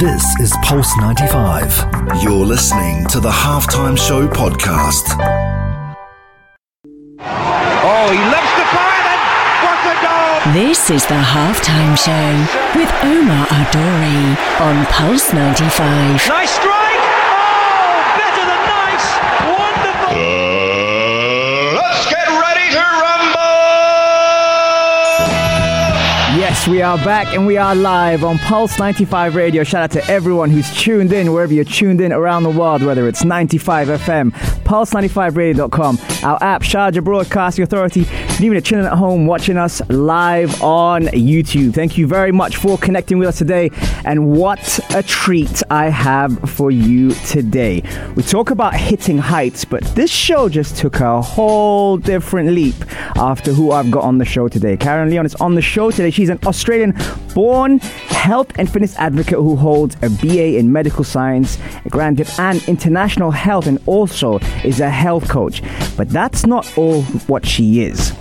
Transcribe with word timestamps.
This 0.00 0.24
is 0.40 0.56
Pulse 0.62 0.96
95. 0.96 2.22
You're 2.22 2.32
listening 2.32 3.06
to 3.08 3.20
the 3.20 3.28
Halftime 3.28 3.98
Show 3.98 4.26
podcast. 4.28 5.14
Oh, 7.20 8.08
he 8.08 8.22
loves 8.32 8.52
to 8.56 8.64
fire 8.72 9.02
then. 9.04 9.20
What 9.60 9.80
a 9.84 9.96
goal! 10.00 10.54
This 10.54 10.88
is 10.88 11.04
the 11.04 11.20
halftime 11.20 11.98
show 11.98 12.80
with 12.80 12.90
Omar 13.04 13.46
Adori 13.48 14.38
on 14.62 14.86
Pulse 14.86 15.34
95. 15.34 16.28
Nice 16.28 16.50
strike! 16.50 16.79
Yes, 26.60 26.68
we 26.68 26.82
are 26.82 26.98
back 26.98 27.34
and 27.34 27.46
we 27.46 27.56
are 27.56 27.74
live 27.74 28.22
on 28.22 28.36
Pulse 28.36 28.78
95 28.78 29.34
Radio. 29.34 29.64
Shout 29.64 29.82
out 29.82 29.90
to 29.92 30.04
everyone 30.10 30.50
who's 30.50 30.70
tuned 30.76 31.10
in, 31.10 31.32
wherever 31.32 31.54
you're 31.54 31.64
tuned 31.64 32.02
in 32.02 32.12
around 32.12 32.42
the 32.42 32.50
world, 32.50 32.82
whether 32.82 33.08
it's 33.08 33.24
95 33.24 33.88
FM, 33.88 34.30
pulse95radio.com, 34.64 35.98
our 36.22 36.42
app, 36.42 36.60
Sharjah 36.60 37.02
Broadcasting 37.02 37.62
Authority, 37.62 38.04
and 38.36 38.44
even 38.44 38.62
chilling 38.62 38.86
at 38.86 38.92
home 38.92 39.26
watching 39.26 39.56
us 39.56 39.80
live 39.88 40.62
on 40.62 41.02
YouTube. 41.04 41.74
Thank 41.74 41.98
you 41.98 42.06
very 42.06 42.32
much 42.32 42.56
for 42.56 42.78
connecting 42.78 43.18
with 43.18 43.28
us 43.28 43.38
today. 43.38 43.70
And 44.04 44.32
what 44.32 44.80
a 44.94 45.02
treat 45.02 45.62
I 45.70 45.88
have 45.88 46.38
for 46.50 46.70
you 46.70 47.12
today. 47.26 47.82
We 48.14 48.22
talk 48.22 48.50
about 48.50 48.74
hitting 48.74 49.18
heights, 49.18 49.64
but 49.64 49.82
this 49.94 50.10
show 50.10 50.48
just 50.48 50.76
took 50.76 51.00
a 51.00 51.20
whole 51.20 51.96
different 51.96 52.50
leap 52.50 52.74
after 53.16 53.52
who 53.52 53.72
I've 53.72 53.90
got 53.90 54.04
on 54.04 54.18
the 54.18 54.24
show 54.24 54.48
today. 54.48 54.76
Karen 54.76 55.10
Leon 55.10 55.26
is 55.26 55.34
on 55.36 55.54
the 55.54 55.62
show 55.62 55.90
today. 55.90 56.10
She's 56.10 56.28
an 56.28 56.38
Australian 56.46 56.96
born 57.34 57.78
health 57.78 58.52
and 58.58 58.70
fitness 58.70 58.96
advocate 58.96 59.38
who 59.38 59.56
holds 59.56 59.96
a 60.02 60.10
BA 60.10 60.58
in 60.58 60.72
medical 60.72 61.04
science, 61.04 61.58
a 61.84 61.88
graduate 61.88 62.38
and 62.38 62.62
international 62.68 63.30
health, 63.30 63.66
and 63.66 63.78
also 63.86 64.38
is 64.64 64.80
a 64.80 64.90
health 64.90 65.28
coach. 65.28 65.62
But 65.96 66.10
that's 66.10 66.46
not 66.46 66.76
all 66.76 67.02
what 67.02 67.46
she 67.46 67.82
is. 67.82 68.12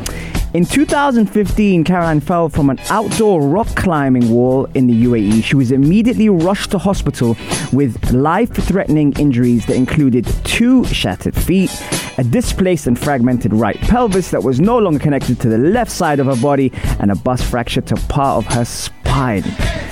In 0.52 0.66
2015, 0.66 1.84
Caroline 1.84 2.20
fell 2.20 2.50
from 2.50 2.72
an 2.72 2.80
outdoor 2.90 3.40
rock 3.40 3.68
climbing 3.76 4.32
wall 4.32 4.66
in 4.74 4.88
the 4.88 5.04
UAE. 5.04 5.44
She 5.44 5.56
was 5.56 5.72
immediately 5.72 6.28
rushed 6.28 6.72
to 6.72 6.80
hospital 6.80 7.38
with 7.72 8.12
life 8.12 8.52
threatening 8.52 9.14
injuries 9.20 9.68
that 9.68 9.76
included 9.76 10.26
two 10.46 10.86
shattered 10.86 11.36
feet, 11.36 11.70
a 12.18 12.24
displaced 12.24 12.88
and 12.88 12.98
fragmented 12.98 13.54
right 13.54 13.80
pelvis 13.82 14.32
that 14.32 14.42
was 14.42 14.60
no 14.60 14.80
longer 14.80 14.98
connected 14.98 15.40
to 15.42 15.50
the 15.50 15.58
left 15.60 15.92
side 15.92 16.20
of 16.20 16.26
her 16.26 16.36
body, 16.38 16.74
and 17.00 17.12
a 17.12 17.16
bust 17.16 17.46
fracture 17.46 17.82
to 17.82 17.96
part 18.08 18.44
of 18.44 18.52
her 18.52 18.66
spine. 18.66 19.44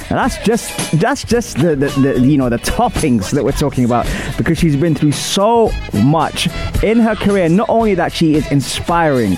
Now 0.10 0.28
that's 0.28 0.40
just 0.40 0.92
that's 0.94 1.24
just 1.24 1.58
the, 1.60 1.76
the, 1.76 1.90
the 2.02 2.20
you 2.20 2.38
know 2.38 2.50
the 2.50 2.58
toppings 2.58 3.30
that 3.30 3.44
we're 3.44 3.52
talking 3.52 3.86
about 3.86 4.08
because 4.38 4.58
she's 4.58 4.76
been 4.76 4.96
through 4.96 5.12
so 5.12 5.72
much 5.94 6.48
in 6.82 7.00
her 7.00 7.14
career. 7.14 7.48
Not 7.48 7.70
only 7.70 7.94
that 7.94 8.12
she 8.12 8.34
is 8.34 8.52
inspiring 8.52 9.38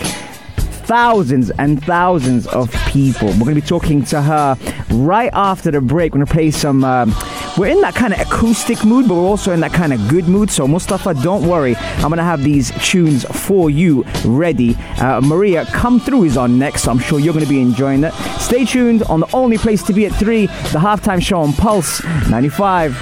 thousands 0.90 1.52
and 1.52 1.86
thousands 1.86 2.48
of 2.48 2.72
people. 2.88 3.28
We're 3.28 3.46
going 3.46 3.56
to 3.56 3.62
be 3.62 3.68
talking 3.68 4.04
to 4.06 4.24
her 4.24 4.58
right 4.90 5.30
after 5.34 5.70
the 5.70 5.82
break. 5.82 6.14
We're 6.14 6.18
going 6.18 6.26
to 6.26 6.34
play 6.34 6.50
some. 6.50 6.84
Um, 6.84 7.14
we're 7.60 7.68
in 7.68 7.82
that 7.82 7.94
kind 7.94 8.12
of 8.12 8.20
acoustic 8.20 8.84
mood, 8.84 9.08
but 9.08 9.14
we're 9.14 9.22
also 9.22 9.52
in 9.52 9.60
that 9.60 9.72
kind 9.72 9.94
of 9.94 10.08
good 10.08 10.28
mood. 10.28 10.50
So, 10.50 10.68
Mustafa, 10.68 11.14
don't 11.14 11.48
worry. 11.48 11.76
I'm 11.76 12.10
going 12.10 12.18
to 12.18 12.24
have 12.24 12.44
these 12.44 12.72
tunes 12.84 13.24
for 13.26 13.70
you 13.70 14.04
ready. 14.26 14.76
Uh, 15.00 15.22
Maria, 15.22 15.66
Come 15.66 16.00
Through 16.00 16.24
is 16.24 16.38
on 16.38 16.58
next. 16.58 16.86
So 16.86 16.92
I'm 16.92 16.98
sure 16.98 17.20
you're 17.20 17.36
going 17.36 17.46
to 17.46 17.50
be 17.50 17.62
enjoying 17.62 18.02
that. 18.02 18.14
Stay 18.42 18.66
tuned 18.66 19.04
on 19.04 19.20
the 19.20 19.30
only 19.32 19.60
place 19.60 19.84
to 19.84 19.94
be 19.94 20.08
at 20.08 20.14
3, 20.14 20.48
the 20.48 20.80
halftime 20.80 21.22
show 21.22 21.42
on 21.42 21.54
Pulse 21.54 22.04
95. 22.30 22.94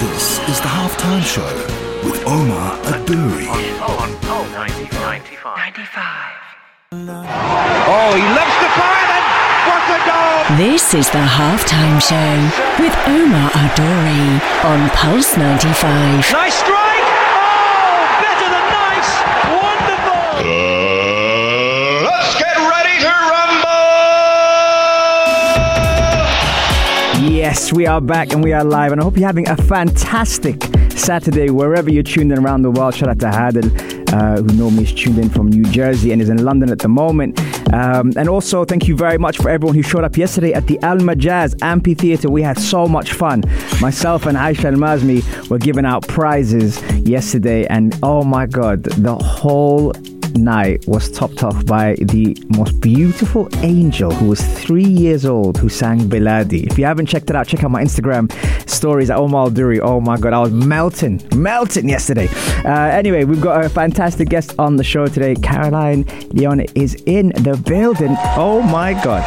This 0.00 0.40
is 0.46 0.60
the 0.60 0.68
halftime 0.68 1.22
show 1.22 1.46
with 2.04 2.22
Omar 2.26 2.76
Adouri. 2.82 4.29
Oh, 6.92 8.12
he 8.16 8.24
loves 8.34 8.56
to 8.60 8.68
fire 8.74 9.06
then. 9.06 9.24
What 9.68 9.82
a 9.94 10.00
goal! 10.08 10.56
This 10.56 10.94
is 10.94 11.08
the 11.10 11.18
halftime 11.18 12.00
show 12.00 12.50
with 12.82 12.94
Omar 13.06 13.50
Adori 13.50 14.40
on 14.64 14.88
Pulse 14.90 15.36
95. 15.36 16.32
Nice 16.32 16.54
strike! 16.54 17.06
Oh, 17.36 18.18
better 18.20 18.48
than 18.50 18.66
nice! 18.72 19.10
Wonderful! 19.60 20.22
Uh, 20.40 22.02
let's 22.10 22.34
get 22.38 22.56
ready 22.56 22.96
to 23.04 23.12
rumble! 27.20 27.32
Yes, 27.32 27.72
we 27.72 27.86
are 27.86 28.00
back 28.00 28.32
and 28.32 28.42
we 28.42 28.52
are 28.52 28.64
live, 28.64 28.92
and 28.92 29.00
I 29.00 29.04
hope 29.04 29.16
you're 29.16 29.26
having 29.26 29.48
a 29.48 29.56
fantastic 29.56 30.62
Saturday 30.90 31.50
wherever 31.50 31.90
you're 31.90 32.02
tuned 32.02 32.32
in 32.32 32.38
around 32.38 32.62
the 32.62 32.70
world. 32.70 32.94
Shout 32.94 33.08
out 33.08 33.18
to 33.20 33.26
Hadil, 33.26 33.70
uh, 34.12 34.36
who 34.36 34.52
normally 34.54 34.84
is 34.84 34.92
tuned 34.92 35.18
in 35.18 35.28
from 35.28 35.48
New 35.48 35.64
Jersey 35.70 36.12
and 36.12 36.20
is 36.20 36.28
in 36.28 36.44
London 36.44 36.70
at 36.70 36.78
the 36.78 36.88
moment. 36.88 37.38
Um, 37.72 38.12
and 38.16 38.28
also, 38.28 38.64
thank 38.64 38.88
you 38.88 38.96
very 38.96 39.18
much 39.18 39.36
for 39.38 39.48
everyone 39.48 39.74
who 39.74 39.82
showed 39.82 40.04
up 40.04 40.16
yesterday 40.16 40.52
at 40.52 40.66
the 40.66 40.78
Al 40.80 40.98
Majaz 40.98 41.54
Amphitheater. 41.62 42.30
We 42.30 42.42
had 42.42 42.58
so 42.58 42.86
much 42.86 43.12
fun. 43.12 43.42
Myself 43.80 44.26
and 44.26 44.36
Aisha 44.36 44.66
Al 44.66 44.72
Mazmi 44.72 45.48
were 45.48 45.58
giving 45.58 45.84
out 45.84 46.06
prizes 46.08 46.80
yesterday, 47.00 47.66
and 47.66 47.98
oh 48.02 48.24
my 48.24 48.46
god, 48.46 48.82
the 48.84 49.14
whole 49.16 49.92
night 50.36 50.86
was 50.86 51.10
topped 51.10 51.42
off 51.42 51.64
by 51.66 51.94
the 52.00 52.36
most 52.48 52.80
beautiful 52.80 53.48
angel 53.64 54.10
who 54.10 54.28
was 54.28 54.40
three 54.60 54.84
years 54.84 55.24
old 55.24 55.58
who 55.58 55.68
sang 55.68 56.00
Biladi. 56.00 56.66
If 56.70 56.78
you 56.78 56.84
haven't 56.84 57.06
checked 57.06 57.30
it 57.30 57.36
out, 57.36 57.46
check 57.46 57.64
out 57.64 57.70
my 57.70 57.82
Instagram 57.82 58.30
stories 58.68 59.10
at 59.10 59.18
Omar 59.18 59.50
Duri. 59.50 59.80
Oh 59.80 60.00
my 60.00 60.16
god, 60.16 60.32
I 60.32 60.40
was 60.40 60.52
melting, 60.52 61.20
melting 61.34 61.88
yesterday. 61.88 62.28
Uh, 62.64 62.70
anyway, 62.70 63.24
we've 63.24 63.40
got 63.40 63.64
a 63.64 63.68
fantastic 63.68 64.28
guest 64.28 64.54
on 64.58 64.76
the 64.76 64.84
show 64.84 65.06
today. 65.06 65.34
Caroline 65.34 66.04
Leon 66.30 66.60
is 66.74 66.94
in 67.06 67.28
the 67.28 67.62
building. 67.66 68.16
Oh 68.36 68.62
my 68.62 68.92
god. 69.04 69.22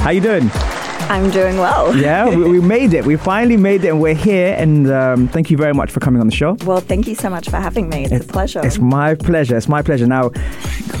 How 0.00 0.10
you 0.10 0.20
doing? 0.20 0.50
I'm 1.10 1.28
doing 1.30 1.58
well. 1.58 1.96
Yeah, 2.00 2.28
we, 2.28 2.36
we 2.36 2.60
made 2.60 2.94
it. 2.94 3.04
We 3.04 3.16
finally 3.16 3.56
made 3.56 3.84
it, 3.84 3.88
and 3.88 4.00
we're 4.00 4.14
here. 4.14 4.54
And 4.56 4.90
um, 4.90 5.28
thank 5.28 5.50
you 5.50 5.56
very 5.56 5.74
much 5.74 5.90
for 5.90 5.98
coming 5.98 6.20
on 6.20 6.28
the 6.28 6.34
show. 6.34 6.56
Well, 6.64 6.80
thank 6.80 7.08
you 7.08 7.16
so 7.16 7.28
much 7.28 7.48
for 7.48 7.56
having 7.56 7.88
me. 7.88 8.04
It's, 8.04 8.24
a 8.24 8.28
pleasure. 8.28 8.64
It's 8.64 8.78
my 8.78 9.16
pleasure. 9.16 9.56
It's 9.56 9.68
my 9.68 9.82
pleasure. 9.82 10.06
Now, 10.06 10.30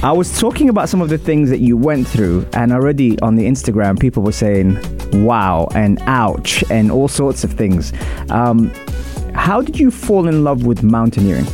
I 0.02 0.12
was 0.12 0.38
talking 0.38 0.68
about 0.68 0.88
some 0.88 1.00
of 1.00 1.10
the 1.10 1.16
things 1.16 1.48
that 1.50 1.60
you 1.60 1.76
went 1.76 2.08
through, 2.08 2.46
and 2.54 2.72
already 2.72 3.18
on 3.20 3.36
the 3.36 3.46
Instagram, 3.46 3.98
people 3.98 4.22
were 4.22 4.32
saying, 4.32 4.78
wow, 5.24 5.68
and 5.74 6.00
ouch, 6.02 6.64
and 6.70 6.90
all 6.90 7.08
sorts 7.08 7.44
of 7.44 7.52
things. 7.52 7.92
Um, 8.30 8.72
how 9.34 9.62
did 9.62 9.78
you 9.78 9.90
fall 9.92 10.26
in 10.26 10.42
love 10.42 10.66
with 10.66 10.82
mountaineering? 10.82 11.46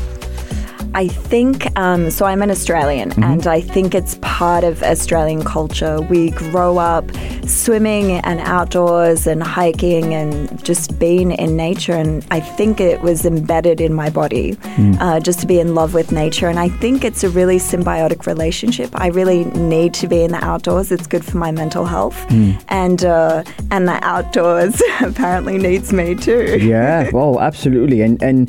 I 0.97 1.09
think 1.09 1.57
um, 1.79 2.11
so. 2.11 2.25
I'm 2.25 2.41
an 2.43 2.51
Australian, 2.51 3.11
Mm-hmm. 3.11 3.23
and 3.23 3.47
I 3.47 3.61
think 3.61 3.95
it's 3.95 4.15
part 4.23 4.65
of 4.65 4.83
Australian 4.83 5.45
culture. 5.45 6.01
We 6.01 6.31
grow 6.31 6.79
up 6.79 7.05
swimming 7.47 8.13
and 8.13 8.41
outdoors 8.41 9.27
and 9.27 9.43
hiking 9.43 10.15
and 10.15 10.33
just 10.65 10.99
being 10.99 11.33
in 11.33 11.55
nature. 11.55 11.93
And 11.93 12.25
I 12.31 12.41
think 12.41 12.81
it 12.81 13.03
was 13.03 13.25
embedded 13.27 13.79
in 13.81 13.93
my 14.03 14.09
body 14.11 14.57
Mm. 14.77 14.97
uh, 15.01 15.21
just 15.21 15.39
to 15.41 15.47
be 15.47 15.59
in 15.61 15.75
love 15.75 15.93
with 15.95 16.13
nature. 16.13 16.49
And 16.49 16.59
I 16.59 16.69
think 16.83 17.05
it's 17.05 17.23
a 17.25 17.29
really 17.29 17.59
symbiotic 17.59 18.27
relationship. 18.27 18.91
I 18.95 19.09
really 19.09 19.45
need 19.75 19.93
to 20.01 20.09
be 20.09 20.23
in 20.23 20.33
the 20.33 20.43
outdoors. 20.45 20.91
It's 20.91 21.07
good 21.07 21.25
for 21.25 21.37
my 21.37 21.51
mental 21.53 21.85
health, 21.85 22.17
Mm. 22.31 22.59
and 22.69 23.05
uh, 23.05 23.45
and 23.71 23.87
the 23.87 23.99
outdoors 24.15 24.81
apparently 25.03 25.59
needs 25.59 25.93
me 25.93 26.15
too. 26.15 26.59
Yeah, 26.61 27.11
well, 27.13 27.39
absolutely. 27.41 28.01
And 28.01 28.23
and 28.23 28.41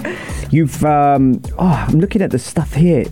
you've 0.50 0.84
um, 0.86 1.42
oh, 1.60 1.86
I'm 1.90 2.00
looking 2.00 2.22
at 2.22 2.32
the 2.32 2.37
stuff 2.40 2.74
here. 2.74 3.06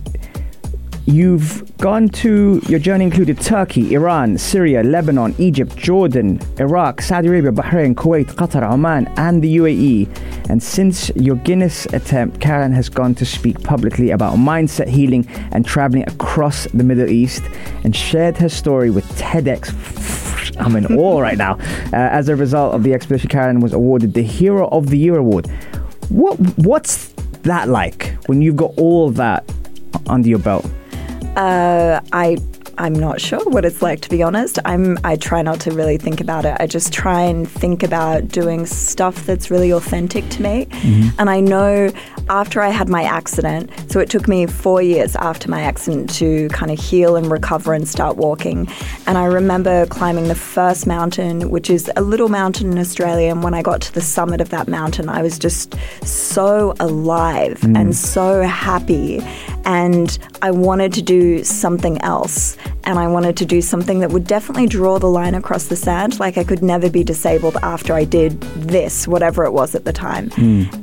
You've 1.08 1.76
gone 1.78 2.08
to 2.08 2.60
your 2.66 2.80
journey 2.80 3.04
included 3.04 3.40
Turkey, 3.40 3.94
Iran, 3.94 4.36
Syria, 4.38 4.82
Lebanon, 4.82 5.36
Egypt, 5.38 5.76
Jordan, 5.76 6.40
Iraq, 6.58 7.00
Saudi 7.00 7.28
Arabia, 7.28 7.52
Bahrain, 7.52 7.94
Kuwait, 7.94 8.26
Qatar, 8.34 8.68
Oman, 8.68 9.06
and 9.16 9.40
the 9.40 9.56
UAE. 9.58 10.50
And 10.50 10.60
since 10.60 11.10
your 11.14 11.36
Guinness 11.36 11.86
attempt, 11.86 12.40
Karen 12.40 12.72
has 12.72 12.88
gone 12.88 13.14
to 13.14 13.24
speak 13.24 13.62
publicly 13.62 14.10
about 14.10 14.34
mindset 14.34 14.88
healing 14.88 15.28
and 15.52 15.64
traveling 15.64 16.02
across 16.08 16.64
the 16.74 16.82
Middle 16.82 17.08
East 17.08 17.44
and 17.84 17.94
shared 17.94 18.36
her 18.38 18.48
story 18.48 18.90
with 18.90 19.04
TEDx. 19.16 20.56
I'm 20.58 20.74
in 20.74 20.86
awe 20.98 21.20
right 21.20 21.38
now. 21.38 21.52
Uh, 21.92 21.96
as 22.10 22.28
a 22.28 22.34
result 22.34 22.74
of 22.74 22.82
the 22.82 22.94
expedition, 22.94 23.30
Karen 23.30 23.60
was 23.60 23.72
awarded 23.72 24.14
the 24.14 24.22
Hero 24.22 24.66
of 24.70 24.90
the 24.90 24.98
Year 24.98 25.18
award. 25.18 25.46
What 26.08 26.34
what's 26.58 27.12
that 27.42 27.68
like 27.68 28.15
when 28.26 28.42
you've 28.42 28.56
got 28.56 28.72
all 28.76 29.08
of 29.08 29.16
that 29.16 29.50
under 30.06 30.28
your 30.28 30.38
belt? 30.38 30.64
Uh, 31.36 32.00
I 32.12 32.38
I'm 32.78 32.94
not 32.94 33.20
sure 33.20 33.44
what 33.44 33.64
it's 33.64 33.82
like 33.82 34.00
to 34.02 34.10
be 34.10 34.22
honest. 34.22 34.58
I'm 34.64 34.98
I 35.04 35.16
try 35.16 35.42
not 35.42 35.60
to 35.60 35.70
really 35.70 35.96
think 35.96 36.20
about 36.20 36.44
it. 36.44 36.56
I 36.60 36.66
just 36.66 36.92
try 36.92 37.22
and 37.22 37.48
think 37.48 37.82
about 37.82 38.28
doing 38.28 38.66
stuff 38.66 39.26
that's 39.26 39.50
really 39.50 39.70
authentic 39.70 40.28
to 40.30 40.42
me. 40.42 40.66
Mm-hmm. 40.66 41.08
And 41.18 41.30
I 41.30 41.40
know 41.40 41.90
after 42.28 42.60
I 42.60 42.70
had 42.70 42.88
my 42.88 43.04
accident, 43.04 43.70
so 43.88 44.00
it 44.00 44.10
took 44.10 44.26
me 44.26 44.46
4 44.46 44.82
years 44.82 45.14
after 45.16 45.48
my 45.48 45.60
accident 45.60 46.12
to 46.14 46.48
kind 46.48 46.72
of 46.72 46.78
heal 46.78 47.16
and 47.16 47.30
recover 47.30 47.72
and 47.72 47.86
start 47.86 48.16
walking. 48.16 48.68
And 49.06 49.16
I 49.16 49.24
remember 49.24 49.86
climbing 49.86 50.28
the 50.28 50.34
first 50.34 50.86
mountain, 50.86 51.50
which 51.50 51.70
is 51.70 51.90
a 51.96 52.02
little 52.02 52.28
mountain 52.28 52.72
in 52.72 52.78
Australia, 52.78 53.30
and 53.30 53.42
when 53.42 53.54
I 53.54 53.62
got 53.62 53.80
to 53.82 53.94
the 53.94 54.00
summit 54.00 54.40
of 54.40 54.48
that 54.50 54.66
mountain, 54.68 55.08
I 55.08 55.22
was 55.22 55.38
just 55.38 55.76
so 56.04 56.74
alive 56.80 57.62
and 57.62 57.90
mm. 57.90 57.94
so 57.94 58.42
happy 58.42 59.20
and 59.66 60.16
I 60.40 60.52
wanted 60.52 60.92
to 60.94 61.02
do 61.02 61.44
something 61.44 62.00
else. 62.02 62.56
And 62.84 63.00
I 63.00 63.08
wanted 63.08 63.36
to 63.38 63.44
do 63.44 63.60
something 63.60 63.98
that 63.98 64.10
would 64.12 64.28
definitely 64.28 64.68
draw 64.68 65.00
the 65.00 65.08
line 65.08 65.34
across 65.34 65.66
the 65.66 65.74
sand. 65.74 66.20
Like 66.20 66.38
I 66.38 66.44
could 66.44 66.62
never 66.62 66.88
be 66.88 67.02
disabled 67.02 67.56
after 67.62 67.92
I 67.92 68.04
did 68.04 68.40
this, 68.54 69.08
whatever 69.08 69.44
it 69.44 69.50
was 69.52 69.74
at 69.74 69.84
the 69.84 69.92
time. 69.92 70.30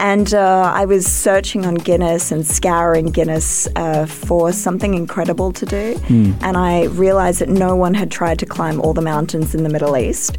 And 0.01 0.33
uh, 0.33 0.73
I 0.75 0.83
was 0.83 1.07
searching 1.07 1.65
on 1.65 1.75
Guinness 1.75 2.29
and 2.31 2.45
scouring 2.45 3.05
Guinness 3.07 3.69
uh, 3.77 4.05
for 4.05 4.51
something 4.51 4.95
incredible 4.95 5.53
to 5.53 5.65
do. 5.65 5.97
And 6.41 6.57
I 6.57 6.83
realized 6.87 7.39
that 7.39 7.49
no 7.49 7.75
one 7.77 7.93
had 7.93 8.11
tried 8.11 8.37
to 8.39 8.45
climb 8.45 8.81
all 8.81 8.93
the 8.93 9.01
mountains 9.01 9.55
in 9.55 9.63
the 9.63 9.69
Middle 9.69 9.95
East. 9.95 10.37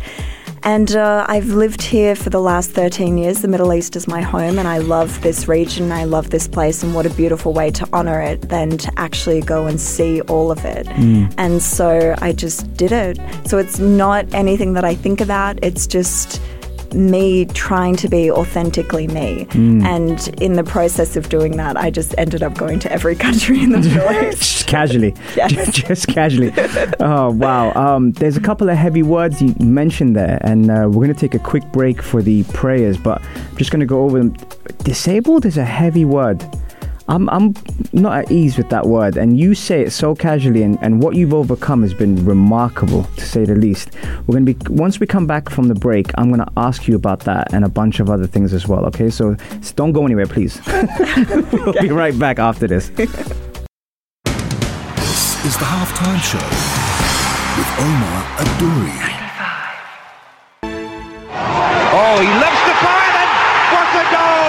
And 0.64 0.96
uh, 0.96 1.26
I've 1.28 1.49
lived 1.49 1.82
here 1.82 2.16
for 2.16 2.31
the 2.31 2.40
last 2.40 2.70
13 2.70 3.19
years. 3.19 3.43
The 3.43 3.49
Middle 3.49 3.72
East 3.75 3.96
is 3.96 4.08
my 4.08 4.22
home, 4.22 4.58
and 4.58 4.66
I 4.66 4.78
love 4.78 5.20
this 5.20 5.46
region. 5.46 5.93
I 5.93 6.05
love 6.05 6.31
this 6.31 6.49
place, 6.49 6.82
and 6.82 6.94
what 6.94 7.05
a 7.05 7.11
beautiful 7.11 7.52
way 7.52 7.70
to 7.72 7.87
honor 7.93 8.19
it 8.22 8.40
than 8.49 8.78
to 8.78 8.93
actually 8.96 9.43
go 9.43 9.66
and 9.66 9.78
see 9.78 10.22
all 10.22 10.50
of 10.50 10.64
it. 10.64 10.88
And 11.37 11.62
so 11.62 12.14
I 12.22 12.32
just 12.32 12.75
did 12.78 12.93
it. 12.93 13.19
So 13.46 13.58
it's 13.58 13.78
not 13.78 14.32
anything 14.32 14.72
that 14.72 14.87
I 14.87 14.94
think 14.94 15.20
about, 15.20 15.62
it's 15.62 15.87
just 15.87 16.40
me 16.94 17.44
trying 17.46 17.96
to 17.96 18.08
be 18.08 18.31
authentically 18.31 19.06
me. 19.08 19.46
And 19.52 20.29
in 20.41 20.55
the 20.55 20.64
process 20.64 21.17
of 21.17 21.29
doing 21.29 21.56
that, 21.56 21.76
I 21.76 21.91
just 21.91 22.14
ended 22.19 22.43
up 22.43 22.55
going 22.56 22.79
to 22.81 22.93
every 22.93 23.14
country 23.26 23.62
in 23.62 23.70
the 23.70 23.79
Middle 23.88 24.29
East. 24.29 24.38
Just 24.41 24.67
casually. 24.67 25.14
Just 25.70 26.08
casually. 26.08 26.52
oh, 27.00 27.31
wow. 27.31 27.73
Um, 27.75 28.12
there's 28.12 28.37
a 28.37 28.41
couple 28.41 28.69
of 28.69 28.76
heavy 28.76 29.02
words 29.02 29.41
you 29.43 29.55
mentioned 29.61 30.17
there, 30.17 30.38
and 30.43 30.70
uh, 30.70 30.85
we're 30.87 31.05
going 31.05 31.14
to 31.14 31.20
take 31.20 31.35
a 31.35 31.38
quick 31.38 31.64
break 31.73 32.02
for 32.02 32.23
the 32.23 32.43
prayers, 32.44 32.97
but 32.97 33.23
I'm 33.23 33.56
just 33.56 33.70
going 33.70 33.81
to 33.81 33.87
go 33.87 34.05
over 34.05 34.19
them. 34.19 34.37
Disabled 34.82 35.47
is 35.47 35.56
a 35.58 35.64
heavy 35.64 36.05
word. 36.05 36.44
I'm, 37.06 37.28
I'm 37.28 37.54
not 37.92 38.18
at 38.18 38.30
ease 38.32 38.56
with 38.56 38.70
that 38.70 38.86
word, 38.86 39.18
and 39.18 39.38
you 39.38 39.54
say 39.54 39.82
it 39.82 39.90
so 39.90 40.14
casually, 40.14 40.62
and, 40.62 40.78
and 40.80 41.02
what 41.02 41.16
you've 41.16 41.34
overcome 41.34 41.82
has 41.82 41.92
been 41.92 42.24
remarkable, 42.24 43.04
to 43.16 43.26
say 43.26 43.44
the 43.44 43.54
least. 43.54 43.90
We're 44.26 44.34
gonna 44.34 44.46
be 44.46 44.56
once 44.70 45.00
we 45.00 45.06
come 45.06 45.26
back 45.26 45.50
from 45.50 45.68
the 45.68 45.74
break, 45.74 46.10
I'm 46.16 46.30
gonna 46.30 46.50
ask 46.56 46.88
you 46.88 46.96
about 46.96 47.20
that 47.20 47.52
and 47.52 47.64
a 47.64 47.68
bunch 47.68 48.00
of 48.00 48.08
other 48.08 48.26
things 48.26 48.54
as 48.54 48.66
well. 48.66 48.86
Okay, 48.86 49.10
so 49.10 49.36
don't 49.76 49.92
go 49.92 50.06
anywhere, 50.06 50.26
please. 50.26 50.60
we'll 51.52 51.74
be 51.74 51.90
right 51.90 52.18
back 52.18 52.38
after 52.38 52.66
this. 52.66 52.88
This 52.88 53.10
is 55.44 55.56
the 55.58 55.64
halftime 55.64 56.20
show 56.20 56.38
with 57.58 57.68
Omar 57.78 58.24
Adouri. 58.38 59.24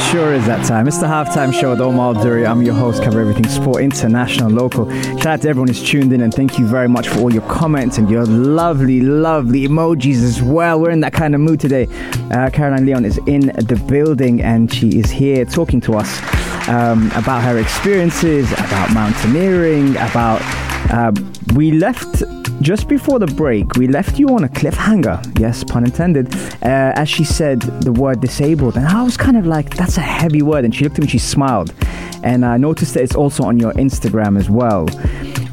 It 0.00 0.12
sure 0.12 0.32
is 0.32 0.46
that 0.46 0.66
time. 0.66 0.88
It's 0.88 0.96
the 0.98 1.06
halftime 1.06 1.52
show 1.52 1.70
with 1.70 1.80
Omar 1.80 2.14
Duri. 2.14 2.46
I'm 2.46 2.62
your 2.62 2.74
host, 2.74 3.02
cover 3.02 3.20
everything 3.20 3.46
sport, 3.46 3.82
international, 3.82 4.50
local. 4.50 4.90
Shout 5.18 5.26
out 5.26 5.42
to 5.42 5.48
everyone 5.50 5.68
who's 5.68 5.86
tuned 5.86 6.12
in 6.14 6.22
and 6.22 6.32
thank 6.32 6.58
you 6.58 6.66
very 6.66 6.88
much 6.88 7.06
for 7.08 7.20
all 7.20 7.32
your 7.32 7.42
comments 7.42 7.98
and 7.98 8.10
your 8.10 8.24
lovely, 8.24 9.02
lovely 9.02 9.68
emojis 9.68 10.22
as 10.22 10.42
well. 10.42 10.80
We're 10.80 10.90
in 10.90 11.00
that 11.00 11.12
kind 11.12 11.34
of 11.34 11.42
mood 11.42 11.60
today. 11.60 11.86
Uh, 12.30 12.48
Caroline 12.50 12.86
Leon 12.86 13.04
is 13.04 13.18
in 13.26 13.48
the 13.48 13.80
building 13.88 14.40
and 14.40 14.72
she 14.72 14.98
is 14.98 15.10
here 15.10 15.44
talking 15.44 15.82
to 15.82 15.96
us 15.96 16.18
um, 16.68 17.12
about 17.12 17.42
her 17.42 17.58
experiences, 17.58 18.50
about 18.52 18.92
mountaineering, 18.94 19.90
about. 19.96 20.40
Um, 20.90 21.14
we 21.54 21.72
left 21.72 22.22
just 22.60 22.88
before 22.88 23.18
the 23.18 23.26
break, 23.26 23.74
we 23.76 23.86
left 23.86 24.18
you 24.18 24.28
on 24.28 24.44
a 24.44 24.48
cliffhanger. 24.48 25.38
Yes, 25.38 25.64
pun 25.64 25.84
intended. 25.84 26.34
Uh, 26.62 26.92
as 26.94 27.08
she 27.08 27.24
said 27.24 27.60
the 27.60 27.92
word 27.92 28.20
disabled, 28.20 28.76
and 28.76 28.86
I 28.86 29.02
was 29.02 29.16
kind 29.16 29.36
of 29.36 29.46
like, 29.46 29.76
"That's 29.76 29.96
a 29.96 30.02
heavy 30.02 30.42
word." 30.42 30.64
And 30.64 30.74
she 30.74 30.84
looked 30.84 30.98
at 30.98 31.02
me, 31.02 31.08
she 31.08 31.18
smiled, 31.18 31.72
and 32.22 32.44
I 32.44 32.56
noticed 32.56 32.94
that 32.94 33.02
it's 33.02 33.14
also 33.14 33.44
on 33.44 33.58
your 33.58 33.72
Instagram 33.74 34.38
as 34.38 34.50
well. 34.50 34.88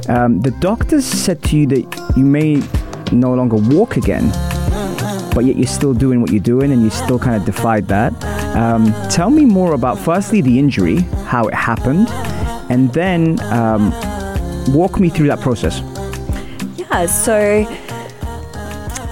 Um, 0.09 0.41
the 0.41 0.51
doctors 0.59 1.05
said 1.05 1.41
to 1.43 1.57
you 1.57 1.65
that 1.67 2.13
you 2.17 2.25
may 2.25 2.61
no 3.11 3.33
longer 3.33 3.57
walk 3.75 3.95
again, 3.95 4.29
but 5.33 5.45
yet 5.45 5.55
you're 5.55 5.67
still 5.67 5.93
doing 5.93 6.19
what 6.19 6.31
you're 6.31 6.39
doing, 6.41 6.71
and 6.71 6.81
you 6.81 6.89
still 6.89 7.19
kind 7.19 7.35
of 7.35 7.45
defied 7.45 7.87
that. 7.87 8.11
Um, 8.55 8.91
tell 9.09 9.29
me 9.29 9.45
more 9.45 9.73
about 9.73 9.97
firstly 9.97 10.41
the 10.41 10.59
injury, 10.59 10.97
how 11.27 11.47
it 11.47 11.53
happened, 11.53 12.09
and 12.69 12.91
then 12.93 13.39
um, 13.43 13.93
walk 14.69 14.99
me 14.99 15.09
through 15.09 15.27
that 15.27 15.39
process. 15.39 15.81
Yeah, 16.77 17.05
so 17.05 17.65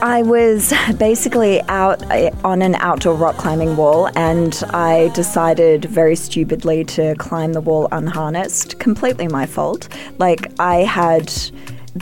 I 0.01 0.21
was 0.23 0.73
basically 0.97 1.61
out 1.63 2.03
uh, 2.11 2.29
on 2.43 2.61
an 2.61 2.75
outdoor 2.75 3.15
rock 3.15 3.37
climbing 3.37 3.75
wall, 3.75 4.09
and 4.15 4.61
I 4.69 5.09
decided 5.15 5.85
very 5.85 6.15
stupidly 6.15 6.83
to 6.85 7.15
climb 7.15 7.53
the 7.53 7.61
wall 7.61 7.87
unharnessed. 7.91 8.77
Completely 8.79 9.27
my 9.27 9.45
fault. 9.45 9.87
Like, 10.17 10.51
I 10.59 10.83
had 10.83 11.33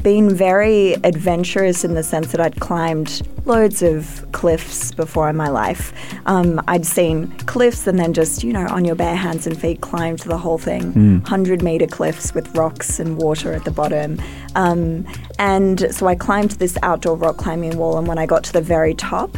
been 0.02 0.34
very 0.34 0.94
adventurous 1.04 1.84
in 1.84 1.94
the 1.94 2.02
sense 2.02 2.32
that 2.32 2.42
I'd 2.42 2.60
climbed 2.60 3.22
loads 3.46 3.84
of 3.84 4.26
cliffs 4.32 4.92
before 4.92 5.30
in 5.30 5.36
my 5.36 5.50
life. 5.50 5.94
Um, 6.26 6.62
I'd 6.68 6.86
seen 6.86 7.28
cliffs 7.42 7.86
and 7.86 8.00
then 8.00 8.14
just, 8.14 8.44
you 8.44 8.54
know, 8.54 8.66
on 8.70 8.86
your 8.86 8.96
bare 8.96 9.16
hands 9.16 9.46
and 9.46 9.60
feet 9.60 9.82
climbed 9.82 10.20
the 10.20 10.38
whole 10.38 10.58
thing. 10.58 10.94
100 11.20 11.62
meter 11.62 11.86
cliffs 11.86 12.34
with 12.34 12.56
rocks 12.56 13.00
and 13.00 13.18
water 13.18 13.54
at 13.54 13.66
the 13.66 13.72
bottom. 13.72 14.20
Um, 14.56 15.06
and 15.38 15.94
so 15.94 16.08
I 16.08 16.16
climbed 16.16 16.52
this 16.52 16.78
outdoor 16.82 17.16
rock 17.16 17.38
climbing 17.38 17.78
wall, 17.78 17.98
and 17.98 18.08
when 18.08 18.18
I 18.18 18.26
got 18.26 18.44
to 18.46 18.54
the 18.54 18.62
very 18.62 18.96
top, 18.96 19.38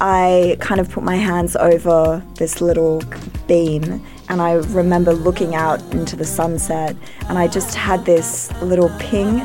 I 0.00 0.56
kind 0.60 0.80
of 0.80 0.90
put 0.90 1.02
my 1.02 1.16
hands 1.16 1.56
over 1.56 2.22
this 2.34 2.60
little 2.60 3.02
beam 3.48 4.04
and 4.28 4.42
I 4.42 4.54
remember 4.54 5.14
looking 5.14 5.54
out 5.54 5.80
into 5.94 6.16
the 6.16 6.24
sunset 6.24 6.96
and 7.28 7.38
I 7.38 7.46
just 7.46 7.74
had 7.74 8.04
this 8.04 8.52
little 8.60 8.90
ping 8.98 9.40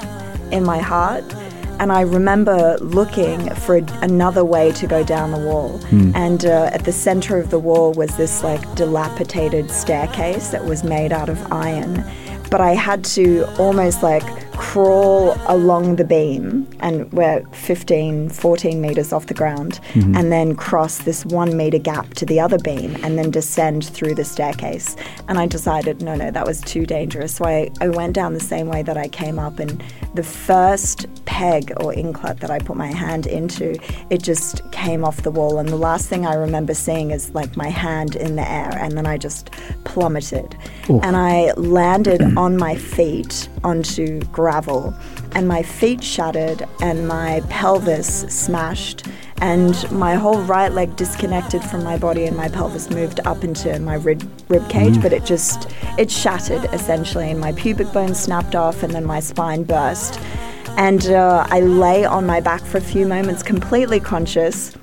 in 0.51 0.63
my 0.63 0.79
heart 0.79 1.23
and 1.81 1.91
I 1.91 2.01
remember 2.01 2.77
looking 2.79 3.49
for 3.55 3.77
a, 3.77 3.83
another 4.03 4.45
way 4.45 4.71
to 4.73 4.85
go 4.85 5.03
down 5.03 5.31
the 5.31 5.39
wall. 5.39 5.81
And 6.15 6.45
uh, 6.45 6.69
at 6.71 6.85
the 6.85 6.91
center 6.91 7.39
of 7.39 7.49
the 7.49 7.57
wall 7.57 7.91
was 7.93 8.15
this 8.17 8.43
like 8.43 8.61
dilapidated 8.75 9.71
staircase 9.71 10.49
that 10.49 10.63
was 10.63 10.83
made 10.83 11.11
out 11.11 11.27
of 11.27 11.51
iron. 11.51 12.03
But 12.51 12.61
I 12.61 12.75
had 12.75 13.03
to 13.15 13.47
almost 13.57 14.03
like 14.03 14.21
crawl 14.61 15.35
along 15.47 15.95
the 15.95 16.03
beam 16.03 16.67
and 16.81 17.11
we're 17.11 17.43
15 17.51 18.29
14 18.29 18.79
meters 18.79 19.11
off 19.11 19.25
the 19.25 19.33
ground 19.33 19.79
mm-hmm. 19.93 20.15
and 20.15 20.31
then 20.31 20.55
cross 20.55 20.99
this 20.99 21.25
one 21.25 21.57
meter 21.57 21.79
gap 21.79 22.13
to 22.13 22.27
the 22.27 22.39
other 22.39 22.59
beam 22.59 22.95
and 23.03 23.17
then 23.17 23.31
descend 23.31 23.83
through 23.83 24.13
the 24.13 24.23
staircase. 24.23 24.95
And 25.27 25.39
i 25.39 25.47
decided 25.47 26.03
no 26.03 26.13
no 26.13 26.29
that 26.29 26.45
was 26.45 26.61
too 26.61 26.85
dangerous. 26.85 27.35
So 27.35 27.45
i, 27.45 27.71
I 27.81 27.89
went 27.89 28.13
down 28.13 28.35
the 28.35 28.39
same 28.39 28.67
way 28.67 28.83
that 28.83 28.97
i 28.97 29.07
came 29.07 29.39
up 29.39 29.57
and 29.57 29.83
the 30.13 30.23
first 30.23 31.07
peg 31.25 31.73
or 31.77 31.91
inklet 31.91 32.39
that 32.41 32.51
i 32.51 32.59
put 32.59 32.77
my 32.77 32.91
hand 32.93 33.25
into 33.25 33.75
it 34.11 34.21
just 34.21 34.71
came 34.71 35.03
off 35.03 35.23
the 35.23 35.31
wall. 35.31 35.57
And 35.57 35.69
the 35.69 35.75
last 35.89 36.07
thing 36.07 36.27
i 36.27 36.35
remember 36.35 36.75
seeing 36.75 37.09
is 37.09 37.31
like 37.31 37.57
my 37.57 37.69
hand 37.69 38.15
in 38.15 38.35
the 38.35 38.47
air 38.47 38.77
and 38.77 38.95
then 38.95 39.07
i 39.07 39.17
just 39.17 39.49
plummeted. 39.85 40.55
And 40.87 41.17
i 41.17 41.51
landed 41.53 42.21
on 42.37 42.57
my 42.57 42.75
feet 42.75 43.49
onto 43.63 44.19
gravel 44.25 44.93
and 45.33 45.47
my 45.47 45.63
feet 45.63 46.03
shattered 46.03 46.67
and 46.81 47.07
my 47.07 47.41
pelvis 47.49 48.21
smashed 48.29 49.07
and 49.41 49.91
my 49.91 50.15
whole 50.15 50.39
right 50.41 50.71
leg 50.71 50.95
disconnected 50.95 51.63
from 51.63 51.83
my 51.83 51.97
body 51.97 52.25
and 52.25 52.37
my 52.37 52.47
pelvis 52.47 52.89
moved 52.89 53.19
up 53.25 53.43
into 53.43 53.79
my 53.79 53.95
rib, 53.95 54.21
rib 54.49 54.67
cage 54.69 55.01
but 55.01 55.13
it 55.13 55.25
just 55.25 55.69
it 55.97 56.11
shattered 56.11 56.63
essentially 56.73 57.31
and 57.31 57.39
my 57.39 57.51
pubic 57.53 57.91
bone 57.91 58.13
snapped 58.13 58.55
off 58.55 58.83
and 58.83 58.93
then 58.93 59.05
my 59.05 59.19
spine 59.19 59.63
burst. 59.63 60.19
And 60.77 61.07
uh, 61.07 61.45
i 61.49 61.59
lay 61.59 62.05
on 62.05 62.25
my 62.25 62.39
back 62.39 62.61
for 62.61 62.77
a 62.77 62.81
few 62.81 63.05
moments 63.05 63.43
completely 63.43 63.99
conscious 63.99 64.75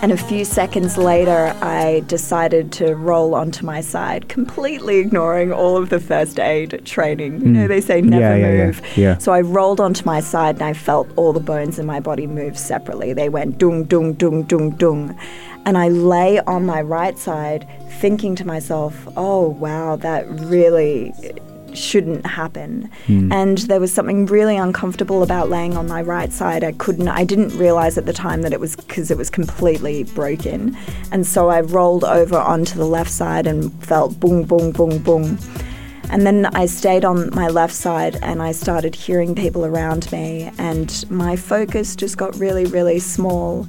And 0.00 0.12
a 0.12 0.16
few 0.16 0.44
seconds 0.44 0.96
later, 0.96 1.52
I 1.60 2.04
decided 2.06 2.70
to 2.74 2.94
roll 2.94 3.34
onto 3.34 3.66
my 3.66 3.80
side, 3.80 4.28
completely 4.28 4.98
ignoring 4.98 5.52
all 5.52 5.76
of 5.76 5.88
the 5.88 5.98
first 5.98 6.38
aid 6.38 6.82
training. 6.84 7.40
You 7.40 7.48
know, 7.48 7.66
they 7.66 7.80
say 7.80 8.00
never 8.00 8.24
Mm. 8.36 8.40
Yeah, 8.40 8.46
yeah, 8.48 8.52
yeah, 8.54 8.66
move. 8.66 8.82
yeah. 8.96 9.18
So 9.18 9.32
I 9.32 9.40
rolled 9.40 9.80
onto 9.80 10.04
my 10.04 10.20
side 10.20 10.54
and 10.54 10.62
I 10.62 10.72
felt 10.72 11.08
all 11.16 11.32
the 11.32 11.40
bones 11.40 11.80
in 11.80 11.86
my 11.86 11.98
body 11.98 12.28
move 12.28 12.56
separately. 12.56 13.12
They 13.12 13.28
went 13.28 13.58
dung, 13.58 13.84
dung, 13.84 14.12
dung, 14.12 14.44
dung, 14.44 14.70
dung. 14.70 15.18
And 15.66 15.76
I 15.76 15.88
lay 15.88 16.38
on 16.40 16.64
my 16.64 16.80
right 16.80 17.18
side 17.18 17.66
thinking 18.00 18.36
to 18.36 18.46
myself, 18.46 18.94
oh, 19.16 19.48
wow, 19.48 19.96
that 19.96 20.28
really 20.28 21.12
shouldn't 21.78 22.26
happen. 22.26 22.90
Hmm. 23.06 23.32
And 23.32 23.58
there 23.58 23.80
was 23.80 23.92
something 23.92 24.26
really 24.26 24.56
uncomfortable 24.56 25.22
about 25.22 25.48
laying 25.48 25.76
on 25.76 25.86
my 25.86 26.02
right 26.02 26.32
side. 26.32 26.64
I 26.64 26.72
couldn't, 26.72 27.08
I 27.08 27.24
didn't 27.24 27.56
realize 27.56 27.96
at 27.96 28.06
the 28.06 28.12
time 28.12 28.42
that 28.42 28.52
it 28.52 28.60
was 28.60 28.76
because 28.76 29.10
it 29.10 29.16
was 29.16 29.30
completely 29.30 30.04
broken. 30.04 30.76
And 31.12 31.26
so 31.26 31.48
I 31.48 31.60
rolled 31.60 32.04
over 32.04 32.36
onto 32.36 32.76
the 32.76 32.86
left 32.86 33.10
side 33.10 33.46
and 33.46 33.72
felt 33.84 34.18
boom, 34.20 34.42
boom, 34.44 34.72
boom, 34.72 34.98
boom. 34.98 35.38
And 36.10 36.26
then 36.26 36.46
I 36.46 36.66
stayed 36.66 37.04
on 37.04 37.34
my 37.34 37.48
left 37.48 37.74
side 37.74 38.16
and 38.22 38.42
I 38.42 38.52
started 38.52 38.94
hearing 38.94 39.34
people 39.34 39.66
around 39.66 40.10
me, 40.10 40.50
and 40.56 41.04
my 41.10 41.36
focus 41.36 41.94
just 41.94 42.16
got 42.16 42.34
really, 42.36 42.64
really 42.64 42.98
small. 42.98 43.68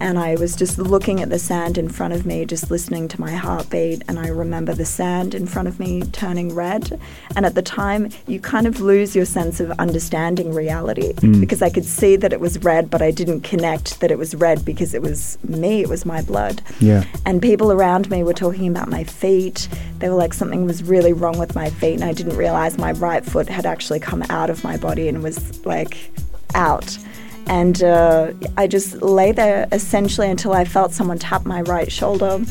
And 0.00 0.18
I 0.18 0.34
was 0.36 0.54
just 0.54 0.78
looking 0.78 1.20
at 1.20 1.30
the 1.30 1.38
sand 1.38 1.78
in 1.78 1.88
front 1.88 2.14
of 2.14 2.26
me, 2.26 2.44
just 2.44 2.70
listening 2.70 3.08
to 3.08 3.20
my 3.20 3.32
heartbeat. 3.32 4.02
And 4.08 4.18
I 4.18 4.28
remember 4.28 4.74
the 4.74 4.84
sand 4.84 5.34
in 5.34 5.46
front 5.46 5.68
of 5.68 5.80
me 5.80 6.02
turning 6.02 6.54
red. 6.54 7.00
And 7.34 7.46
at 7.46 7.54
the 7.54 7.62
time, 7.62 8.10
you 8.26 8.40
kind 8.40 8.66
of 8.66 8.80
lose 8.80 9.16
your 9.16 9.24
sense 9.24 9.60
of 9.60 9.70
understanding 9.72 10.52
reality 10.52 11.12
mm. 11.14 11.40
because 11.40 11.62
I 11.62 11.70
could 11.70 11.84
see 11.84 12.16
that 12.16 12.32
it 12.32 12.40
was 12.40 12.58
red, 12.62 12.90
but 12.90 13.02
I 13.02 13.10
didn't 13.10 13.40
connect 13.42 14.00
that 14.00 14.10
it 14.10 14.18
was 14.18 14.34
red 14.34 14.64
because 14.64 14.94
it 14.94 15.02
was 15.02 15.38
me, 15.44 15.80
it 15.80 15.88
was 15.88 16.04
my 16.04 16.22
blood. 16.22 16.62
Yeah. 16.80 17.04
And 17.24 17.40
people 17.40 17.72
around 17.72 18.10
me 18.10 18.22
were 18.22 18.34
talking 18.34 18.68
about 18.68 18.88
my 18.88 19.04
feet. 19.04 19.68
They 19.98 20.08
were 20.08 20.14
like, 20.14 20.34
something 20.34 20.66
was 20.66 20.82
really 20.82 21.12
wrong 21.12 21.38
with 21.38 21.54
my 21.54 21.70
feet. 21.70 21.94
And 21.94 22.04
I 22.04 22.12
didn't 22.12 22.36
realize 22.36 22.78
my 22.78 22.92
right 22.92 23.24
foot 23.24 23.48
had 23.48 23.66
actually 23.66 24.00
come 24.00 24.22
out 24.28 24.50
of 24.50 24.62
my 24.62 24.76
body 24.76 25.08
and 25.08 25.22
was 25.22 25.64
like 25.64 26.10
out. 26.54 26.98
And 27.46 27.82
uh, 27.82 28.32
I 28.56 28.66
just 28.66 29.02
lay 29.02 29.32
there 29.32 29.68
essentially 29.72 30.28
until 30.30 30.52
I 30.52 30.64
felt 30.64 30.92
someone 30.92 31.18
tap 31.18 31.46
my 31.46 31.62
right 31.62 31.90
shoulder. 31.90 32.44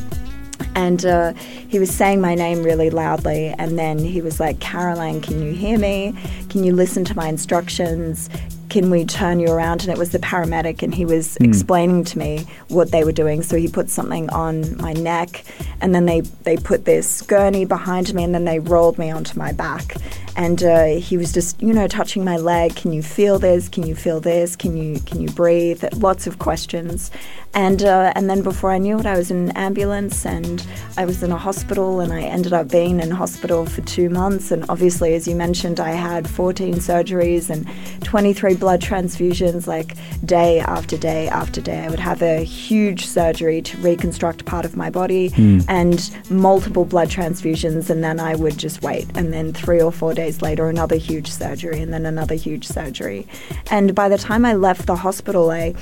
And 0.73 1.05
uh, 1.05 1.33
he 1.33 1.79
was 1.79 1.93
saying 1.93 2.21
my 2.21 2.35
name 2.35 2.63
really 2.63 2.89
loudly. 2.89 3.53
And 3.57 3.77
then 3.77 3.99
he 3.99 4.21
was 4.21 4.39
like, 4.39 4.59
Caroline, 4.59 5.21
can 5.21 5.41
you 5.41 5.51
hear 5.53 5.77
me? 5.77 6.15
Can 6.49 6.63
you 6.63 6.73
listen 6.73 7.03
to 7.05 7.15
my 7.15 7.27
instructions? 7.27 8.29
Can 8.69 8.89
we 8.89 9.05
turn 9.05 9.39
you 9.39 9.49
around? 9.51 9.83
And 9.83 9.91
it 9.91 9.97
was 9.97 10.11
the 10.11 10.19
paramedic, 10.19 10.83
and 10.83 10.93
he 10.93 11.05
was 11.05 11.37
explaining 11.37 12.03
to 12.05 12.19
me 12.19 12.45
what 12.67 12.91
they 12.91 13.05
were 13.05 13.13
doing. 13.13 13.41
So 13.41 13.55
he 13.55 13.69
put 13.69 13.89
something 13.89 14.29
on 14.31 14.75
my 14.77 14.91
neck, 14.91 15.45
and 15.79 15.95
then 15.95 16.05
they, 16.05 16.21
they 16.21 16.57
put 16.57 16.83
this 16.83 17.21
gurney 17.21 17.63
behind 17.63 18.13
me, 18.13 18.23
and 18.23 18.35
then 18.35 18.43
they 18.43 18.59
rolled 18.59 18.97
me 18.97 19.11
onto 19.11 19.39
my 19.39 19.53
back. 19.53 19.95
And 20.35 20.63
uh, 20.63 20.85
he 20.85 21.17
was 21.17 21.31
just, 21.31 21.61
you 21.61 21.73
know, 21.73 21.87
touching 21.87 22.23
my 22.23 22.37
leg. 22.37 22.75
Can 22.75 22.91
you 22.91 23.01
feel 23.01 23.39
this? 23.39 23.69
Can 23.69 23.85
you 23.87 23.95
feel 23.95 24.19
this? 24.19 24.55
Can 24.55 24.75
you 24.75 24.99
can 25.01 25.21
you 25.21 25.29
breathe? 25.29 25.83
Lots 25.93 26.27
of 26.27 26.39
questions. 26.39 27.11
And 27.53 27.83
uh, 27.83 28.11
and 28.15 28.29
then 28.29 28.41
before 28.41 28.71
I 28.71 28.77
knew 28.79 28.99
it, 28.99 29.05
I 29.05 29.15
was 29.15 29.31
in 29.31 29.49
an 29.49 29.51
ambulance, 29.51 30.25
and 30.25 30.65
I 30.97 31.05
was 31.05 31.23
in 31.23 31.31
a 31.31 31.37
hospital, 31.37 32.01
and 32.01 32.11
I 32.11 32.23
ended 32.23 32.51
up 32.51 32.69
being 32.69 32.99
in 32.99 33.11
hospital 33.11 33.65
for 33.65 33.79
two 33.81 34.09
months. 34.09 34.51
And 34.51 34.65
obviously, 34.67 35.13
as 35.13 35.25
you 35.25 35.35
mentioned, 35.35 35.79
I 35.79 35.91
had 35.91 36.29
14 36.29 36.75
surgeries 36.75 37.49
and 37.49 37.65
23 38.03 38.55
blood 38.55 38.81
transfusions, 38.81 39.67
like 39.67 39.95
day 40.25 40.59
after 40.59 40.97
day 40.97 41.29
after 41.29 41.61
day. 41.61 41.85
I 41.85 41.89
would 41.89 41.99
have 41.99 42.21
a 42.21 42.43
huge 42.43 43.05
surgery 43.05 43.61
to 43.61 43.77
reconstruct 43.77 44.43
part 44.43 44.65
of 44.65 44.75
my 44.75 44.89
body, 44.89 45.31
and 45.69 46.11
multiple 46.29 46.83
blood 46.83 47.07
transfusions, 47.07 47.89
and 47.89 48.03
then 48.03 48.19
I 48.19 48.35
would 48.35 48.57
just 48.57 48.81
wait. 48.81 49.07
And 49.15 49.31
then 49.31 49.53
three 49.53 49.81
or 49.81 49.93
four 49.93 50.13
days 50.13 50.24
later, 50.41 50.69
another 50.69 50.95
huge 50.95 51.29
surgery, 51.29 51.81
and 51.81 51.93
then 51.93 52.05
another 52.05 52.35
huge 52.35 52.67
surgery. 52.67 53.27
And 53.71 53.93
by 53.93 54.09
the 54.09 54.17
time 54.17 54.45
I 54.45 54.53
left 54.53 54.85
the 54.85 54.95
hospital, 54.95 55.51
I 55.51 55.73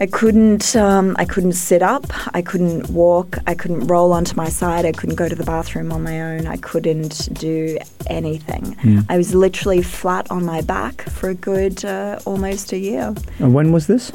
I 0.00 0.06
couldn't 0.06 0.74
um, 0.74 1.14
I 1.18 1.24
couldn't 1.24 1.52
sit 1.52 1.82
up, 1.82 2.04
I 2.34 2.42
couldn't 2.42 2.90
walk, 2.90 3.38
I 3.46 3.54
couldn't 3.54 3.86
roll 3.86 4.12
onto 4.12 4.34
my 4.34 4.48
side, 4.48 4.84
I 4.84 4.92
couldn't 4.92 5.16
go 5.16 5.28
to 5.28 5.34
the 5.34 5.44
bathroom 5.44 5.92
on 5.92 6.02
my 6.02 6.20
own, 6.20 6.46
I 6.46 6.56
couldn't 6.56 7.28
do 7.34 7.78
anything. 8.06 8.76
I 9.08 9.16
was 9.16 9.34
literally 9.34 9.82
flat 9.82 10.28
on 10.30 10.44
my 10.44 10.60
back 10.60 11.02
for 11.02 11.28
a 11.28 11.34
good 11.34 11.84
uh, 11.84 12.18
almost 12.24 12.72
a 12.72 12.78
year. 12.78 13.14
And 13.38 13.54
when 13.54 13.70
was 13.70 13.86
this? 13.86 14.10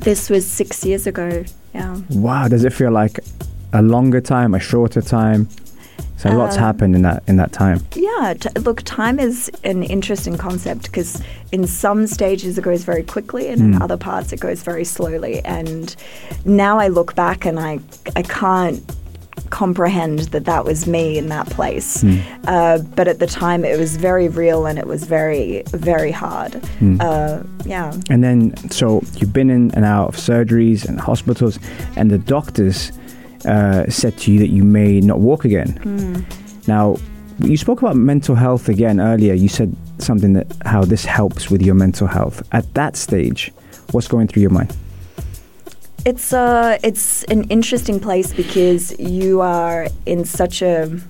This 0.00 0.30
was 0.30 0.46
six 0.46 0.84
years 0.84 1.06
ago. 1.06 1.44
Yeah. 1.74 2.00
Wow, 2.10 2.48
does 2.48 2.64
it 2.64 2.72
feel 2.72 2.92
like 2.92 3.18
a 3.72 3.82
longer 3.82 4.20
time, 4.20 4.54
a 4.54 4.60
shorter 4.60 5.02
time? 5.02 5.48
So 6.16 6.30
lots 6.30 6.56
Um, 6.56 6.62
happened 6.62 6.94
in 6.96 7.02
that 7.02 7.22
in 7.26 7.36
that 7.36 7.52
time. 7.52 7.80
Yeah, 7.94 8.34
t- 8.38 8.48
look, 8.60 8.82
time 8.84 9.18
is 9.18 9.50
an 9.64 9.82
interesting 9.82 10.36
concept 10.36 10.82
because 10.84 11.22
in 11.52 11.66
some 11.66 12.06
stages 12.06 12.58
it 12.58 12.62
goes 12.64 12.84
very 12.84 13.02
quickly, 13.02 13.48
and 13.48 13.60
in 13.60 13.82
other 13.82 13.96
parts 13.96 14.32
it 14.32 14.40
goes 14.40 14.62
very 14.62 14.84
slowly. 14.84 15.40
And 15.44 15.94
now 16.44 16.78
I 16.78 16.88
look 16.88 17.14
back 17.14 17.46
and 17.46 17.58
I 17.58 17.80
I 18.16 18.22
can't 18.22 18.82
comprehend 19.48 20.18
that 20.30 20.44
that 20.44 20.64
was 20.64 20.86
me 20.86 21.18
in 21.18 21.28
that 21.28 21.48
place. 21.50 22.04
Uh, 22.46 22.78
but 22.94 23.08
at 23.08 23.18
the 23.18 23.26
time, 23.26 23.64
it 23.64 23.78
was 23.78 23.96
very 23.96 24.28
real 24.28 24.66
and 24.66 24.78
it 24.78 24.86
was 24.86 25.04
very 25.04 25.62
very 25.72 26.12
hard. 26.12 26.60
Uh, 27.00 27.42
yeah. 27.64 27.92
And 28.10 28.22
then, 28.22 28.54
so 28.70 29.02
you've 29.16 29.32
been 29.32 29.50
in 29.50 29.70
and 29.74 29.84
out 29.84 30.08
of 30.08 30.16
surgeries 30.16 30.84
and 30.88 31.00
hospitals, 31.00 31.58
and 31.96 32.10
the 32.10 32.18
doctors 32.18 32.92
uh, 33.44 33.88
said 33.88 34.16
to 34.18 34.32
you 34.32 34.38
that 34.40 34.48
you 34.48 34.64
may 34.64 35.00
not 35.00 35.20
walk 35.20 35.44
again. 35.44 36.26
Now, 36.66 36.96
you 37.38 37.56
spoke 37.56 37.80
about 37.82 37.96
mental 37.96 38.34
health 38.34 38.68
again 38.68 39.00
earlier. 39.00 39.34
You 39.34 39.48
said 39.48 39.74
something 39.98 40.34
that 40.34 40.46
how 40.64 40.84
this 40.84 41.04
helps 41.04 41.50
with 41.50 41.62
your 41.62 41.74
mental 41.74 42.06
health. 42.06 42.42
At 42.52 42.72
that 42.74 42.96
stage, 42.96 43.52
what's 43.92 44.08
going 44.08 44.28
through 44.28 44.42
your 44.42 44.50
mind? 44.50 44.76
It's 46.04 46.32
uh, 46.32 46.78
it's 46.82 47.24
an 47.24 47.44
interesting 47.44 48.00
place 48.00 48.32
because 48.32 48.98
you 48.98 49.40
are 49.40 49.88
in 50.06 50.24
such 50.24 50.62
a. 50.62 51.00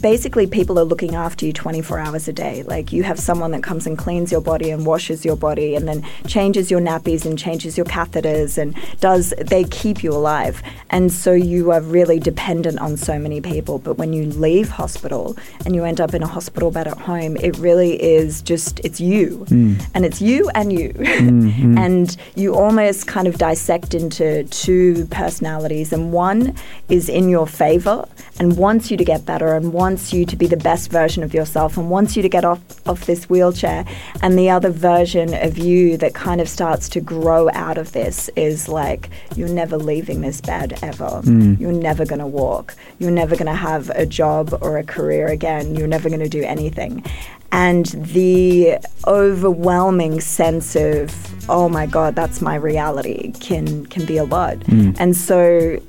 Basically, 0.00 0.46
people 0.46 0.78
are 0.78 0.84
looking 0.84 1.14
after 1.14 1.46
you 1.46 1.52
24 1.52 1.98
hours 1.98 2.28
a 2.28 2.32
day. 2.32 2.62
Like, 2.64 2.92
you 2.92 3.02
have 3.02 3.18
someone 3.18 3.52
that 3.52 3.62
comes 3.62 3.86
and 3.86 3.96
cleans 3.96 4.32
your 4.32 4.40
body 4.40 4.70
and 4.70 4.84
washes 4.84 5.24
your 5.24 5.36
body 5.36 5.74
and 5.74 5.86
then 5.86 6.06
changes 6.26 6.70
your 6.70 6.80
nappies 6.80 7.24
and 7.24 7.38
changes 7.38 7.76
your 7.76 7.86
catheters 7.86 8.58
and 8.58 8.74
does, 9.00 9.34
they 9.38 9.64
keep 9.64 10.02
you 10.02 10.10
alive. 10.10 10.62
And 10.90 11.12
so 11.12 11.32
you 11.32 11.70
are 11.70 11.80
really 11.80 12.18
dependent 12.18 12.78
on 12.78 12.96
so 12.96 13.18
many 13.18 13.40
people. 13.40 13.78
But 13.78 13.98
when 13.98 14.12
you 14.12 14.26
leave 14.26 14.68
hospital 14.68 15.36
and 15.64 15.74
you 15.74 15.84
end 15.84 16.00
up 16.00 16.14
in 16.14 16.22
a 16.22 16.26
hospital 16.26 16.70
bed 16.70 16.88
at 16.88 16.98
home, 16.98 17.36
it 17.36 17.56
really 17.58 18.02
is 18.02 18.42
just, 18.42 18.80
it's 18.80 19.00
you. 19.00 19.44
Hmm. 19.48 19.74
And 19.94 20.04
it's 20.04 20.20
you 20.20 20.50
and 20.54 20.72
you. 20.72 20.90
Mm-hmm. 20.90 21.78
and 21.88 22.16
you 22.34 22.54
almost 22.54 23.06
kind 23.06 23.28
of 23.28 23.38
dissect 23.38 23.94
into 23.94 24.44
two 24.44 25.06
personalities. 25.06 25.92
And 25.92 26.12
one 26.12 26.54
is 26.88 27.08
in 27.08 27.28
your 27.28 27.46
favor 27.46 28.06
and 28.40 28.56
wants 28.56 28.90
you 28.90 28.96
to 28.96 29.04
get 29.04 29.24
better 29.24 29.54
and 29.54 29.67
wants 29.72 30.12
you 30.12 30.24
to 30.26 30.36
be 30.36 30.46
the 30.46 30.56
best 30.56 30.90
version 30.90 31.22
of 31.22 31.34
yourself 31.34 31.76
and 31.76 31.90
wants 31.90 32.16
you 32.16 32.22
to 32.22 32.28
get 32.28 32.44
off, 32.44 32.60
off 32.88 33.06
this 33.06 33.28
wheelchair. 33.28 33.84
And 34.22 34.38
the 34.38 34.50
other 34.50 34.70
version 34.70 35.34
of 35.34 35.58
you 35.58 35.96
that 35.98 36.14
kind 36.14 36.40
of 36.40 36.48
starts 36.48 36.88
to 36.90 37.00
grow 37.00 37.50
out 37.52 37.78
of 37.78 37.92
this 37.92 38.28
is 38.36 38.68
like, 38.68 39.10
you're 39.36 39.48
never 39.48 39.76
leaving 39.76 40.20
this 40.20 40.40
bed 40.40 40.78
ever. 40.82 41.22
Mm. 41.24 41.58
You're 41.60 41.72
never 41.72 42.04
going 42.04 42.20
to 42.20 42.26
walk. 42.26 42.74
You're 42.98 43.10
never 43.10 43.36
going 43.36 43.46
to 43.46 43.54
have 43.54 43.90
a 43.90 44.06
job 44.06 44.56
or 44.60 44.78
a 44.78 44.84
career 44.84 45.26
again. 45.28 45.74
You're 45.74 45.88
never 45.88 46.08
going 46.08 46.20
to 46.20 46.28
do 46.28 46.42
anything. 46.42 47.04
And 47.50 47.86
the 47.86 48.78
overwhelming 49.06 50.20
sense 50.20 50.76
of, 50.76 51.48
oh 51.48 51.68
my 51.68 51.86
God, 51.86 52.14
that's 52.14 52.42
my 52.42 52.56
reality 52.56 53.32
can, 53.40 53.86
can 53.86 54.04
be 54.04 54.18
a 54.18 54.24
lot. 54.24 54.58
Mm. 54.60 54.96
And 54.98 55.16
so 55.16 55.80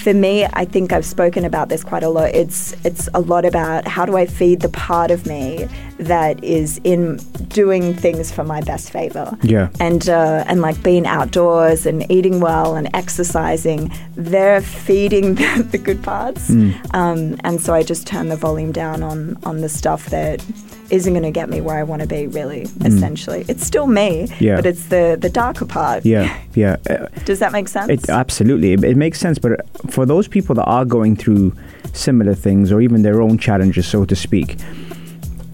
for 0.00 0.14
me, 0.14 0.44
I 0.44 0.64
think 0.64 0.92
I've 0.92 1.04
spoken 1.04 1.44
about 1.44 1.68
this 1.68 1.84
quite 1.84 2.02
a 2.02 2.08
lot. 2.08 2.30
It's 2.34 2.74
it's 2.84 3.08
a 3.14 3.20
lot 3.20 3.44
about 3.44 3.86
how 3.86 4.06
do 4.06 4.16
I 4.16 4.26
feed 4.26 4.60
the 4.60 4.68
part 4.70 5.10
of 5.10 5.26
me 5.26 5.68
that 6.00 6.42
is 6.42 6.80
in 6.84 7.16
doing 7.48 7.94
things 7.94 8.30
for 8.32 8.44
my 8.44 8.60
best 8.62 8.90
favor. 8.90 9.36
Yeah. 9.42 9.68
And 9.80 10.08
uh, 10.08 10.44
and 10.46 10.60
like 10.60 10.82
being 10.82 11.06
outdoors 11.06 11.86
and 11.86 12.10
eating 12.10 12.40
well 12.40 12.76
and 12.76 12.88
exercising, 12.94 13.92
they're 14.16 14.60
feeding 14.62 15.34
the, 15.40 15.68
the 15.70 15.78
good 15.78 16.02
parts. 16.02 16.50
Um, 16.92 17.36
and 17.44 17.60
so 17.60 17.74
I 17.74 17.82
just 17.82 18.06
turn 18.06 18.28
the 18.28 18.36
volume 18.36 18.72
down 18.72 19.02
on 19.02 19.36
on 19.44 19.60
the 19.60 19.68
stuff 19.68 20.06
that 20.10 20.44
isn't 20.90 21.12
going 21.12 21.22
to 21.22 21.30
get 21.30 21.48
me 21.48 21.60
where 21.60 21.78
I 21.78 21.84
want 21.84 22.02
to 22.02 22.08
be. 22.08 22.26
Really, 22.26 22.62
essentially, 22.84 23.44
it's 23.48 23.64
still 23.64 23.86
me, 23.86 24.26
Yeah. 24.40 24.56
but 24.56 24.66
it's 24.66 24.86
the 24.86 25.16
the 25.20 25.28
darker 25.30 25.66
part. 25.66 26.04
Yeah, 26.06 26.36
yeah. 26.54 26.76
Uh, 26.90 27.06
Does 27.24 27.38
that 27.38 27.52
make 27.52 27.68
sense? 27.68 27.90
It 27.90 28.08
absolutely 28.08 28.72
it, 28.72 28.82
it 28.84 28.96
makes 28.96 29.20
sense, 29.20 29.38
but 29.38 29.52
for 29.90 30.06
those 30.06 30.26
people 30.28 30.54
that 30.56 30.64
are 30.64 30.84
going 30.84 31.14
through 31.16 31.52
similar 31.92 32.34
things 32.34 32.72
or 32.72 32.80
even 32.80 33.02
their 33.02 33.20
own 33.20 33.38
challenges, 33.38 33.86
so 33.86 34.04
to 34.04 34.16
speak, 34.16 34.56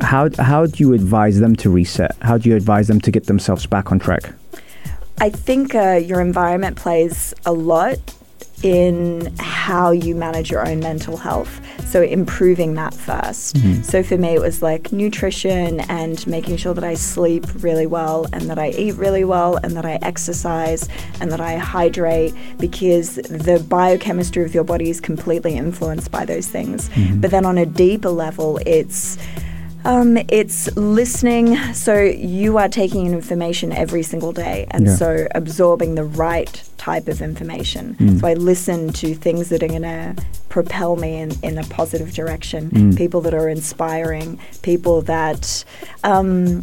how 0.00 0.30
how 0.38 0.66
do 0.66 0.82
you 0.82 0.92
advise 0.92 1.40
them 1.40 1.56
to 1.56 1.70
reset? 1.70 2.16
How 2.22 2.38
do 2.38 2.48
you 2.48 2.56
advise 2.56 2.88
them 2.88 3.00
to 3.00 3.10
get 3.10 3.26
themselves 3.26 3.66
back 3.66 3.92
on 3.92 3.98
track? 3.98 4.32
I 5.18 5.30
think 5.30 5.74
uh, 5.74 5.94
your 5.94 6.20
environment 6.20 6.76
plays 6.76 7.32
a 7.46 7.52
lot 7.52 7.98
in 8.62 9.34
how 9.38 9.90
you 9.90 10.14
manage 10.14 10.50
your 10.50 10.66
own 10.66 10.80
mental 10.80 11.16
health. 11.16 11.60
So 11.86 12.02
improving 12.02 12.74
that 12.74 12.92
1st 12.94 13.84
So 13.84 14.02
for 14.02 14.16
me, 14.16 14.28
it 14.28 14.40
was 14.40 14.62
like 14.62 14.92
nutrition 14.92 15.80
and 15.80 16.26
making 16.26 16.56
sure 16.56 16.74
that 16.74 16.84
I 16.84 16.94
sleep 16.94 17.44
really 17.62 17.86
well 17.86 18.26
and 18.32 18.48
that 18.50 18.58
I 18.58 18.70
eat 18.70 18.94
really 18.96 19.24
well 19.24 19.56
and 19.56 19.76
that 19.76 19.84
I 19.84 19.98
exercise 20.02 20.88
and 21.20 21.30
that 21.30 21.40
I 21.40 21.56
hydrate 21.56 22.34
because 22.58 23.16
the 23.16 23.64
biochemistry 23.68 24.44
of 24.44 24.54
your 24.54 24.64
body 24.64 24.90
is 24.90 25.00
completely 25.00 25.56
influenced 25.56 26.10
by 26.10 26.24
those 26.24 26.48
things. 26.48 26.90
But 27.20 27.30
then 27.30 27.44
on 27.44 27.58
a 27.58 27.66
deeper 27.66 28.10
level, 28.10 28.58
it's 28.66 29.18
um, 29.86 30.18
it's 30.28 30.74
listening. 30.76 31.56
So 31.72 32.00
you 32.00 32.58
are 32.58 32.68
taking 32.68 33.06
in 33.06 33.14
information 33.14 33.72
every 33.72 34.02
single 34.02 34.32
day, 34.32 34.66
and 34.70 34.86
Yeah. 34.86 34.96
so 34.96 35.28
absorbing 35.34 35.94
the 35.94 36.04
right 36.04 36.62
type 36.76 37.06
of 37.08 37.22
information. 37.22 37.96
Mm. 37.98 38.20
So 38.20 38.26
I 38.26 38.34
listen 38.34 38.92
to 38.94 39.14
things 39.14 39.48
that 39.50 39.62
are 39.62 39.68
going 39.68 39.82
to 39.82 40.16
propel 40.48 40.96
me 40.96 41.16
in, 41.16 41.32
in 41.42 41.58
a 41.58 41.64
positive 41.64 42.12
direction. 42.14 42.70
Mm. 42.70 42.96
People 42.96 43.20
that 43.22 43.34
are 43.34 43.48
inspiring. 43.48 44.38
People 44.62 45.02
that. 45.02 45.64
Um, 46.04 46.62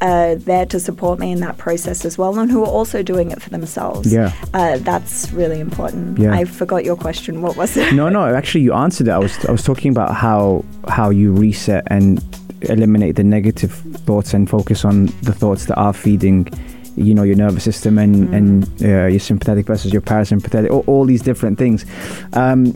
are 0.00 0.34
there 0.34 0.66
to 0.66 0.80
support 0.80 1.18
me 1.18 1.32
in 1.32 1.40
that 1.40 1.58
process 1.58 2.04
as 2.04 2.16
well, 2.16 2.38
and 2.38 2.50
who 2.50 2.62
are 2.62 2.68
also 2.68 3.02
doing 3.02 3.30
it 3.30 3.42
for 3.42 3.50
themselves. 3.50 4.12
Yeah. 4.12 4.32
uh, 4.54 4.78
that's 4.78 5.30
really 5.32 5.60
important. 5.60 6.18
Yeah. 6.18 6.32
I 6.32 6.44
forgot 6.44 6.84
your 6.84 6.96
question. 6.96 7.42
What 7.42 7.56
was 7.56 7.76
it? 7.76 7.92
No, 7.94 8.08
no. 8.08 8.34
Actually, 8.34 8.62
you 8.62 8.72
answered 8.72 9.08
it. 9.08 9.12
I 9.12 9.18
was 9.18 9.44
I 9.44 9.52
was 9.52 9.62
talking 9.62 9.90
about 9.90 10.14
how 10.14 10.64
how 10.88 11.10
you 11.10 11.32
reset 11.32 11.84
and 11.88 12.22
eliminate 12.62 13.16
the 13.16 13.24
negative 13.24 13.72
thoughts 14.06 14.34
and 14.34 14.48
focus 14.48 14.84
on 14.84 15.06
the 15.22 15.32
thoughts 15.32 15.66
that 15.66 15.76
are 15.76 15.92
feeding, 15.92 16.48
you 16.96 17.14
know, 17.14 17.22
your 17.22 17.36
nervous 17.36 17.64
system 17.64 17.98
and 17.98 18.34
and 18.34 18.64
uh, 18.82 19.06
your 19.06 19.20
sympathetic 19.20 19.66
versus 19.66 19.92
your 19.92 20.02
parasympathetic. 20.02 20.70
All, 20.70 20.84
all 20.86 21.04
these 21.04 21.22
different 21.22 21.58
things. 21.58 21.84
Um, 22.32 22.74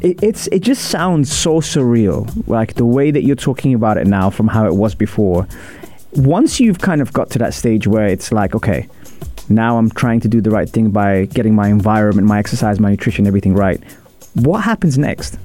it, 0.00 0.22
it's 0.22 0.46
it 0.48 0.60
just 0.60 0.86
sounds 0.90 1.30
so 1.30 1.60
surreal, 1.60 2.26
like 2.48 2.74
the 2.74 2.86
way 2.86 3.10
that 3.10 3.22
you're 3.24 3.36
talking 3.36 3.74
about 3.74 3.98
it 3.98 4.06
now 4.06 4.30
from 4.30 4.48
how 4.48 4.66
it 4.66 4.74
was 4.74 4.94
before. 4.94 5.46
Once 6.12 6.60
you've 6.60 6.80
kind 6.80 7.00
of 7.00 7.12
got 7.12 7.30
to 7.30 7.38
that 7.38 7.54
stage 7.54 7.86
where 7.86 8.06
it's 8.06 8.32
like, 8.32 8.54
okay, 8.54 8.88
now 9.48 9.78
I'm 9.78 9.90
trying 9.90 10.20
to 10.20 10.28
do 10.28 10.40
the 10.40 10.50
right 10.50 10.68
thing 10.68 10.90
by 10.90 11.26
getting 11.26 11.54
my 11.54 11.68
environment, 11.68 12.26
my 12.26 12.38
exercise, 12.38 12.80
my 12.80 12.90
nutrition, 12.90 13.26
everything 13.26 13.54
right. 13.54 13.82
What 14.34 14.60
happens 14.60 14.96
next? 14.98 15.38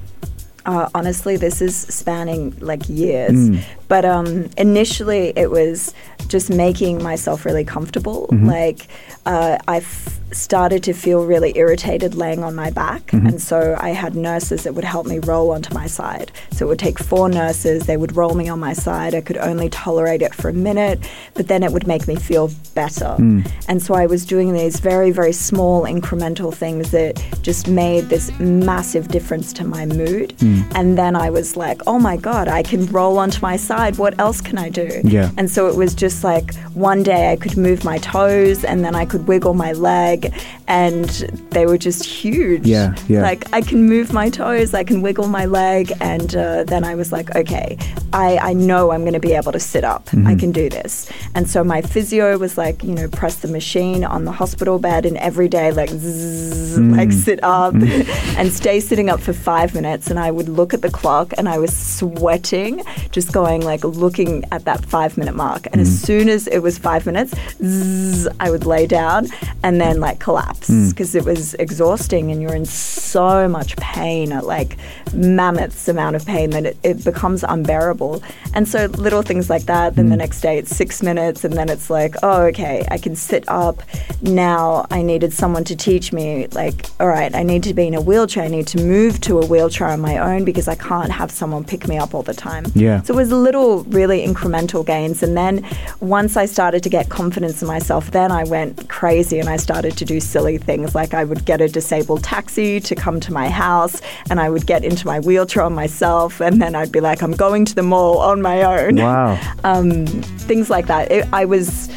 Uh, 0.64 0.88
honestly, 0.94 1.36
this 1.36 1.62
is 1.62 1.76
spanning 1.76 2.56
like 2.58 2.88
years. 2.88 3.32
Mm. 3.32 3.62
But 3.86 4.04
um, 4.04 4.50
initially, 4.58 5.32
it 5.36 5.50
was 5.50 5.94
just 6.26 6.50
making 6.50 7.02
myself 7.02 7.44
really 7.44 7.64
comfortable. 7.64 8.26
Mm-hmm. 8.32 8.46
Like, 8.48 8.88
uh, 9.26 9.58
I 9.68 9.76
f- 9.78 10.18
started 10.32 10.82
to 10.84 10.92
feel 10.92 11.24
really 11.24 11.56
irritated 11.56 12.14
laying 12.14 12.42
on 12.42 12.54
my 12.54 12.70
back. 12.70 13.06
Mm-hmm. 13.06 13.26
And 13.26 13.42
so 13.42 13.76
I 13.78 13.90
had 13.90 14.14
nurses 14.14 14.64
that 14.64 14.74
would 14.74 14.84
help 14.84 15.06
me 15.06 15.18
roll 15.20 15.50
onto 15.50 15.72
my 15.72 15.86
side. 15.86 16.32
So 16.52 16.66
it 16.66 16.68
would 16.68 16.78
take 16.78 16.98
four 16.98 17.28
nurses, 17.28 17.86
they 17.86 17.96
would 17.96 18.16
roll 18.16 18.34
me 18.34 18.48
on 18.48 18.58
my 18.58 18.72
side. 18.72 19.14
I 19.14 19.20
could 19.20 19.36
only 19.36 19.68
tolerate 19.70 20.22
it 20.22 20.34
for 20.34 20.48
a 20.48 20.52
minute, 20.52 20.98
but 21.34 21.48
then 21.48 21.62
it 21.62 21.72
would 21.72 21.86
make 21.86 22.08
me 22.08 22.16
feel 22.16 22.50
better. 22.74 23.16
Mm. 23.18 23.50
And 23.68 23.82
so 23.82 23.94
I 23.94 24.06
was 24.06 24.24
doing 24.24 24.52
these 24.52 24.80
very, 24.80 25.10
very 25.10 25.32
small 25.32 25.84
incremental 25.84 26.54
things 26.54 26.90
that 26.90 27.22
just 27.42 27.68
made 27.68 28.04
this 28.04 28.36
massive 28.38 29.08
difference 29.08 29.52
to 29.54 29.64
my 29.64 29.86
mood. 29.86 30.34
And 30.74 30.98
then 30.98 31.16
I 31.16 31.30
was 31.30 31.56
like, 31.56 31.80
oh 31.86 31.98
my 31.98 32.16
God, 32.16 32.48
I 32.48 32.62
can 32.62 32.86
roll 32.86 33.18
onto 33.18 33.40
my 33.40 33.56
side. 33.56 33.96
What 33.98 34.18
else 34.18 34.40
can 34.40 34.58
I 34.58 34.68
do? 34.68 35.00
Yeah. 35.04 35.30
And 35.36 35.50
so 35.50 35.68
it 35.68 35.76
was 35.76 35.94
just 35.94 36.24
like 36.24 36.54
one 36.74 37.02
day 37.02 37.32
I 37.32 37.36
could 37.36 37.56
move 37.56 37.84
my 37.84 37.98
toes 37.98 38.64
and 38.64 38.84
then 38.84 38.94
I 38.94 39.06
could 39.06 39.26
wiggle 39.26 39.54
my 39.54 39.72
leg 40.20 40.32
and 40.68 41.06
they 41.50 41.66
were 41.66 41.78
just 41.78 42.04
huge. 42.04 42.66
Yeah, 42.66 42.94
yeah. 43.08 43.22
Like 43.22 43.44
I 43.52 43.60
can 43.60 43.86
move 43.88 44.12
my 44.12 44.30
toes, 44.30 44.74
I 44.74 44.84
can 44.84 45.02
wiggle 45.02 45.28
my 45.28 45.44
leg. 45.46 45.92
And 46.00 46.34
uh, 46.34 46.64
then 46.64 46.84
I 46.84 46.94
was 46.94 47.12
like, 47.12 47.34
okay, 47.36 47.78
I, 48.12 48.38
I 48.38 48.52
know 48.52 48.90
I'm 48.92 49.02
going 49.02 49.12
to 49.14 49.20
be 49.20 49.32
able 49.32 49.52
to 49.52 49.60
sit 49.60 49.84
up. 49.84 50.08
I 50.12 50.16
Mm-hmm. 50.16 50.38
can 50.38 50.52
do 50.52 50.68
this. 50.68 51.10
And 51.34 51.48
so 51.48 51.62
my 51.64 51.82
physio 51.82 52.36
was 52.38 52.56
like, 52.58 52.82
you 52.82 52.94
know, 52.94 53.08
press 53.08 53.36
the 53.36 53.48
machine 53.48 54.04
on 54.04 54.24
the 54.24 54.32
hospital 54.32 54.78
bed 54.78 55.06
and 55.06 55.16
every 55.18 55.48
day, 55.48 55.70
like, 55.72 55.90
zzz, 55.90 56.78
Mm. 56.78 56.96
like 56.96 57.10
sit 57.12 57.40
up 57.42 57.74
and 58.38 58.52
stay 58.52 58.80
sitting 58.80 59.08
up 59.08 59.20
for 59.20 59.32
five 59.32 59.74
minutes. 59.74 60.10
And 60.10 60.18
I 60.18 60.30
would 60.30 60.48
look 60.48 60.74
at 60.74 60.82
the 60.82 60.90
clock 60.90 61.32
and 61.38 61.48
I 61.48 61.58
was 61.58 61.74
sweating, 61.74 62.82
just 63.12 63.32
going 63.32 63.62
like 63.62 63.82
looking 63.84 64.44
at 64.52 64.64
that 64.66 64.84
five 64.84 65.16
minute 65.16 65.34
mark. 65.34 65.66
And 65.72 65.76
Mm. 65.76 65.80
as 65.86 66.00
soon 66.08 66.28
as 66.28 66.46
it 66.48 66.58
was 66.60 66.76
five 66.78 67.06
minutes, 67.06 67.32
zzz, 67.62 68.28
I 68.40 68.50
would 68.50 68.66
lay 68.66 68.86
down 68.86 69.28
and 69.62 69.80
then 69.80 70.00
like 70.00 70.05
collapse 70.14 70.68
Mm. 70.70 70.88
because 70.90 71.14
it 71.14 71.24
was 71.24 71.54
exhausting 71.54 72.30
and 72.32 72.40
you're 72.42 72.54
in 72.54 72.64
so 72.64 73.48
much 73.48 73.76
pain, 73.76 74.32
uh, 74.32 74.42
like 74.42 74.76
mammoths 75.12 75.88
amount 75.88 76.16
of 76.16 76.24
pain 76.26 76.50
that 76.50 76.64
it, 76.66 76.76
it 76.82 77.04
becomes 77.04 77.44
unbearable. 77.44 78.22
And 78.54 78.66
so 78.68 78.86
little 78.86 79.22
things 79.22 79.48
like 79.50 79.64
that. 79.66 79.96
Then 79.96 80.08
the 80.08 80.16
next 80.16 80.40
day 80.40 80.58
it's 80.58 80.74
six 80.74 81.02
minutes 81.02 81.44
and 81.44 81.54
then 81.54 81.68
it's 81.68 81.90
like, 81.90 82.14
oh, 82.22 82.42
okay, 82.44 82.86
I 82.90 82.98
can 82.98 83.16
sit 83.16 83.44
up. 83.48 83.82
Now 84.22 84.86
I 84.90 85.02
needed 85.02 85.32
someone 85.32 85.64
to 85.64 85.76
teach 85.76 86.12
me, 86.12 86.46
like, 86.52 86.86
all 87.00 87.08
right, 87.08 87.34
I 87.34 87.42
need 87.42 87.62
to 87.64 87.74
be 87.74 87.86
in 87.86 87.94
a 87.94 88.00
wheelchair. 88.00 88.44
I 88.44 88.48
need 88.48 88.66
to 88.68 88.82
move 88.82 89.20
to 89.22 89.38
a 89.40 89.46
wheelchair 89.46 89.88
on 89.88 90.00
my 90.00 90.18
own 90.18 90.44
because 90.44 90.68
I 90.68 90.74
can't 90.74 91.10
have 91.12 91.30
someone 91.30 91.64
pick 91.64 91.88
me 91.88 91.98
up 91.98 92.14
all 92.14 92.22
the 92.22 92.34
time. 92.34 92.64
Yeah. 92.74 93.02
So 93.02 93.14
it 93.14 93.16
was 93.16 93.30
little, 93.32 93.84
really 93.84 94.26
incremental 94.26 94.84
gains. 94.84 95.22
And 95.22 95.36
then 95.36 95.66
once 96.00 96.36
I 96.36 96.46
started 96.46 96.82
to 96.82 96.88
get 96.88 97.08
confidence 97.08 97.62
in 97.62 97.68
myself, 97.68 98.10
then 98.10 98.32
I 98.32 98.44
went 98.44 98.88
crazy 98.88 99.38
and 99.38 99.48
I 99.48 99.56
started 99.56 99.95
to 99.96 100.04
do 100.04 100.20
silly 100.20 100.58
things. 100.58 100.94
Like 100.94 101.14
I 101.14 101.24
would 101.24 101.44
get 101.44 101.60
a 101.60 101.68
disabled 101.68 102.24
taxi 102.24 102.80
to 102.80 102.94
come 102.94 103.20
to 103.20 103.32
my 103.32 103.48
house 103.48 104.00
and 104.30 104.40
I 104.40 104.48
would 104.48 104.66
get 104.66 104.84
into 104.84 105.06
my 105.06 105.20
wheelchair 105.20 105.62
on 105.62 105.74
myself. 105.74 106.40
And 106.40 106.60
then 106.60 106.74
I'd 106.74 106.92
be 106.92 107.00
like, 107.00 107.22
I'm 107.22 107.32
going 107.32 107.64
to 107.66 107.74
the 107.74 107.82
mall 107.82 108.18
on 108.18 108.42
my 108.42 108.62
own. 108.62 108.96
Wow. 108.96 109.38
Um, 109.64 110.06
things 110.06 110.70
like 110.70 110.86
that. 110.86 111.10
It, 111.10 111.26
I 111.32 111.44
was 111.44 111.88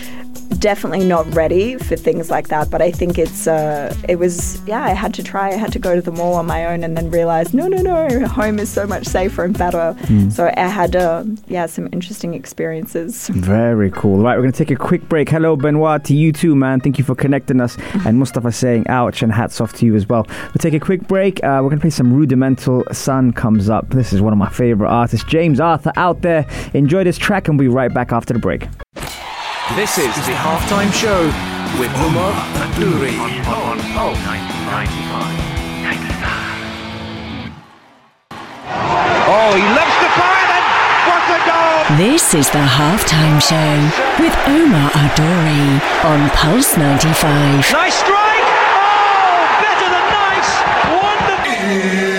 definitely 0.59 1.05
not 1.05 1.25
ready 1.33 1.77
for 1.77 1.95
things 1.95 2.29
like 2.29 2.49
that 2.49 2.69
but 2.69 2.81
i 2.81 2.91
think 2.91 3.17
it's 3.17 3.47
uh, 3.47 3.95
it 4.09 4.17
was 4.17 4.61
yeah 4.67 4.83
i 4.83 4.89
had 4.89 5.13
to 5.13 5.23
try 5.23 5.47
i 5.49 5.53
had 5.55 5.71
to 5.71 5.79
go 5.79 5.95
to 5.95 6.01
the 6.01 6.11
mall 6.11 6.33
on 6.33 6.45
my 6.45 6.65
own 6.65 6.83
and 6.83 6.97
then 6.97 7.09
realize 7.09 7.53
no 7.53 7.67
no 7.67 7.81
no 7.81 8.27
home 8.27 8.59
is 8.59 8.67
so 8.67 8.85
much 8.85 9.05
safer 9.05 9.45
and 9.45 9.57
better 9.57 9.95
so 10.29 10.51
i 10.57 10.67
had 10.67 10.95
uh, 10.97 11.23
yeah 11.47 11.65
some 11.65 11.87
interesting 11.93 12.33
experiences 12.33 13.29
Very 13.29 13.89
cool. 13.91 14.19
Right, 14.21 14.35
we're 14.35 14.41
going 14.43 14.51
to 14.51 14.57
take 14.57 14.71
a 14.71 14.75
quick 14.75 15.07
break. 15.07 15.29
Hello, 15.29 15.55
Benoit, 15.55 16.03
to 16.05 16.15
you 16.15 16.31
too, 16.31 16.55
man. 16.55 16.79
Thank 16.79 16.97
you 16.97 17.03
for 17.03 17.15
connecting 17.15 17.61
us. 17.61 17.77
And 18.05 18.17
Mustafa 18.17 18.51
saying 18.51 18.87
ouch 18.87 19.21
and 19.21 19.31
hats 19.31 19.61
off 19.61 19.73
to 19.73 19.85
you 19.85 19.95
as 19.95 20.07
well. 20.07 20.25
We'll 20.27 20.53
take 20.59 20.73
a 20.73 20.79
quick 20.79 21.07
break. 21.07 21.43
Uh, 21.43 21.59
we're 21.61 21.69
going 21.69 21.77
to 21.77 21.81
play 21.81 21.89
some 21.89 22.13
Rudimental 22.13 22.83
Sun 22.91 23.33
comes 23.33 23.69
up. 23.69 23.89
This 23.89 24.13
is 24.13 24.21
one 24.21 24.33
of 24.33 24.39
my 24.39 24.49
favorite 24.49 24.89
artists, 24.89 25.25
James 25.27 25.59
Arthur, 25.59 25.91
out 25.95 26.21
there. 26.21 26.45
Enjoy 26.73 27.03
this 27.03 27.17
track 27.17 27.47
and 27.47 27.57
we'll 27.57 27.69
be 27.69 27.73
right 27.73 27.93
back 27.93 28.11
after 28.11 28.33
the 28.33 28.39
break. 28.39 28.67
This 29.75 29.99
is 29.99 30.15
the 30.25 30.33
halftime 30.33 30.91
show 30.91 31.25
with 31.79 31.93
Omar 32.01 32.33
Nouri 32.81 33.13
on, 33.19 33.29
on 33.45 33.77
Pulse 33.93 34.17
95. 34.25 35.29
Oh, 39.29 39.53
he 39.53 39.61
loves 39.77 39.95
to 40.01 40.09
fire 40.17 40.47
then. 40.49 40.65
What 41.05 41.21
a 41.29 41.39
goal! 41.45 41.97
This 41.97 42.33
is 42.33 42.49
the 42.49 42.65
halftime 42.65 43.39
show 43.39 43.77
with 44.17 44.35
Omar 44.47 44.89
Adori 44.89 45.79
on 46.03 46.29
Pulse 46.31 46.75
95. 46.75 47.71
Nice 47.71 47.93
strike. 47.93 48.49
Oh, 48.73 49.45
better 49.61 49.89
than 49.93 50.05
nice. 50.11 50.51
Wonderful. 50.97 52.18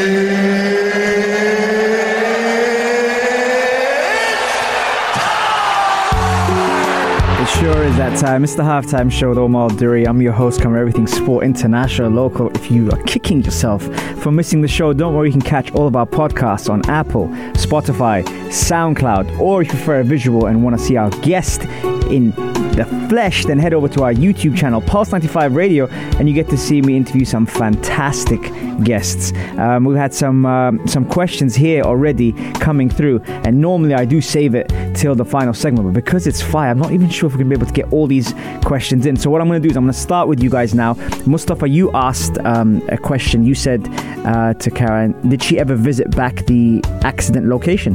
That 8.10 8.20
time. 8.20 8.44
It's 8.44 8.54
the 8.54 8.62
halftime 8.62 9.10
show 9.10 9.28
with 9.30 9.38
Omar 9.38 9.70
Duri. 9.70 10.06
I'm 10.06 10.20
your 10.20 10.32
host, 10.32 10.60
covering 10.60 10.80
everything 10.80 11.06
sport, 11.06 11.44
international, 11.44 12.10
local. 12.10 12.50
If 12.56 12.70
you 12.70 12.90
are 12.90 13.02
kicking 13.04 13.42
yourself 13.42 13.82
for 14.22 14.32
missing 14.32 14.62
the 14.62 14.68
show, 14.68 14.92
don't 14.92 15.14
worry, 15.14 15.28
you 15.28 15.32
can 15.32 15.42
catch 15.42 15.72
all 15.72 15.86
of 15.86 15.96
our 15.96 16.06
podcasts 16.06 16.68
on 16.70 16.88
Apple, 16.88 17.28
Spotify, 17.54 18.24
SoundCloud, 18.48 19.38
or 19.38 19.62
if 19.62 19.68
you 19.68 19.74
prefer 19.74 20.00
a 20.00 20.04
visual 20.04 20.46
and 20.46 20.62
want 20.62 20.78
to 20.78 20.84
see 20.84 20.96
our 20.96 21.10
guest 21.20 21.62
in 22.10 22.30
the 22.76 22.84
flesh, 23.08 23.44
then 23.44 23.58
head 23.58 23.74
over 23.74 23.88
to 23.88 24.02
our 24.02 24.12
YouTube 24.12 24.56
channel, 24.56 24.80
Pulse 24.80 25.12
95 25.12 25.54
Radio, 25.54 25.86
and 25.88 26.28
you 26.28 26.34
get 26.34 26.48
to 26.48 26.56
see 26.56 26.82
me 26.82 26.96
interview 26.96 27.24
some 27.24 27.46
fantastic 27.46 28.40
guests. 28.84 29.32
Um, 29.58 29.84
we've 29.84 29.96
had 29.96 30.14
some 30.14 30.46
um, 30.46 30.86
some 30.86 31.04
questions 31.04 31.54
here 31.54 31.82
already 31.82 32.32
coming 32.54 32.88
through, 32.88 33.20
and 33.44 33.60
normally 33.60 33.94
I 33.94 34.04
do 34.04 34.20
save 34.20 34.54
it 34.54 34.68
till 35.00 35.14
the 35.14 35.24
final 35.24 35.54
segment, 35.54 35.86
but 35.88 35.94
because 35.94 36.26
it's 36.26 36.42
fire, 36.42 36.70
I'm 36.70 36.78
not 36.78 36.92
even 36.92 37.08
sure 37.08 37.26
if 37.26 37.32
we're 37.32 37.38
gonna 37.42 37.50
be 37.56 37.60
able 37.60 37.66
to 37.66 37.72
get 37.82 37.90
all 37.92 38.06
these 38.06 38.34
questions 38.64 39.06
in. 39.06 39.16
So 39.16 39.30
what 39.30 39.40
I'm 39.40 39.48
gonna 39.48 39.60
do 39.60 39.70
is 39.70 39.76
I'm 39.76 39.84
gonna 39.84 39.92
start 40.08 40.28
with 40.28 40.42
you 40.42 40.50
guys 40.50 40.74
now. 40.74 40.92
Mustafa, 41.26 41.66
you 41.68 41.90
asked 41.92 42.36
um, 42.44 42.82
a 42.88 42.98
question. 42.98 43.44
You 43.44 43.54
said 43.54 43.80
uh, 44.26 44.52
to 44.54 44.70
Karen, 44.70 45.10
did 45.28 45.42
she 45.42 45.58
ever 45.58 45.74
visit 45.74 46.14
back 46.14 46.44
the 46.46 46.82
accident 47.02 47.46
location? 47.46 47.94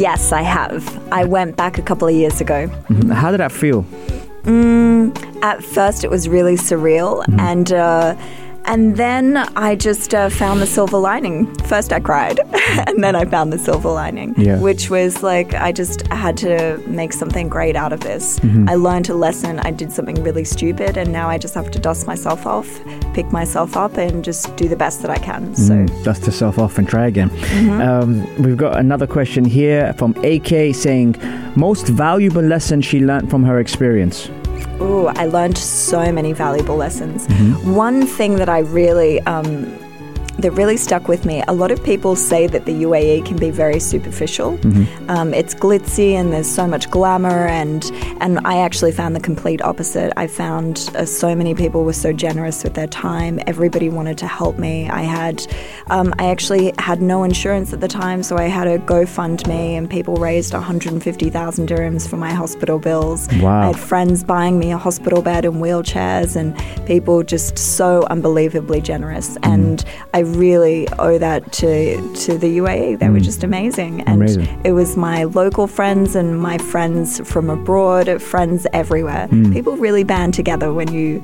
yes 0.00 0.32
i 0.32 0.42
have 0.42 0.82
i 1.12 1.24
went 1.24 1.54
back 1.56 1.78
a 1.78 1.82
couple 1.82 2.08
of 2.08 2.12
years 2.22 2.40
ago 2.40 2.66
How 3.12 3.30
did 3.30 3.38
that 3.38 3.52
feel? 3.52 3.84
Mm, 4.42 5.16
at 5.40 5.62
first 5.62 6.02
it 6.02 6.10
was 6.10 6.28
really 6.28 6.56
surreal 6.56 7.22
Mm-hmm. 7.26 7.38
and 7.40 7.72
uh, 7.72 8.16
and 8.68 8.96
then 8.96 9.38
I 9.56 9.74
just 9.74 10.14
uh, 10.14 10.28
found 10.28 10.60
the 10.60 10.66
silver 10.66 10.98
lining. 10.98 11.52
First 11.64 11.90
I 11.90 12.00
cried, 12.00 12.38
and 12.86 13.02
then 13.02 13.16
I 13.16 13.24
found 13.24 13.50
the 13.50 13.58
silver 13.58 13.88
lining, 13.88 14.34
Yeah. 14.36 14.60
which 14.60 14.90
was 14.90 15.22
like 15.22 15.54
I 15.54 15.72
just 15.72 16.06
had 16.08 16.36
to 16.38 16.76
make 16.86 17.14
something 17.14 17.48
great 17.48 17.76
out 17.76 17.94
of 17.94 18.00
this. 18.00 18.38
Mm-hmm. 18.40 18.68
I 18.68 18.74
learned 18.74 19.08
a 19.08 19.14
lesson. 19.14 19.58
I 19.60 19.70
did 19.70 19.90
something 19.90 20.22
really 20.22 20.44
stupid, 20.44 20.98
and 20.98 21.10
now 21.10 21.28
I 21.30 21.38
just 21.38 21.54
have 21.54 21.70
to 21.70 21.78
dust 21.78 22.06
myself 22.06 22.46
off, 22.46 22.68
pick 23.14 23.32
myself 23.32 23.74
up, 23.74 23.96
and 23.96 24.22
just 24.22 24.54
do 24.56 24.68
the 24.68 24.76
best 24.76 25.00
that 25.00 25.10
I 25.10 25.18
can. 25.18 25.54
So. 25.54 25.72
Mm, 25.72 26.04
dust 26.04 26.26
yourself 26.26 26.58
off 26.58 26.76
and 26.76 26.86
try 26.86 27.06
again. 27.06 27.30
Mm-hmm. 27.30 27.80
Um, 27.80 28.42
we've 28.42 28.58
got 28.58 28.78
another 28.78 29.06
question 29.06 29.46
here 29.46 29.94
from 29.94 30.14
AK 30.22 30.74
saying, 30.74 31.16
most 31.56 31.88
valuable 31.88 32.42
lesson 32.42 32.82
she 32.82 33.00
learned 33.00 33.30
from 33.30 33.44
her 33.44 33.58
experience. 33.60 34.28
Ooh, 34.80 35.06
I 35.06 35.26
learned 35.26 35.58
so 35.58 36.12
many 36.12 36.32
valuable 36.32 36.76
lessons. 36.76 37.26
Mm-hmm. 37.26 37.74
One 37.74 38.06
thing 38.06 38.36
that 38.36 38.48
I 38.48 38.60
really 38.60 39.20
um, 39.22 39.66
that 40.38 40.52
really 40.52 40.76
stuck 40.76 41.08
with 41.08 41.24
me. 41.24 41.42
A 41.48 41.52
lot 41.52 41.70
of 41.70 41.82
people 41.82 42.14
say 42.14 42.46
that 42.46 42.64
the 42.64 42.82
UAE 42.82 43.26
can 43.26 43.36
be 43.36 43.50
very 43.50 43.80
superficial. 43.80 44.56
Mm-hmm. 44.58 45.10
Um, 45.10 45.34
it's 45.34 45.54
glitzy 45.54 46.12
and 46.12 46.32
there's 46.32 46.48
so 46.48 46.66
much 46.66 46.90
glamour, 46.90 47.46
and 47.46 47.84
and 48.20 48.38
I 48.44 48.58
actually 48.58 48.92
found 48.92 49.16
the 49.16 49.20
complete 49.20 49.60
opposite. 49.62 50.12
I 50.16 50.26
found 50.26 50.90
uh, 50.94 51.04
so 51.04 51.34
many 51.34 51.54
people 51.54 51.84
were 51.84 51.92
so 51.92 52.12
generous 52.12 52.62
with 52.62 52.74
their 52.74 52.86
time. 52.86 53.40
Everybody 53.46 53.88
wanted 53.88 54.18
to 54.18 54.26
help 54.26 54.58
me. 54.58 54.88
I 54.88 55.02
had, 55.02 55.46
um, 55.88 56.14
I 56.18 56.26
actually 56.26 56.72
had 56.78 57.02
no 57.02 57.24
insurance 57.24 57.72
at 57.72 57.80
the 57.80 57.88
time, 57.88 58.22
so 58.22 58.36
I 58.36 58.44
had 58.44 58.66
a 58.66 58.78
GoFundMe, 58.78 59.76
and 59.76 59.90
people 59.90 60.16
raised 60.16 60.52
150,000 60.54 61.68
dirhams 61.68 62.08
for 62.08 62.16
my 62.16 62.32
hospital 62.32 62.78
bills. 62.78 63.28
Wow. 63.40 63.62
I 63.62 63.66
had 63.66 63.78
friends 63.78 64.22
buying 64.24 64.58
me 64.58 64.72
a 64.72 64.78
hospital 64.78 65.22
bed 65.22 65.44
and 65.44 65.56
wheelchairs, 65.56 66.36
and 66.36 66.56
people 66.86 67.22
just 67.22 67.58
so 67.58 68.06
unbelievably 68.10 68.80
generous. 68.82 69.36
Mm. 69.38 69.54
And 69.54 69.84
I 70.14 70.22
really 70.36 70.88
owe 70.98 71.18
that 71.18 71.52
to 71.52 71.96
to 72.14 72.38
the 72.38 72.58
UAE. 72.58 72.98
They 72.98 73.08
were 73.08 73.20
just 73.20 73.42
amazing, 73.44 74.02
and 74.02 74.18
Mm. 74.22 74.34
Amazing. 74.34 74.60
it 74.64 74.72
was 74.72 74.96
my 74.96 75.24
local 75.24 75.66
friends 75.66 76.16
and 76.16 76.40
my 76.40 76.58
friends 76.58 77.20
from 77.30 77.48
abroad, 77.50 78.20
friends 78.20 78.66
everywhere. 78.72 79.28
Mm. 79.30 79.52
People 79.52 79.76
really 79.76 80.04
band 80.04 80.34
together 80.34 80.72
when 80.72 80.92
you, 80.92 81.20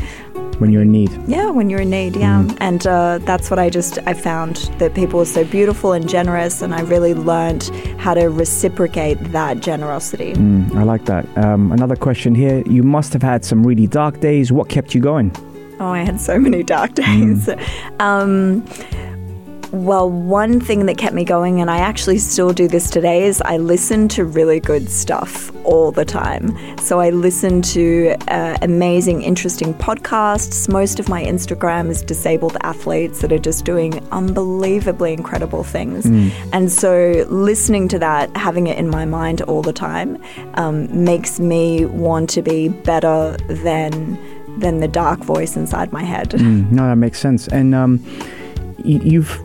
when 0.59 0.71
you're 0.71 0.83
in 0.83 0.93
need. 0.93 1.11
yeah, 1.27 1.51
when 1.51 1.69
you're 1.71 1.81
in 1.83 1.91
need, 1.91 2.15
yeah. 2.17 2.43
Mm. 2.43 2.57
And 2.61 2.87
uh, 2.87 3.19
that's 3.25 3.51
what 3.51 3.59
I 3.59 3.69
just 3.71 3.99
I 4.07 4.15
found 4.15 4.57
that 4.79 4.95
people 4.95 5.19
were 5.19 5.25
so 5.39 5.45
beautiful 5.45 5.93
and 5.93 6.09
generous, 6.09 6.63
and 6.63 6.75
I 6.75 6.83
really 6.83 7.15
learned 7.15 7.65
how 7.99 8.15
to 8.15 8.27
reciprocate 8.29 9.19
that 9.33 9.61
generosity. 9.61 10.35
Mm, 10.35 10.75
I 10.77 10.83
like 10.85 11.05
that. 11.07 11.25
Um, 11.37 11.73
another 11.73 11.97
question 11.97 12.35
here. 12.35 12.63
You 12.67 12.83
must 12.83 13.13
have 13.13 13.23
had 13.23 13.45
some 13.45 13.67
really 13.67 13.87
dark 13.87 14.21
days. 14.21 14.53
What 14.53 14.69
kept 14.69 14.95
you 14.95 15.01
going? 15.01 15.33
Oh, 15.85 15.89
I 15.89 16.03
had 16.03 16.19
so 16.19 16.39
many 16.39 16.63
dark 16.63 16.95
days. 17.05 17.47
Um, 18.01 18.65
well, 19.71 20.09
one 20.09 20.59
thing 20.59 20.87
that 20.87 20.97
kept 20.97 21.15
me 21.15 21.25
going, 21.25 21.61
and 21.61 21.71
I 21.71 21.77
actually 21.77 22.17
still 22.19 22.55
do 22.55 22.69
this 22.69 22.89
today, 22.89 23.25
is 23.25 23.43
I 23.43 23.59
listen 23.59 24.09
to 24.09 24.25
really 24.25 24.61
good 24.61 24.89
stuff 24.89 25.55
all 25.67 25.93
the 25.93 26.07
time. 26.07 26.57
So 26.79 27.01
I 27.01 27.11
listen 27.11 27.61
to 27.61 28.15
uh, 28.29 28.57
amazing, 28.63 29.23
interesting 29.25 29.75
podcasts. 29.75 30.73
Most 30.73 31.01
of 31.01 31.11
my 31.11 31.23
Instagram 31.23 31.91
is 31.91 32.01
disabled 32.01 32.57
athletes 32.63 33.21
that 33.21 33.31
are 33.31 33.39
just 33.39 33.67
doing 33.67 34.03
unbelievably 34.11 35.13
incredible 35.13 35.65
things. 35.65 36.07
And 36.55 36.73
so 36.73 37.27
listening 37.29 37.89
to 37.89 37.99
that, 37.99 38.35
having 38.39 38.69
it 38.69 38.79
in 38.79 38.89
my 38.89 39.05
mind 39.05 39.43
all 39.43 39.61
the 39.61 39.75
time, 39.75 40.23
um, 40.55 41.05
makes 41.05 41.39
me 41.39 41.85
want 41.85 42.31
to 42.31 42.41
be 42.41 42.69
better 42.69 43.37
than 43.49 44.19
than 44.59 44.81
the 44.81 44.89
dark 44.89 45.21
voice 45.21 45.57
inside 45.57 45.93
my 45.93 46.03
head. 46.03 46.31
Mm, 46.31 46.71
no, 46.71 46.87
that 46.89 46.97
makes 46.97 47.19
sense. 47.19 47.49
And 47.49 47.75
um, 47.75 48.01
y- 48.79 49.01
you've 49.03 49.39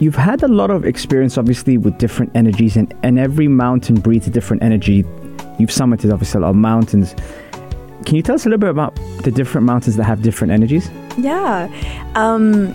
you've 0.00 0.16
had 0.16 0.42
a 0.42 0.48
lot 0.48 0.70
of 0.70 0.84
experience, 0.84 1.38
obviously, 1.38 1.76
with 1.78 1.98
different 1.98 2.32
energies, 2.34 2.76
and, 2.76 2.92
and 3.02 3.18
every 3.18 3.48
mountain 3.48 3.96
breeds 3.96 4.26
a 4.26 4.30
different 4.30 4.62
energy. 4.62 5.04
You've 5.58 5.70
summited 5.70 6.12
obviously 6.12 6.38
a 6.38 6.42
lot 6.42 6.50
of 6.50 6.56
mountains. 6.56 7.14
Can 8.04 8.14
you 8.14 8.22
tell 8.22 8.36
us 8.36 8.46
a 8.46 8.48
little 8.48 8.60
bit 8.60 8.70
about 8.70 8.94
the 9.24 9.30
different 9.30 9.66
mountains 9.66 9.96
that 9.96 10.04
have 10.04 10.22
different 10.22 10.52
energies? 10.52 10.88
Yeah. 11.18 11.68
Um, 12.14 12.72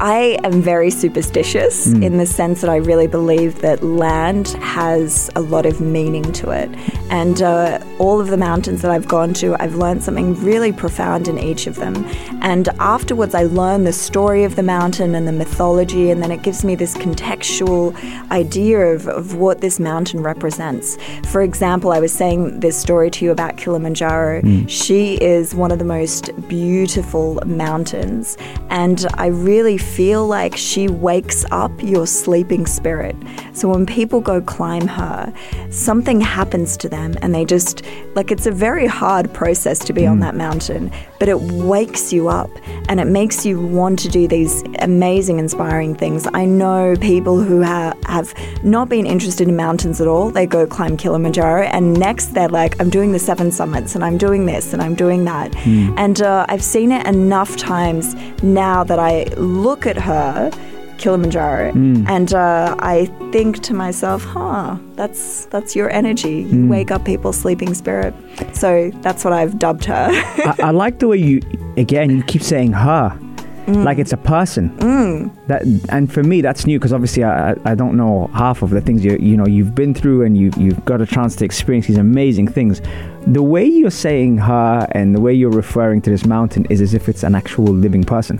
I 0.00 0.38
am 0.44 0.60
very 0.60 0.90
superstitious 0.90 1.88
Mm. 1.88 2.02
in 2.04 2.18
the 2.18 2.26
sense 2.26 2.60
that 2.60 2.70
I 2.70 2.76
really 2.76 3.06
believe 3.06 3.60
that 3.60 3.82
land 3.82 4.48
has 4.60 5.30
a 5.36 5.40
lot 5.40 5.66
of 5.66 5.80
meaning 5.80 6.24
to 6.32 6.50
it. 6.50 6.68
And 7.10 7.40
uh, 7.42 7.78
all 7.98 8.20
of 8.20 8.28
the 8.28 8.36
mountains 8.36 8.82
that 8.82 8.90
I've 8.90 9.06
gone 9.06 9.32
to, 9.34 9.54
I've 9.62 9.76
learned 9.76 10.02
something 10.02 10.34
really 10.42 10.72
profound 10.72 11.28
in 11.28 11.38
each 11.38 11.66
of 11.66 11.76
them. 11.76 12.04
And 12.42 12.68
afterwards, 12.80 13.34
I 13.34 13.44
learn 13.44 13.84
the 13.84 13.92
story 13.92 14.44
of 14.44 14.56
the 14.56 14.62
mountain 14.62 15.14
and 15.14 15.28
the 15.28 15.32
mythology, 15.32 16.10
and 16.10 16.22
then 16.22 16.30
it 16.32 16.42
gives 16.42 16.64
me 16.64 16.74
this 16.74 16.94
contextual 16.94 17.94
idea 18.30 18.78
of, 18.94 19.06
of 19.06 19.36
what 19.36 19.60
this 19.60 19.78
mountain 19.78 20.22
represents. 20.22 20.98
For 21.30 21.40
example, 21.42 21.92
I 21.92 22.00
was 22.00 22.12
saying 22.12 22.60
this 22.60 22.76
story 22.76 23.10
to 23.12 23.24
you 23.24 23.30
about 23.30 23.56
Kilimanjaro. 23.56 24.42
She 24.66 25.14
is 25.22 25.54
one 25.54 25.70
of 25.70 25.78
the 25.78 25.84
most 25.84 26.30
beautiful 26.48 27.40
mountains, 27.46 28.36
and 28.70 29.06
I 29.14 29.26
really 29.26 29.78
feel 29.84 30.26
like 30.26 30.56
she 30.56 30.88
wakes 30.88 31.44
up 31.50 31.70
your 31.82 32.06
sleeping 32.06 32.66
spirit. 32.66 33.14
So 33.52 33.68
when 33.68 33.86
people 33.86 34.20
go 34.20 34.40
climb 34.40 34.88
her, 34.88 35.32
something 35.70 36.20
happens 36.20 36.76
to 36.78 36.88
them, 36.88 37.14
and 37.22 37.34
they 37.34 37.44
just 37.44 37.82
like 38.14 38.30
it's 38.30 38.46
a 38.46 38.50
very 38.50 38.86
hard 38.86 39.32
process 39.32 39.78
to 39.80 39.92
be 39.92 40.06
on 40.06 40.18
mm. 40.18 40.22
that 40.22 40.34
mountain, 40.34 40.90
but 41.24 41.30
it 41.30 41.40
wakes 41.40 42.12
you 42.12 42.28
up 42.28 42.50
and 42.90 43.00
it 43.00 43.06
makes 43.06 43.46
you 43.46 43.58
want 43.58 43.98
to 43.98 44.10
do 44.10 44.28
these 44.28 44.62
amazing, 44.80 45.38
inspiring 45.38 45.94
things. 45.94 46.28
I 46.34 46.44
know 46.44 46.96
people 47.00 47.42
who 47.42 47.62
ha- 47.62 47.94
have 48.04 48.34
not 48.62 48.90
been 48.90 49.06
interested 49.06 49.48
in 49.48 49.56
mountains 49.56 50.02
at 50.02 50.06
all. 50.06 50.30
They 50.30 50.44
go 50.44 50.66
climb 50.66 50.98
Kilimanjaro, 50.98 51.62
and 51.62 51.98
next 51.98 52.34
they're 52.34 52.50
like, 52.50 52.78
I'm 52.78 52.90
doing 52.90 53.12
the 53.12 53.18
seven 53.18 53.50
summits, 53.50 53.94
and 53.94 54.04
I'm 54.04 54.18
doing 54.18 54.44
this, 54.44 54.74
and 54.74 54.82
I'm 54.82 54.94
doing 54.94 55.24
that. 55.24 55.56
And 55.96 56.20
uh, 56.20 56.44
I've 56.50 56.62
seen 56.62 56.92
it 56.92 57.06
enough 57.06 57.56
times 57.56 58.14
now 58.42 58.84
that 58.84 58.98
I 58.98 59.24
look 59.38 59.86
at 59.86 59.96
her. 59.96 60.50
Kilimanjaro, 60.98 61.72
hmm. 61.72 62.04
and 62.08 62.32
uh, 62.34 62.76
I 62.78 63.06
think 63.32 63.62
to 63.64 63.74
myself, 63.74 64.24
"Huh, 64.24 64.76
that's 64.94 65.46
that's 65.46 65.74
your 65.76 65.90
energy. 65.90 66.42
You 66.42 66.62
hmm. 66.62 66.68
wake 66.68 66.90
up 66.90 67.04
people's 67.04 67.36
sleeping 67.36 67.74
spirit." 67.74 68.14
So 68.52 68.90
that's 69.02 69.24
what 69.24 69.32
I've 69.32 69.58
dubbed 69.58 69.84
her. 69.86 70.08
I, 70.10 70.54
I 70.58 70.70
like 70.84 70.98
the 70.98 71.08
way 71.08 71.18
you, 71.18 71.40
again, 71.76 72.10
you 72.10 72.22
keep 72.22 72.42
saying 72.42 72.72
her. 72.72 73.10
Hmm. 73.66 73.82
Like 73.82 73.98
it's 73.98 74.12
a 74.12 74.18
person. 74.18 74.76
That 75.46 75.62
and 75.88 76.12
for 76.12 76.22
me 76.22 76.40
that's 76.40 76.66
new 76.66 76.78
because 76.78 76.92
obviously 76.92 77.24
I, 77.24 77.52
I 77.52 77.56
I 77.64 77.74
don't 77.74 77.96
know 77.96 78.30
half 78.34 78.62
of 78.62 78.70
the 78.70 78.80
things 78.80 79.04
you 79.04 79.16
you 79.18 79.36
know 79.36 79.46
you've 79.46 79.74
been 79.74 79.94
through 79.94 80.22
and 80.22 80.36
you 80.36 80.50
you've 80.56 80.84
got 80.84 81.00
a 81.00 81.06
chance 81.06 81.34
to 81.36 81.44
experience 81.44 81.86
these 81.86 81.98
amazing 81.98 82.48
things. 82.48 82.82
The 83.26 83.42
way 83.42 83.64
you're 83.64 83.90
saying 83.90 84.38
her 84.38 84.86
and 84.92 85.14
the 85.14 85.20
way 85.20 85.32
you're 85.32 85.50
referring 85.50 86.02
to 86.02 86.10
this 86.10 86.26
mountain 86.26 86.66
is 86.68 86.80
as 86.80 86.92
if 86.92 87.08
it's 87.08 87.22
an 87.22 87.34
actual 87.34 87.64
living 87.64 88.04
person. 88.04 88.38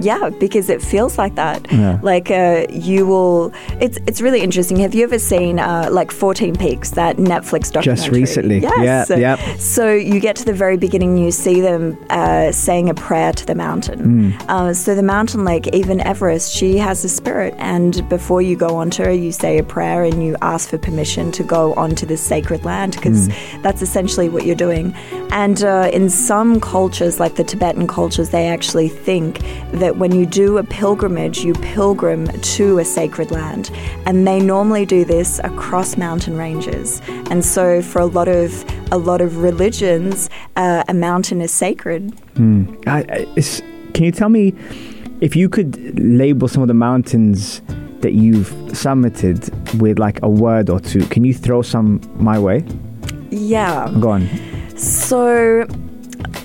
Yeah, 0.00 0.30
because 0.40 0.68
it 0.68 0.82
feels 0.82 1.18
like 1.18 1.34
that. 1.36 1.66
Yeah. 1.72 1.98
Like 2.02 2.30
uh, 2.30 2.66
you 2.70 3.06
will. 3.06 3.52
It's 3.80 3.98
it's 4.06 4.20
really 4.20 4.40
interesting. 4.40 4.76
Have 4.78 4.94
you 4.94 5.04
ever 5.04 5.18
seen 5.18 5.58
uh, 5.58 5.88
like 5.90 6.10
Fourteen 6.10 6.54
Peaks, 6.56 6.90
that 6.92 7.16
Netflix 7.16 7.72
documentary? 7.72 7.84
Just 7.96 8.08
recently. 8.10 8.58
Yes. 8.60 9.10
Yeah, 9.10 9.16
yep. 9.36 9.38
So 9.60 9.92
you 9.92 10.20
get 10.20 10.36
to 10.36 10.44
the 10.44 10.52
very 10.52 10.76
beginning, 10.76 11.16
you 11.16 11.30
see 11.30 11.60
them 11.60 11.96
uh, 12.10 12.52
saying 12.52 12.88
a 12.90 12.94
prayer 12.94 13.32
to 13.32 13.46
the 13.46 13.54
mountain. 13.54 14.32
Uh, 14.48 14.72
so 14.74 14.94
the 14.94 15.02
mountain, 15.02 15.44
like 15.44 15.68
even 15.74 16.00
Everest, 16.00 16.52
she 16.52 16.76
has 16.78 17.04
a 17.04 17.08
spirit, 17.08 17.54
and 17.58 18.06
before 18.08 18.42
you 18.42 18.56
go 18.56 18.76
onto 18.76 19.04
her, 19.04 19.12
you 19.12 19.32
say 19.32 19.58
a 19.58 19.62
prayer 19.64 20.02
and 20.04 20.24
you 20.24 20.36
ask 20.42 20.70
for 20.70 20.78
permission 20.78 21.30
to 21.32 21.42
go 21.42 21.72
onto 21.74 22.04
this 22.06 22.20
sacred 22.20 22.64
land 22.64 22.92
because 22.96 23.26
Hmm. 23.28 23.62
that's 23.62 23.82
essentially 23.82 24.28
what 24.28 24.44
you're 24.44 24.54
doing. 24.68 24.92
And 25.30 25.62
uh, 25.62 25.90
in 25.92 26.10
some 26.10 26.60
cultures, 26.60 27.18
like 27.20 27.34
the 27.36 27.44
Tibetan 27.44 27.86
cultures, 27.86 28.30
they 28.30 28.46
actually 28.48 28.88
think 28.88 29.40
that 29.72 29.85
when 29.94 30.12
you 30.12 30.26
do 30.26 30.58
a 30.58 30.64
pilgrimage, 30.64 31.38
you 31.44 31.52
pilgrim 31.54 32.26
to 32.26 32.78
a 32.78 32.84
sacred 32.84 33.30
land. 33.30 33.70
And 34.06 34.26
they 34.26 34.40
normally 34.40 34.84
do 34.86 35.04
this 35.04 35.38
across 35.44 35.96
mountain 35.96 36.36
ranges. 36.36 37.00
And 37.30 37.44
so 37.44 37.80
for 37.82 38.00
a 38.00 38.06
lot 38.06 38.28
of 38.28 38.64
a 38.92 38.98
lot 38.98 39.20
of 39.20 39.38
religions, 39.38 40.28
uh, 40.56 40.82
a 40.88 40.94
mountain 40.94 41.40
is 41.40 41.50
sacred. 41.52 42.12
I, 42.86 42.98
I- 43.36 43.42
can 43.94 44.04
you 44.04 44.12
tell 44.12 44.28
me 44.28 44.54
if 45.20 45.34
you 45.36 45.48
could 45.48 45.98
label 45.98 46.48
some 46.48 46.62
of 46.62 46.68
the 46.68 46.74
mountains 46.74 47.62
that 48.00 48.12
you've 48.12 48.50
summited 48.72 49.50
with 49.80 49.98
like 49.98 50.20
a 50.22 50.28
word 50.28 50.68
or 50.70 50.78
two? 50.80 51.06
Can 51.06 51.24
you 51.24 51.32
throw 51.32 51.62
some 51.62 52.00
my 52.16 52.38
way? 52.38 52.64
Yeah. 53.30 53.90
Go 54.00 54.10
on. 54.10 54.28
So 54.76 55.66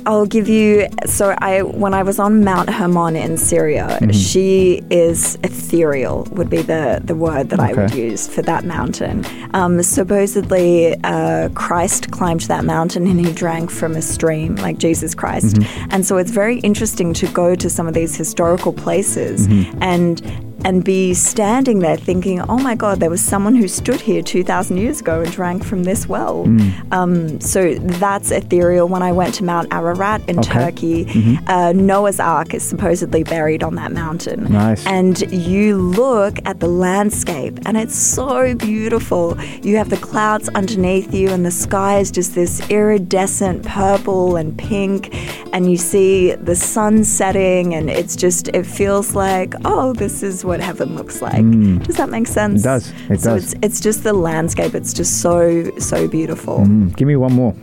I'll 0.06 0.26
give 0.26 0.48
you. 0.50 0.88
So 1.06 1.36
I, 1.40 1.62
when 1.62 1.94
I 1.94 2.04
was 2.04 2.20
on 2.20 2.44
Mount 2.44 2.70
Hermon 2.70 3.16
in 3.16 3.38
Syria, 3.38 3.98
Mm-hmm. 4.02 4.12
she 4.12 4.82
is 4.90 5.36
ethereal. 5.44 6.24
Would 6.32 6.50
be 6.50 6.62
the 6.62 7.02
the 7.04 7.16
word 7.16 7.50
that 7.50 7.60
I 7.60 7.74
would 7.74 7.94
use 7.94 8.28
for 8.28 8.42
that 8.44 8.64
mountain. 8.66 9.26
Um, 9.54 9.82
supposedly, 9.84 10.96
uh, 11.04 11.50
Christ 11.56 12.12
climbed 12.12 12.42
that 12.42 12.64
mountain 12.66 13.08
and 13.08 13.20
he 13.26 13.32
drank 13.34 13.70
from 13.72 13.96
a 13.96 14.02
stream, 14.02 14.56
like 14.58 14.78
Jesus 14.78 15.14
Christ. 15.16 15.56
Mm-hmm. 15.58 15.88
And 15.92 16.06
so 16.06 16.18
it's 16.18 16.32
very 16.32 16.60
interesting 16.60 17.14
to 17.16 17.28
go 17.28 17.56
to 17.56 17.70
some 17.70 17.88
of 17.88 17.94
these 17.94 18.16
historical 18.16 18.74
places 18.74 19.48
Mm-hmm. 19.48 19.84
and 19.84 20.51
and 20.66 20.84
be 20.84 21.14
standing 21.14 21.80
there 21.80 21.98
thinking, 21.98 22.42
oh 22.42 22.58
my 22.58 22.76
God, 22.76 23.00
there 23.00 23.10
was 23.10 23.22
someone 23.22 23.56
who 23.56 23.68
stood 23.68 24.02
here 24.02 24.22
2,000 24.22 24.78
years 24.78 25.02
ago 25.02 25.22
and 25.22 25.32
drank 25.32 25.64
from 25.64 25.84
this 25.84 26.08
well. 26.08 26.46
Mm. 26.46 26.94
Um, 26.94 27.42
so 27.42 27.76
that's 27.76 28.32
ethereal. 28.32 28.88
When 28.88 29.02
I 29.04 29.12
went 29.12 29.36
to 29.36 29.44
Mount 29.44 29.74
Ararat 29.74 30.28
in 30.30 30.40
Okay. 30.40 30.52
Turkey, 30.52 31.40
uh, 31.48 31.72
Noah's 31.74 32.20
Ark 32.20 32.54
is 32.54 32.64
supposedly 32.64 33.24
buried 33.24 33.64
on 33.64 33.76
that 33.76 33.92
mountain. 33.92 34.52
Nice. 34.52 34.86
And 34.86 35.22
you 35.32 35.78
look 35.78 36.40
at 36.46 36.60
the 36.60 36.68
landscape, 36.68 37.60
and 37.66 37.78
it's 37.78 37.96
so 37.96 38.56
beautiful. 38.56 39.38
You 39.62 39.78
have 39.78 39.90
the 39.90 39.98
clouds 39.98 40.50
underneath 40.50 41.14
you, 41.14 41.30
and 41.30 41.46
the 41.46 41.52
sky 41.52 42.00
is 42.00 42.12
just 42.12 42.36
this 42.36 42.68
iridescent 42.70 43.66
purple 43.66 44.36
and 44.36 44.58
pink, 44.58 45.10
and 45.54 45.70
you 45.70 45.78
see 45.78 46.34
the 46.36 46.56
sun 46.56 47.04
setting, 47.04 47.74
and 47.74 47.90
it's 47.90 48.16
just, 48.16 48.48
it 48.50 48.66
feels 48.66 49.16
like, 49.16 49.54
oh, 49.66 49.94
this 49.94 50.24
is 50.24 50.44
what 50.52 50.60
heaven 50.60 50.96
looks 50.96 51.22
like. 51.22 51.44
Does 51.84 51.96
that 51.96 52.10
make 52.10 52.28
sense? 52.28 52.62
It 52.62 52.64
does. 52.66 52.92
It 53.10 53.22
so 53.22 53.36
does. 53.36 53.54
It's, 53.54 53.66
it's 53.66 53.80
just 53.80 54.04
the 54.04 54.12
landscape. 54.12 54.76
It's 54.76 54.94
just 54.94 55.22
so, 55.22 55.72
so 55.80 56.10
beautiful. 56.10 56.60
Mm, 56.60 56.94
give 56.98 57.08
me 57.08 57.16
one 57.16 57.34
more. 57.34 57.56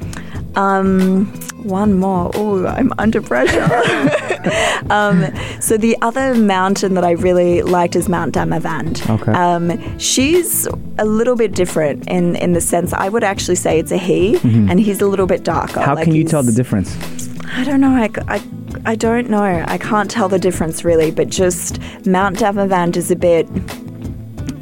Um, 0.57 1.27
one 1.65 1.99
more. 1.99 2.31
Oh, 2.35 2.67
I'm 2.67 2.93
under 2.99 3.21
pressure. 3.21 3.63
um, 4.91 5.27
so 5.61 5.77
the 5.77 5.97
other 6.01 6.35
mountain 6.35 6.95
that 6.95 7.05
I 7.05 7.11
really 7.13 7.63
liked 7.63 7.95
is 7.95 8.09
Mount 8.09 8.35
Damavand. 8.35 8.95
Okay. 9.21 9.33
Um, 9.33 9.99
she's 9.99 10.67
a 10.99 11.05
little 11.05 11.37
bit 11.37 11.53
different 11.55 12.09
in 12.09 12.37
in 12.37 12.55
the 12.55 12.61
sense 12.61 12.93
I 12.93 13.09
would 13.09 13.23
actually 13.23 13.57
say 13.57 13.79
it's 13.79 13.93
a 13.93 13.99
he, 13.99 14.37
and 14.43 14.81
he's 14.81 15.03
a 15.03 15.07
little 15.07 15.27
bit 15.27 15.45
darker. 15.45 15.75
Mm-hmm. 15.75 15.81
How 15.83 15.95
Like 15.95 16.05
can 16.05 16.15
you 16.15 16.25
tell 16.25 16.43
the 16.43 16.53
difference? 16.53 16.97
I 17.51 17.65
don't 17.65 17.81
know. 17.81 17.91
I, 17.95 18.11
I, 18.29 18.43
I 18.87 18.95
don't 18.95 19.29
know. 19.31 19.43
I 19.67 19.79
can't 19.79 20.11
tell 20.11 20.29
the 20.29 20.39
difference 20.39 20.85
really, 20.85 21.11
but 21.11 21.29
just 21.29 21.81
Mount 22.07 22.37
Damavand 22.39 22.97
is 22.97 23.11
a 23.11 23.17
bit. 23.17 23.49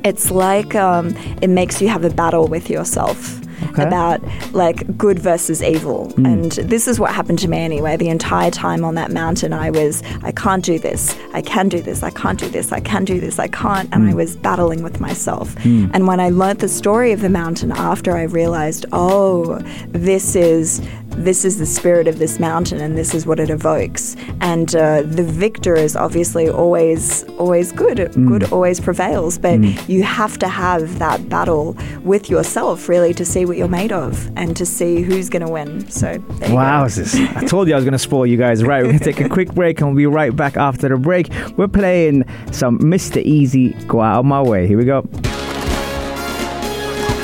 It's 0.05 0.31
like 0.31 0.75
um, 0.75 1.09
it 1.43 1.51
makes 1.51 1.83
you 1.83 1.89
have 1.89 2.05
a 2.05 2.11
battle 2.11 2.47
with 2.49 2.71
yourself 2.71 3.41
Okay. 3.71 3.83
about 3.83 4.21
like 4.53 4.97
good 4.97 5.19
versus 5.19 5.63
evil. 5.63 6.11
Hmm. 6.13 6.27
And 6.27 6.53
this 6.53 6.87
is 6.87 7.01
what 7.01 7.13
happened 7.15 7.39
to 7.41 7.49
me 7.49 7.59
anyway. 7.59 7.97
The 7.97 8.09
entire 8.09 8.51
time 8.51 8.85
on 8.85 8.95
that 8.95 9.11
mountain, 9.11 9.53
I 9.53 9.71
was, 9.71 10.03
I 10.23 10.31
can't 10.33 10.65
do 10.65 10.79
this. 10.79 11.15
I 11.35 11.43
can 11.43 11.69
do 11.69 11.81
this. 11.83 12.03
I 12.03 12.11
can't 12.11 12.39
do 12.39 12.49
this. 12.49 12.71
I 12.73 12.81
can 12.81 13.05
do 13.05 13.19
this. 13.21 13.39
I 13.39 13.49
can't. 13.49 13.89
And 13.93 14.07
I 14.07 14.11
Hmm. 14.13 14.17
was 14.17 14.37
battling 14.37 14.83
with 14.83 15.01
myself. 15.01 15.55
And 15.65 16.07
when 16.07 16.21
I 16.21 16.29
learnt 16.31 16.61
the 16.61 16.69
story 16.69 17.13
of 17.13 17.21
the 17.21 17.29
mountain 17.29 17.73
after, 17.73 18.17
I 18.17 18.23
realized, 18.25 18.87
oh, 18.93 19.59
this 19.89 20.37
is 20.37 20.81
this 21.17 21.45
is 21.45 21.59
the 21.59 21.67
spirit 21.67 22.07
of 22.09 22.19
this 22.19 22.39
mountain 22.39 22.81
and 22.81 22.97
this 22.97 23.15
is 23.15 23.27
what 23.27 23.41
it 23.41 23.51
evokes 23.51 24.17
and 24.41 24.75
uh, 24.77 25.03
the 25.03 25.23
victor 25.23 25.75
is 25.75 25.97
obviously 25.97 26.49
always 26.49 27.25
always 27.39 27.73
good 27.73 28.13
good 28.27 28.53
always 28.53 28.81
prevails 28.81 29.39
but 29.39 29.59
you 29.89 30.03
have 30.03 30.39
to 30.39 30.49
have 30.49 30.99
that 30.99 31.29
battle 31.29 31.77
with 32.03 32.29
yourself 32.31 32.89
really 32.89 33.13
to 33.15 33.25
see 33.25 33.45
what 33.45 33.57
you're 33.57 33.69
made 33.69 33.93
of 33.93 34.31
and 34.37 34.57
to 34.57 34.67
see 34.67 35.03
who's 35.03 35.29
going 35.29 35.45
to 35.45 35.51
win 35.53 35.89
so 35.91 36.17
Wow, 36.49 36.85
I 36.87 37.45
told 37.47 37.69
you 37.69 37.75
I 37.75 37.77
was 37.77 37.85
going 37.85 37.93
to 37.93 37.99
spoil 37.99 38.27
you 38.27 38.37
guys. 38.37 38.63
Right, 38.63 38.83
we're 38.83 38.89
going 38.89 38.99
to 38.99 39.05
take 39.05 39.21
a 39.21 39.29
quick 39.29 39.53
break 39.55 39.81
and 39.81 39.89
we'll 39.91 39.97
be 39.97 40.07
right 40.07 40.35
back 40.35 40.57
after 40.57 40.89
the 40.89 40.97
break. 40.97 41.31
We're 41.57 41.69
playing 41.69 42.25
some 42.53 42.79
Mr. 42.79 43.23
Easy 43.23 43.73
Go 43.87 44.01
Out 44.01 44.21
of 44.21 44.27
My 44.27 44.41
Way. 44.43 44.67
Here 44.67 44.79
we 44.79 44.85
go. 44.85 45.03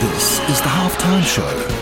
This 0.01 0.41
is 0.51 0.61
the 0.61 0.69
halftime 0.69 1.23
show 1.23 1.82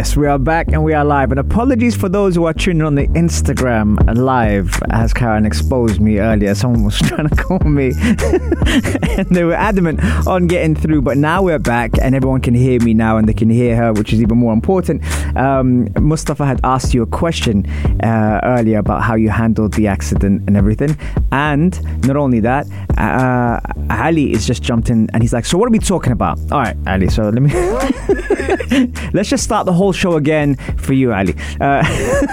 Yes, 0.00 0.16
we 0.16 0.26
are 0.26 0.38
back 0.38 0.68
and 0.68 0.82
we 0.82 0.94
are 0.94 1.04
live. 1.04 1.30
And 1.30 1.38
apologies 1.38 1.94
for 1.94 2.08
those 2.08 2.34
who 2.34 2.46
are 2.46 2.54
tuning 2.54 2.80
on 2.80 2.94
the 2.94 3.06
Instagram 3.08 3.98
live, 4.16 4.82
as 4.88 5.12
Karen 5.12 5.44
exposed 5.44 6.00
me 6.00 6.20
earlier. 6.20 6.54
Someone 6.54 6.84
was 6.84 6.98
trying 7.02 7.28
to 7.28 7.36
call 7.36 7.58
me, 7.58 7.92
and 7.98 9.28
they 9.28 9.44
were 9.44 9.52
adamant 9.52 10.00
on 10.26 10.46
getting 10.46 10.74
through. 10.74 11.02
But 11.02 11.18
now 11.18 11.42
we're 11.42 11.58
back, 11.58 11.90
and 12.00 12.14
everyone 12.14 12.40
can 12.40 12.54
hear 12.54 12.80
me 12.80 12.94
now, 12.94 13.18
and 13.18 13.28
they 13.28 13.34
can 13.34 13.50
hear 13.50 13.76
her, 13.76 13.92
which 13.92 14.14
is 14.14 14.22
even 14.22 14.38
more 14.38 14.54
important. 14.54 15.04
Um, 15.36 15.92
Mustafa 16.00 16.46
had 16.46 16.62
asked 16.64 16.94
you 16.94 17.02
a 17.02 17.06
question 17.06 17.68
uh, 18.02 18.40
earlier 18.42 18.78
about 18.78 19.02
how 19.02 19.16
you 19.16 19.28
handled 19.28 19.74
the 19.74 19.86
accident 19.86 20.44
and 20.46 20.56
everything, 20.56 20.96
and 21.30 21.78
not 22.06 22.16
only 22.16 22.40
that, 22.40 22.66
uh, 22.96 23.60
Ali 23.90 24.32
is 24.32 24.46
just 24.46 24.62
jumped 24.62 24.88
in, 24.88 25.10
and 25.12 25.22
he's 25.22 25.34
like, 25.34 25.44
"So 25.44 25.58
what 25.58 25.66
are 25.66 25.72
we 25.72 25.78
talking 25.78 26.12
about?" 26.12 26.38
All 26.50 26.62
right, 26.62 26.76
Ali. 26.86 27.10
So 27.10 27.28
let 27.28 27.42
me. 27.42 27.50
Let's 29.12 29.28
just 29.28 29.44
start 29.44 29.66
the 29.66 29.72
whole 29.72 29.92
show 29.92 30.16
again 30.16 30.56
for 30.76 30.92
you, 30.92 31.12
Ali. 31.12 31.34
Uh, 31.60 31.82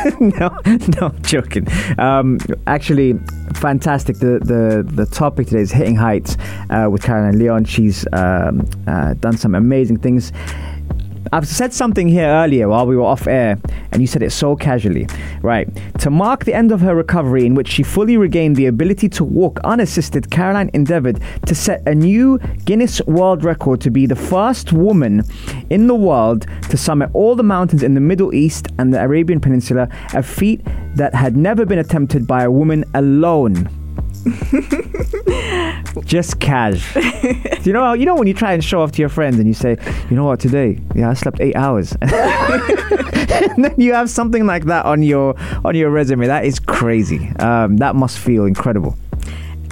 no, 0.20 0.58
no, 1.00 1.10
joking. 1.22 1.68
Um, 1.98 2.40
actually, 2.68 3.13
fantastic. 3.56 4.18
The, 4.18 4.40
the 4.40 4.84
the 4.88 5.06
topic 5.06 5.48
today 5.48 5.62
is 5.62 5.72
hitting 5.72 5.96
heights 5.96 6.38
uh, 6.70 6.88
with 6.90 7.04
Caroline 7.04 7.40
Leon. 7.40 7.66
She's 7.66 8.06
um, 8.13 8.68
uh, 8.88 9.13
done 9.16 9.38
some 9.38 9.56
amazing 9.56 9.98
things. 10.00 10.32
I've 11.32 11.48
said 11.48 11.74
something 11.74 12.08
here 12.08 12.28
earlier 12.28 12.70
while 12.70 12.88
we 12.88 12.96
were 12.96 13.04
off 13.04 13.28
air, 13.28 13.58
and 13.92 14.02
you 14.02 14.08
said 14.08 14.24
it 14.24 14.32
so 14.32 14.56
casually. 14.56 15.08
Right. 15.42 15.68
To 16.00 16.10
mark 16.10 16.46
the 16.46 16.54
end 16.54 16.72
of 16.72 16.82
her 16.82 16.96
recovery, 16.96 17.46
in 17.46 17.56
which 17.56 17.68
she 17.68 17.84
fully 17.84 18.18
regained 18.18 18.56
the 18.56 18.68
ability 18.68 19.10
to 19.10 19.24
walk 19.24 19.60
unassisted, 19.63 20.32
Caroline 20.32 20.70
endeavored 20.74 21.22
to 21.46 21.56
set 21.56 21.88
a 21.88 21.94
new 21.96 22.38
Guinness 22.66 23.02
World 23.08 23.44
Record 23.44 23.82
to 23.82 23.90
be 23.90 24.06
the 24.06 24.16
first 24.16 24.74
woman 24.74 25.24
in 25.70 25.88
the 25.88 25.96
world 25.96 26.46
to 26.70 26.78
summit 26.78 27.10
all 27.13 27.36
the 27.36 27.44
mountains 27.44 27.84
in 27.84 27.94
the 27.94 28.02
Middle 28.02 28.34
East 28.34 28.68
and 28.78 28.94
the 28.94 29.02
Arabian 29.02 29.40
Peninsula, 29.40 29.90
a 30.13 30.24
feat 30.24 30.62
that 30.96 31.13
had 31.13 31.36
never 31.36 31.66
been 31.66 31.80
attempted 31.80 32.26
by 32.26 32.44
a 32.44 32.52
woman 32.52 32.86
alone. 32.94 33.70
Just 36.06 36.40
cash. 36.40 36.96
you 37.66 37.74
know, 37.74 37.94
you 37.94 38.06
know 38.06 38.16
when 38.16 38.28
you 38.28 38.34
try 38.34 38.54
and 38.54 38.63
show 38.63 38.82
off 38.82 38.92
to 38.94 39.02
your 39.02 39.10
friends 39.10 39.38
and 39.40 39.48
you 39.48 39.54
say, 39.54 39.78
you 40.10 40.16
know 40.16 40.26
what, 40.26 40.40
today, 40.40 40.80
yeah, 40.96 41.10
I 41.10 41.13
slept 41.13 41.40
eight 41.40 41.56
hours, 41.56 41.96
and 42.02 43.66
then 43.66 43.76
you 43.78 43.94
have 43.94 44.10
something 44.10 44.46
like 44.46 44.66
that 44.66 44.86
on 44.86 45.04
your 45.04 45.36
on 45.66 45.76
your 45.76 45.90
resume. 45.90 46.28
That 46.28 46.46
is 46.46 46.60
crazy. 46.60 47.30
Um, 47.40 47.78
that 47.78 47.96
must 47.96 48.20
feel 48.20 48.46
incredible. 48.46 48.98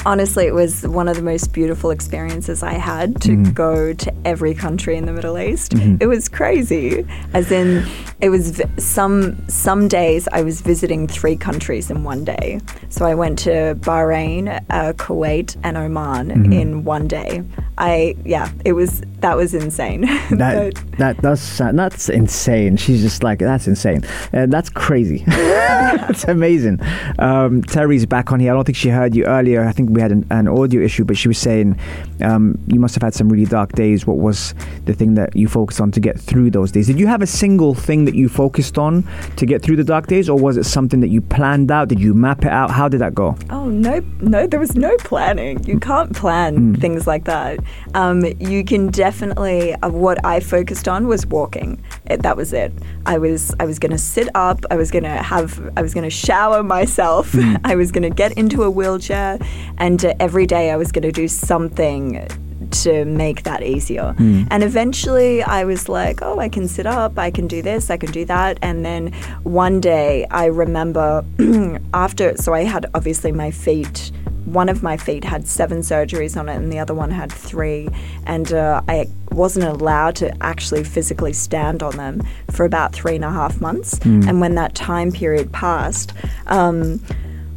Honestly, 0.06 0.46
it 0.46 0.54
was 0.54 0.86
one 0.88 1.08
of 1.08 1.16
the 1.16 1.22
most 1.22 1.52
beautiful 1.54 1.90
experiences 1.92 2.64
I 2.64 2.74
had 2.74 3.22
to 3.22 3.30
Mm-hmm. 3.32 3.52
go 3.54 3.94
to 3.94 4.14
every 4.24 4.54
country 4.54 4.96
in 4.98 5.06
the 5.06 5.12
Middle 5.12 5.38
East. 5.38 5.74
It 6.00 6.08
was 6.08 6.30
crazy. 6.30 7.06
As 7.34 7.52
in, 7.52 7.86
it 8.22 8.30
was 8.30 8.52
v- 8.52 8.64
some 8.80 9.36
some 9.50 9.88
days 9.88 10.28
I 10.32 10.42
was 10.44 10.62
visiting 10.62 11.08
three 11.08 11.36
countries 11.36 11.90
in 11.92 12.04
one 12.04 12.24
day. 12.24 12.60
So 12.90 13.06
I 13.06 13.16
went 13.16 13.40
to 13.40 13.76
Bahrain, 13.82 14.64
uh, 14.70 14.94
Kuwait, 14.94 15.58
and 15.64 15.76
Oman 15.78 16.30
Mm-hmm. 16.30 16.54
in 16.54 16.84
one 16.86 17.08
day. 17.08 17.44
I 17.78 18.16
yeah, 18.24 18.50
it 18.64 18.74
was 18.74 19.02
that 19.26 19.38
was 19.38 19.56
insane. 19.56 20.06
That 20.36 20.76
that 20.98 21.22
does 21.22 21.42
sound, 21.42 21.80
that's 21.80 22.10
insane. 22.10 22.78
She's 22.78 23.02
just 23.02 23.24
like 23.24 23.40
that's 23.40 23.68
insane. 23.68 24.04
Uh, 24.34 24.46
that's 24.48 24.70
crazy. 24.70 25.24
that's 25.28 26.26
amazing. 26.26 26.80
Um, 27.20 27.62
Terry's 27.64 28.06
back 28.06 28.32
on 28.32 28.40
here. 28.40 28.52
I 28.52 28.56
don't 28.56 28.66
think 28.66 28.76
she 28.76 28.90
heard 28.90 29.16
you 29.16 29.26
earlier. 29.26 29.66
I 29.66 29.72
think 29.72 29.92
we 29.92 30.02
had 30.02 30.12
an, 30.12 30.26
an 30.30 30.48
audio 30.48 30.82
issue, 30.82 31.06
but 31.06 31.18
she 31.18 31.28
was 31.28 31.38
saying 31.38 31.80
um, 32.22 32.58
you 32.68 32.80
must 32.80 32.96
have 32.96 33.04
had 33.04 33.14
some 33.14 33.30
really 33.30 33.46
dark 33.46 33.72
days. 33.74 34.06
What 34.06 34.18
was 34.18 34.54
the 34.86 34.94
thing 34.94 35.16
that 35.16 35.36
you 35.36 35.48
focused 35.48 35.80
on 35.80 35.92
to 35.92 36.00
get 36.00 36.20
through 36.20 36.52
those 36.52 36.72
days? 36.72 36.88
Did 36.88 37.00
you 37.00 37.08
have 37.08 37.22
a 37.22 37.28
single 37.28 37.74
thing 37.74 38.06
that 38.06 38.16
you 38.16 38.28
focused 38.28 38.78
on 38.78 39.04
to 39.38 39.46
get 39.46 39.62
through 39.62 39.78
the 39.78 39.84
dark 39.84 40.08
days, 40.08 40.30
or 40.30 40.38
was 40.38 40.58
it 40.58 40.66
something 40.66 41.00
that 41.02 41.10
you 41.10 41.22
planned 41.22 41.72
out? 41.72 41.88
Did 41.88 42.00
you 42.00 42.14
map 42.14 42.44
it 42.46 42.52
out? 42.52 42.72
How 42.72 42.90
did 42.90 43.00
that 43.02 43.16
go? 43.16 43.38
Oh 43.50 43.70
no, 43.70 44.02
no, 44.22 44.48
there 44.48 44.60
was 44.60 44.76
no 44.76 44.96
planning. 44.98 45.64
You 45.64 45.80
can't 45.80 46.16
plan 46.16 46.76
things 46.76 47.08
like 47.08 47.24
that. 47.26 47.60
Um, 47.94 48.24
you 48.40 48.64
can 48.64 48.90
definitely. 48.90 49.15
Uh, 49.22 49.90
what 49.90 50.24
I 50.26 50.40
focused 50.40 50.88
on 50.88 51.08
was 51.08 51.26
walking. 51.26 51.84
It, 52.06 52.24
that 52.24 52.38
was 52.38 52.54
it. 52.54 52.72
I 53.06 53.18
was 53.18 53.54
I 53.60 53.66
was 53.66 53.80
going 53.80 53.92
to 53.92 53.98
sit 53.98 54.30
up. 54.36 54.66
I 54.70 54.76
was 54.76 54.92
going 54.92 55.04
to 55.04 55.10
have. 55.10 55.72
I 55.78 55.82
was 55.82 55.94
going 55.94 56.04
to 56.04 56.10
shower 56.10 56.64
myself. 56.64 57.36
I 57.64 57.76
was 57.76 57.92
going 57.92 58.04
to 58.04 58.10
get 58.10 58.34
into 58.34 58.64
a 58.64 58.70
wheelchair, 58.70 59.40
and 59.78 60.04
uh, 60.04 60.14
every 60.20 60.46
day 60.46 60.72
I 60.72 60.76
was 60.76 60.92
going 60.92 61.04
to 61.04 61.12
do 61.12 61.28
something 61.28 62.28
to 62.72 63.06
make 63.06 63.44
that 63.44 63.64
easier. 63.64 64.16
And 64.50 64.64
eventually 64.64 65.44
I 65.44 65.66
was 65.66 65.88
like, 65.88 66.22
oh, 66.22 66.40
I 66.40 66.50
can 66.50 66.68
sit 66.68 66.86
up, 66.86 67.18
I 67.18 67.32
can 67.32 67.48
do 67.48 67.62
this, 67.62 67.90
I 67.90 67.98
can 67.98 68.12
do 68.12 68.26
that. 68.26 68.58
And 68.62 68.86
then 68.86 69.14
one 69.44 69.80
day 69.82 70.26
I 70.32 70.46
remember 70.46 71.24
after, 71.94 72.36
so 72.38 72.54
I 72.54 72.64
had 72.64 72.86
obviously 72.94 73.32
my 73.32 73.52
feet. 73.52 74.12
One 74.46 74.70
of 74.70 74.84
my 74.84 74.98
feet 74.98 75.24
had 75.24 75.48
seven 75.48 75.80
surgeries 75.80 76.40
on 76.40 76.50
it, 76.50 76.56
and 76.56 76.72
the 76.72 76.80
other 76.80 76.94
one 76.94 77.12
had 77.12 77.32
three. 77.32 77.90
And 78.26 78.54
uh, 78.54 78.82
I 78.88 79.08
wasn't 79.32 79.66
allowed 79.66 80.16
to 80.18 80.44
actually 80.44 80.84
physically 80.84 81.34
stand 81.34 81.84
on 81.84 81.98
them 81.98 82.24
for 82.52 82.66
about 82.66 82.94
three 82.94 83.16
and 83.16 83.26
a 83.26 83.32
half 83.32 83.60
months. 83.60 84.00
And 84.30 84.40
when 84.40 84.56
that 84.56 84.76
time 84.76 85.12
period 85.12 85.52
passed, 85.52 86.14
um, 86.48 87.02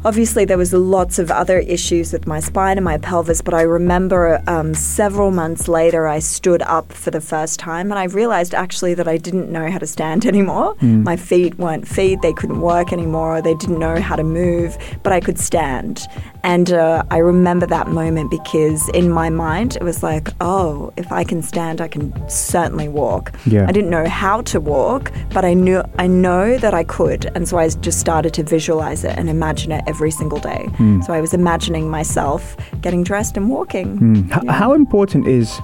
Obviously, 0.05 0.45
there 0.45 0.57
was 0.57 0.71
lots 0.71 1.19
of 1.19 1.29
other 1.29 1.59
issues 1.59 2.13
with 2.13 2.25
my 2.25 2.39
spine 2.39 2.77
and 2.77 2.85
my 2.85 2.97
pelvis, 2.97 3.41
but 3.41 3.53
I 3.53 3.63
remember 3.63 4.41
um, 4.47 4.73
several 4.73 5.29
months 5.29 5.67
later, 5.67 6.07
I 6.07 6.19
stood 6.19 6.61
up 6.61 6.93
for 6.93 7.11
the 7.11 7.19
first 7.19 7.59
time, 7.59 7.91
and 7.91 7.99
I 7.99 8.05
realized 8.05 8.55
actually 8.55 8.93
that 8.93 9.09
I 9.09 9.17
didn't 9.17 9.51
know 9.51 9.69
how 9.69 9.77
to 9.77 9.85
stand 9.85 10.25
anymore. 10.33 10.75
My 10.81 11.17
feet 11.17 11.59
weren't 11.59 11.85
feet; 11.85 12.21
they 12.21 12.31
couldn't 12.31 12.61
work 12.61 12.93
anymore. 12.93 13.41
They 13.41 13.55
didn't 13.55 13.77
know 13.77 13.99
how 13.99 14.15
to 14.15 14.23
move, 14.23 14.77
but 15.03 15.11
I 15.11 15.19
could 15.19 15.37
stand. 15.37 16.07
And 16.43 16.71
uh, 16.71 17.03
I 17.11 17.17
remember 17.17 17.65
that 17.65 17.89
moment 17.89 18.31
because 18.31 18.87
in 18.89 19.09
my 19.11 19.29
mind, 19.29 19.75
it 19.75 19.83
was 19.83 20.01
like, 20.03 20.29
oh, 20.39 20.93
if 20.95 21.11
I 21.11 21.23
can 21.23 21.41
stand, 21.41 21.81
I 21.81 21.87
can 21.89 22.13
certainly 22.29 22.87
walk. 22.87 23.33
Yeah. 23.45 23.65
I 23.67 23.71
didn't 23.71 23.89
know 23.89 24.07
how 24.07 24.41
to 24.43 24.59
walk, 24.59 25.11
but 25.33 25.43
I 25.43 25.53
knew 25.53 25.83
I 25.97 26.07
know 26.07 26.57
that 26.57 26.73
I 26.73 26.83
could, 26.85 27.29
and 27.35 27.47
so 27.47 27.57
I 27.57 27.67
just 27.69 27.99
started 27.99 28.33
to 28.35 28.43
visualize 28.43 29.03
it 29.03 29.17
and 29.17 29.29
imagine 29.29 29.71
it 29.73 29.83
every 29.85 30.11
single 30.11 30.39
day. 30.39 30.67
So 31.05 31.13
I 31.13 31.19
was 31.21 31.33
imagining 31.33 31.89
myself 31.89 32.55
getting 32.81 33.03
dressed 33.03 33.35
and 33.37 33.49
walking. 33.49 34.29
H- 34.33 34.47
How 34.47 34.73
important 34.73 35.27
is 35.27 35.59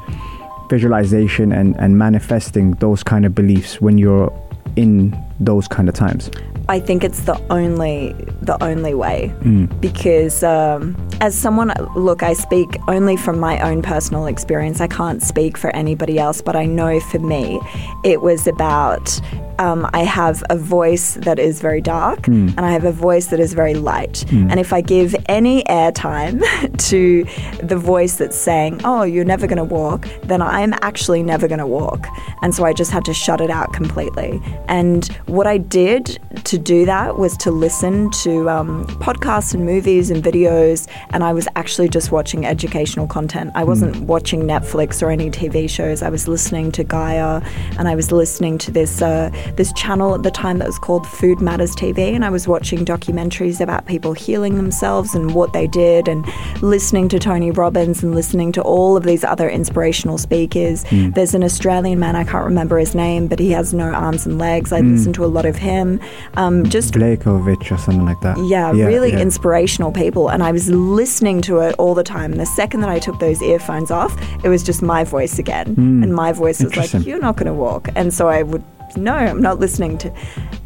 visualization 0.70 1.52
and, 1.52 1.76
and 1.80 1.98
manifesting 1.98 2.72
those 2.76 3.04
kind 3.04 3.26
of 3.26 3.34
beliefs 3.36 3.80
when 3.82 3.98
you're 3.98 4.32
in 4.76 5.16
those 5.40 5.68
kind 5.68 5.88
of 5.90 5.96
times? 5.96 6.30
I 6.68 6.80
think 6.80 7.04
it's 7.04 7.22
the 7.22 7.40
only 7.52 8.14
the 8.42 8.62
only 8.64 8.94
way 8.94 9.34
because 9.80 10.44
um, 10.44 10.96
as 11.22 11.38
someone 11.38 11.74
look, 11.96 12.24
I 12.24 12.34
speak 12.34 12.78
only 12.88 13.18
from 13.18 13.40
my 13.40 13.60
own 13.60 13.82
personal 13.82 14.26
experience. 14.26 14.82
I 14.82 14.88
can't 14.88 15.22
speak 15.22 15.58
for 15.58 15.76
anybody 15.76 16.18
else, 16.20 16.42
but 16.42 16.56
I 16.56 16.66
know 16.66 17.00
for 17.00 17.20
me, 17.20 17.60
it 18.04 18.22
was 18.22 18.48
about. 18.48 19.20
Um, 19.60 19.90
I 19.94 20.04
have 20.04 20.44
a 20.50 20.58
voice 20.58 21.16
that 21.16 21.40
is 21.40 21.62
very 21.62 21.82
dark, 21.82 22.28
and 22.28 22.60
I 22.60 22.72
have 22.72 22.84
a 22.84 22.92
voice 22.92 23.28
that 23.28 23.40
is 23.40 23.54
very 23.54 23.74
light. 23.74 24.26
And 24.32 24.60
if 24.60 24.74
I 24.74 24.82
give 24.82 25.16
any 25.28 25.64
airtime 25.64 26.42
to 26.90 27.26
the 27.66 27.78
voice 27.78 28.16
that's 28.18 28.38
saying, 28.38 28.82
"Oh, 28.84 29.04
you're 29.04 29.26
never 29.26 29.48
going 29.48 29.58
to 29.58 29.64
walk," 29.64 30.08
then 30.24 30.42
I'm 30.42 30.74
actually 30.82 31.24
never 31.24 31.48
going 31.48 31.60
to 31.60 31.68
walk. 31.68 32.08
And 32.42 32.54
so 32.54 32.64
I 32.66 32.74
just 32.74 32.92
had 32.92 33.06
to 33.06 33.14
shut 33.14 33.42
it 33.42 33.50
out 33.50 33.74
completely. 33.74 34.42
And 34.68 35.06
what 35.28 35.48
I 35.48 35.58
did 35.58 36.20
to 36.46 36.58
do 36.58 36.86
that 36.86 37.18
was 37.18 37.36
to 37.38 37.52
listen 37.52 38.12
to 38.24 38.50
um, 38.50 38.86
podcasts 39.00 39.54
and 39.54 39.66
movies 39.66 40.12
and 40.12 40.24
videos, 40.24 40.88
and 41.12 41.24
I 41.24 41.34
was 41.34 41.48
actually 41.56 41.90
just 41.90 42.12
watching 42.12 42.46
educational 42.46 43.08
content. 43.08 43.52
I 43.56 43.64
wasn't 43.64 44.02
watching 44.02 44.42
Netflix 44.42 45.02
or 45.02 45.10
any 45.12 45.30
TV 45.32 45.70
shows. 45.70 46.02
I 46.02 46.10
was 46.10 46.28
listening 46.28 46.72
to 46.74 46.84
Gaia, 46.84 47.42
and 47.78 47.88
I 47.88 47.96
was 47.96 48.12
listening 48.12 48.58
to 48.60 48.72
this 48.72 49.02
uh, 49.02 49.32
this 49.56 49.72
channel 49.74 50.16
at 50.16 50.24
the 50.24 50.32
time 50.32 50.60
that 50.60 50.68
was 50.68 50.80
called 50.80 51.08
Food 51.08 51.42
Matters 51.42 51.76
TV, 51.76 52.14
and 52.14 52.26
I 52.26 52.30
was 52.30 52.48
watching 52.48 52.86
documentaries 52.86 53.62
about 53.62 53.86
people 53.86 54.14
healing 54.14 54.56
themselves 54.56 55.16
and 55.16 55.34
what 55.34 55.54
they 55.54 55.68
did, 55.68 56.08
and 56.08 56.26
listening 56.62 57.10
to 57.10 57.20
Tony 57.20 57.52
Robbins 57.52 58.04
and 58.04 58.16
listening 58.16 58.52
to 58.54 58.62
all 58.62 58.98
of 58.98 59.04
these 59.04 59.24
other 59.24 59.50
inspirational 59.50 60.18
speakers. 60.18 60.84
Hmm. 60.88 61.12
There's 61.12 61.34
an 61.34 61.44
Australian 61.44 62.00
man 62.00 62.16
I 62.16 62.24
can't 62.24 62.46
remember 62.46 62.78
his 62.78 62.96
name, 62.96 63.28
but 63.28 63.40
he 63.40 63.52
has 63.52 63.74
no 63.74 63.92
arms 63.92 64.26
and 64.26 64.38
legs. 64.38 64.72
I 64.72 64.82
hmm. 64.82 64.94
listened 64.94 65.16
to 65.16 65.26
a 65.26 65.28
lot 65.28 65.46
of 65.46 65.56
him. 65.56 66.00
Um, 66.36 66.66
just 66.70 66.94
Blakovich 66.94 67.72
or 67.72 67.78
something 67.78 68.06
like 68.06 68.20
that. 68.22 68.38
yeah, 68.46 68.72
really 68.72 69.12
yeah. 69.12 69.20
inspirational 69.20 69.92
people. 69.92 70.30
And 70.30 70.44
I 70.44 70.52
was 70.52 70.70
listening 70.70 71.42
to 71.44 71.60
it 71.60 71.76
all 71.78 71.94
the 71.94 72.04
time. 72.04 72.32
And 72.32 72.40
the 72.40 72.46
second 72.46 72.82
that 72.82 72.90
I 72.90 73.00
took 73.00 73.20
those 73.20 73.42
earphones 73.42 73.92
off, 73.92 74.16
it 74.44 74.50
was 74.50 74.64
just 74.64 74.82
my 74.82 75.04
voice 75.04 75.40
again. 75.40 75.76
Hmm. 75.76 76.04
And 76.04 76.14
my 76.14 76.32
voice 76.32 76.64
was 76.64 76.76
like, 76.76 76.94
You're 77.06 77.20
not 77.20 77.36
going 77.36 77.48
to 77.48 77.54
walk. 77.54 77.90
And 77.96 78.14
so 78.14 78.28
I 78.28 78.44
would, 78.44 78.64
no, 78.98 79.14
I'm 79.14 79.42
not 79.42 79.60
listening 79.60 79.98
to. 80.00 80.14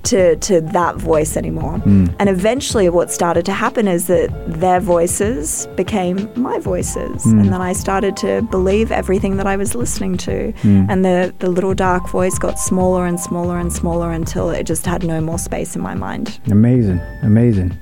To, 0.03 0.37
to 0.37 0.61
that 0.61 0.95
voice 0.95 1.37
anymore. 1.37 1.77
Mm. 1.79 2.15
And 2.17 2.29
eventually, 2.29 2.89
what 2.89 3.11
started 3.11 3.45
to 3.45 3.51
happen 3.51 3.87
is 3.87 4.07
that 4.07 4.31
their 4.47 4.79
voices 4.79 5.67
became 5.75 6.31
my 6.35 6.57
voices. 6.57 7.25
Mm. 7.25 7.41
And 7.41 7.53
then 7.53 7.61
I 7.61 7.73
started 7.73 8.17
to 8.17 8.41
believe 8.43 8.91
everything 8.91 9.37
that 9.37 9.45
I 9.45 9.55
was 9.55 9.75
listening 9.75 10.17
to. 10.17 10.51
Mm. 10.63 10.87
And 10.89 11.05
the, 11.05 11.35
the 11.39 11.49
little 11.49 11.75
dark 11.75 12.09
voice 12.09 12.39
got 12.39 12.57
smaller 12.57 13.05
and 13.05 13.19
smaller 13.19 13.59
and 13.59 13.71
smaller 13.71 14.09
until 14.09 14.49
it 14.49 14.63
just 14.63 14.85
had 14.85 15.03
no 15.03 15.21
more 15.21 15.37
space 15.37 15.75
in 15.75 15.81
my 15.83 15.93
mind. 15.93 16.39
Amazing, 16.49 16.99
amazing. 17.21 17.77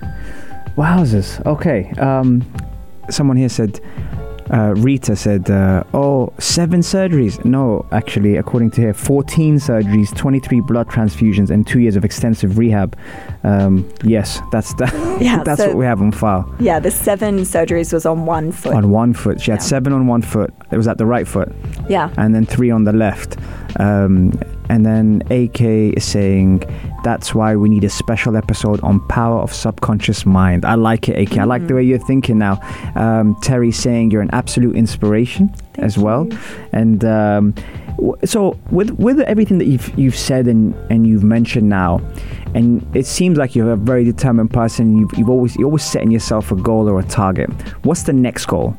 Wowzers. 0.76 1.46
Okay. 1.46 1.92
Um, 1.92 2.44
someone 3.10 3.38
here 3.38 3.48
said, 3.48 3.80
uh, 4.52 4.74
Rita 4.78 5.16
said, 5.16 5.50
uh, 5.50 5.84
oh, 5.94 6.32
seven 6.40 6.80
surgeries. 6.82 7.44
No, 7.46 7.86
actually, 7.92 8.38
according 8.38 8.72
to 8.72 8.82
her, 8.82 8.94
14 8.94 9.56
surgeries, 9.58 10.16
23 10.16 10.62
blood 10.62 10.88
transfusions, 10.88 11.50
and 11.50 11.66
two 11.68 11.80
years 11.80 11.96
of 11.96 12.06
extensive 12.06 12.58
rehab. 12.58 12.98
Um, 13.44 13.88
yes, 14.04 14.42
that's 14.52 14.74
that. 14.76 14.94
Yeah, 15.22 15.42
that's 15.44 15.62
so- 15.62 15.68
what 15.70 15.78
we 15.78 15.86
have 15.86 16.02
on 16.02 16.12
file. 16.12 16.50
Yeah, 16.60 16.80
the 16.80 16.92
seven 16.92 17.40
surgeries 17.40 17.92
was 17.92 18.06
on 18.06 18.26
one 18.26 18.52
foot. 18.52 18.74
On 18.74 18.92
one 18.92 19.14
foot. 19.14 19.42
She 19.42 19.52
had 19.52 19.60
Yeah. 19.62 19.64
seven 19.66 19.94
on 19.94 20.06
one 20.08 20.22
foot. 20.22 20.54
It 20.72 20.78
was 20.78 20.88
at 20.88 20.98
the 20.98 21.06
right 21.06 21.28
foot. 21.28 21.52
yeah. 21.90 22.12
and 22.18 22.36
then 22.36 22.46
three 22.46 22.70
on 22.72 22.84
the 22.84 22.94
left. 22.94 23.38
Um, 23.80 24.32
and 24.70 24.86
then 24.86 25.22
AK 25.30 25.62
is 25.62 26.04
saying 26.06 26.64
that's 27.04 27.34
why 27.34 27.56
we 27.56 27.70
need 27.70 27.84
a 27.84 27.90
special 27.90 28.36
episode 28.36 28.80
on 28.82 29.00
power 29.08 29.40
of 29.40 29.54
subconscious 29.54 30.26
mind. 30.26 30.66
I 30.66 30.76
like 30.76 31.08
it, 31.10 31.18
AK. 31.20 31.38
I 31.38 31.44
like 31.44 31.62
Mm-hmm. 31.62 31.68
the 31.68 31.74
way 31.76 31.84
you're 31.84 32.00
thinking 32.00 32.38
now. 32.40 32.60
Um, 32.96 33.36
Terry 33.42 33.72
saying 33.72 34.12
you're 34.12 34.22
an 34.22 34.30
absolute 34.32 34.76
inspiration 34.76 35.54
as 35.78 35.98
well. 35.98 36.28
And 36.74 37.04
um, 37.06 37.52
w- 37.98 38.16
so 38.26 38.58
with 38.72 38.92
with 38.92 39.20
everything 39.22 39.58
that 39.60 39.66
you've 39.68 39.90
you've 39.98 40.16
said 40.18 40.48
and, 40.48 40.74
and 40.92 41.08
you've 41.08 41.24
mentioned 41.24 41.70
now, 41.70 42.02
and 42.54 42.86
it 42.96 43.06
seems 43.06 43.38
like 43.38 43.56
you're 43.56 43.72
a 43.72 43.78
very 43.78 44.04
determined 44.04 44.52
person. 44.52 44.98
You've, 44.98 45.12
you've 45.18 45.30
always 45.30 45.56
you're 45.56 45.66
always 45.68 45.84
setting 45.84 46.12
yourself 46.12 46.52
a 46.52 46.56
goal 46.56 46.90
or 46.90 47.00
a 47.00 47.04
target. 47.04 47.50
What's 47.86 48.04
the 48.04 48.14
next 48.14 48.46
goal? 48.48 48.76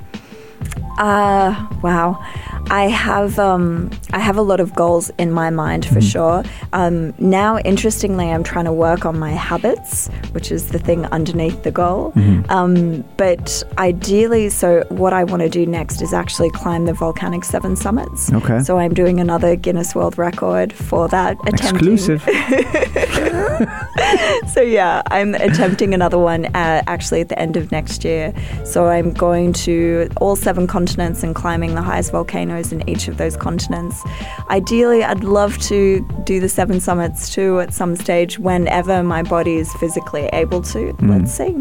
Uh, 0.99 1.69
wow. 1.83 2.23
I 2.71 2.89
have 2.89 3.39
um, 3.39 3.91
I 4.13 4.19
have 4.19 4.37
a 4.37 4.43
lot 4.43 4.61
of 4.61 4.75
goals 4.75 5.11
in 5.17 5.33
my 5.33 5.49
mind 5.49 5.87
for 5.87 6.01
sure. 6.01 6.43
Um, 6.73 7.15
now, 7.19 7.59
interestingly, 7.59 8.31
I'm 8.31 8.45
trying 8.45 8.67
to 8.67 8.73
work 8.73 9.07
on 9.07 9.19
my 9.19 9.31
habits, 9.31 10.09
which 10.33 10.53
is 10.53 10.69
the 10.69 10.79
thing 10.79 11.07
underneath 11.07 11.63
the 11.63 11.71
goal. 11.71 12.13
Um, 12.51 13.05
but 13.17 13.63
ideally, 13.79 14.51
so 14.51 14.85
what 14.89 15.13
I 15.13 15.25
want 15.25 15.43
to 15.43 15.49
do 15.49 15.67
next 15.67 16.03
is 16.03 16.13
actually 16.13 16.51
climb 16.51 16.85
the 16.85 16.93
volcanic 16.93 17.45
seven 17.45 17.75
summits. 17.75 18.33
Okay. 18.33 18.61
So 18.61 18.79
I'm 18.79 18.93
doing 18.93 19.19
another 19.19 19.57
Guinness 19.57 19.95
World 19.95 20.19
Record 20.19 20.73
for 20.73 21.09
that. 21.09 21.37
Attempting, 21.47 21.95
Exclusive. 21.95 22.23
so 24.53 24.61
yeah, 24.61 25.03
I'm 25.07 25.35
attempting 25.35 25.95
another 25.95 26.19
one 26.19 26.47
uh, 26.47 26.83
actually 26.87 27.21
at 27.21 27.29
the 27.29 27.39
end 27.39 27.57
of 27.57 27.73
next 27.73 28.05
year. 28.05 28.33
So 28.65 28.89
I'm 28.89 29.13
going 29.13 29.53
to 29.55 30.09
all 30.21 30.37
seven 30.49 30.67
continents 30.67 31.23
and 31.23 31.35
climbing 31.35 31.75
the 31.75 31.83
highest 31.83 32.11
volcanoes 32.11 32.73
in 32.73 32.89
each 32.89 33.07
of 33.07 33.19
those 33.19 33.37
continents. 33.37 34.03
Ideally, 34.49 35.05
I'd 35.05 35.23
love 35.23 35.59
to 35.73 36.01
do 36.25 36.41
the 36.41 36.49
seven 36.49 36.81
summits 36.81 37.29
too 37.29 37.61
at 37.61 37.75
some 37.75 37.95
stage 37.95 38.39
whenever 38.39 39.03
my 39.03 39.23
body 39.23 39.57
is 39.57 39.71
physically 39.75 40.25
able 40.33 40.63
to. 40.63 40.97
Let's 41.03 41.35
see. 41.35 41.55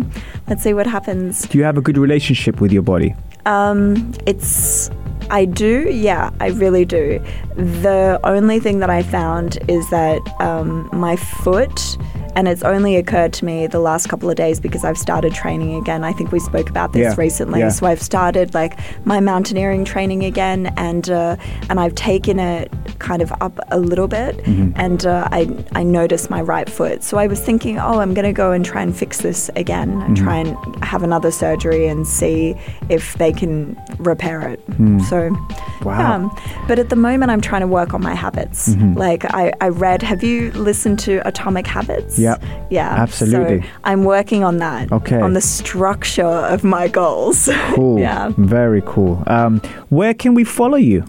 Let's 0.47 0.63
see 0.63 0.73
what 0.73 0.87
happens. 0.87 1.45
Do 1.49 1.57
you 1.57 1.65
have 1.65 1.77
a 1.77 1.81
good 1.81 1.97
relationship 1.97 2.61
with 2.61 2.71
your 2.71 2.81
body? 2.81 3.13
Um, 3.45 4.13
it's. 4.25 4.89
I 5.29 5.43
do, 5.43 5.89
yeah, 5.91 6.29
I 6.39 6.47
really 6.51 6.85
do. 6.85 7.21
The 7.55 8.21
only 8.23 8.61
thing 8.61 8.79
that 8.79 8.89
I 8.89 9.03
found 9.03 9.57
is 9.67 9.89
that 9.89 10.21
um, 10.39 10.89
my 10.93 11.17
foot 11.17 11.97
and 12.35 12.47
it's 12.47 12.63
only 12.63 12.95
occurred 12.95 13.33
to 13.33 13.45
me 13.45 13.67
the 13.67 13.79
last 13.79 14.07
couple 14.09 14.29
of 14.29 14.35
days 14.35 14.59
because 14.59 14.83
I've 14.83 14.97
started 14.97 15.33
training 15.33 15.75
again. 15.75 16.03
I 16.03 16.13
think 16.13 16.31
we 16.31 16.39
spoke 16.39 16.69
about 16.69 16.93
this 16.93 17.01
Yeah, 17.01 17.15
recently. 17.17 17.59
yeah. 17.59 17.69
So 17.69 17.85
I've 17.87 18.01
started 18.01 18.53
like 18.53 18.77
my 19.05 19.19
mountaineering 19.19 19.85
training 19.85 20.23
again, 20.23 20.73
and 20.77 21.09
uh, 21.09 21.35
and 21.69 21.79
I've 21.79 21.95
taken 21.95 22.39
it 22.39 22.71
kind 22.99 23.21
of 23.21 23.31
up 23.41 23.59
a 23.69 23.79
little 23.79 24.07
bit, 24.07 24.37
Mm-hmm. 24.37 24.71
and 24.75 25.05
uh, 25.05 25.27
I 25.31 25.47
I 25.73 25.83
noticed 25.83 26.29
my 26.29 26.41
right 26.41 26.69
foot. 26.69 27.03
So 27.03 27.17
I 27.17 27.27
was 27.27 27.39
thinking, 27.41 27.79
oh, 27.79 27.99
I'm 27.99 28.13
going 28.13 28.25
to 28.25 28.33
go 28.33 28.51
and 28.51 28.63
try 28.65 28.81
and 28.81 28.95
fix 28.95 29.21
this 29.21 29.49
again, 29.55 29.89
and 30.01 30.15
Mm-hmm. 30.15 30.23
try 30.25 30.37
and 30.37 30.83
have 30.83 31.03
another 31.03 31.31
surgery 31.31 31.87
and 31.87 32.07
see 32.07 32.55
if 32.89 33.13
they 33.15 33.31
can 33.31 33.75
repair 33.99 34.47
it. 34.49 34.59
So, 35.09 35.29
Hmm. 35.29 35.83
Wow. 35.83 35.97
Mm-hmm. 35.97 36.01
um, 36.25 36.67
but 36.67 36.79
at 36.79 36.89
the 36.89 36.95
moment, 36.95 37.31
I'm 37.31 37.41
trying 37.41 37.61
to 37.61 37.67
work 37.67 37.93
on 37.93 38.01
my 38.01 38.15
habits. 38.15 38.75
Like 38.95 39.25
I, 39.33 39.53
I 39.61 39.69
read. 39.69 40.01
Have 40.01 40.23
you 40.23 40.51
listened 40.51 40.99
to 40.99 41.25
Atomic 41.27 41.67
Habits? 41.67 42.16
Yep. 42.17 42.43
Yeah. 42.69 42.89
Absolutely. 42.89 43.61
So 43.61 43.67
I'm 43.83 44.03
working 44.03 44.43
on 44.43 44.57
that. 44.57 44.91
Okay. 44.91 45.19
On 45.19 45.33
the 45.33 45.41
structure 45.41 46.23
of 46.23 46.63
my 46.63 46.87
goals. 46.87 47.49
Cool. 47.77 47.99
yeah. 47.99 48.31
Very 48.37 48.81
cool. 48.85 49.21
Um, 49.27 49.59
where 49.89 50.13
can 50.13 50.33
we 50.33 50.43
follow 50.43 50.77
you? 50.77 51.03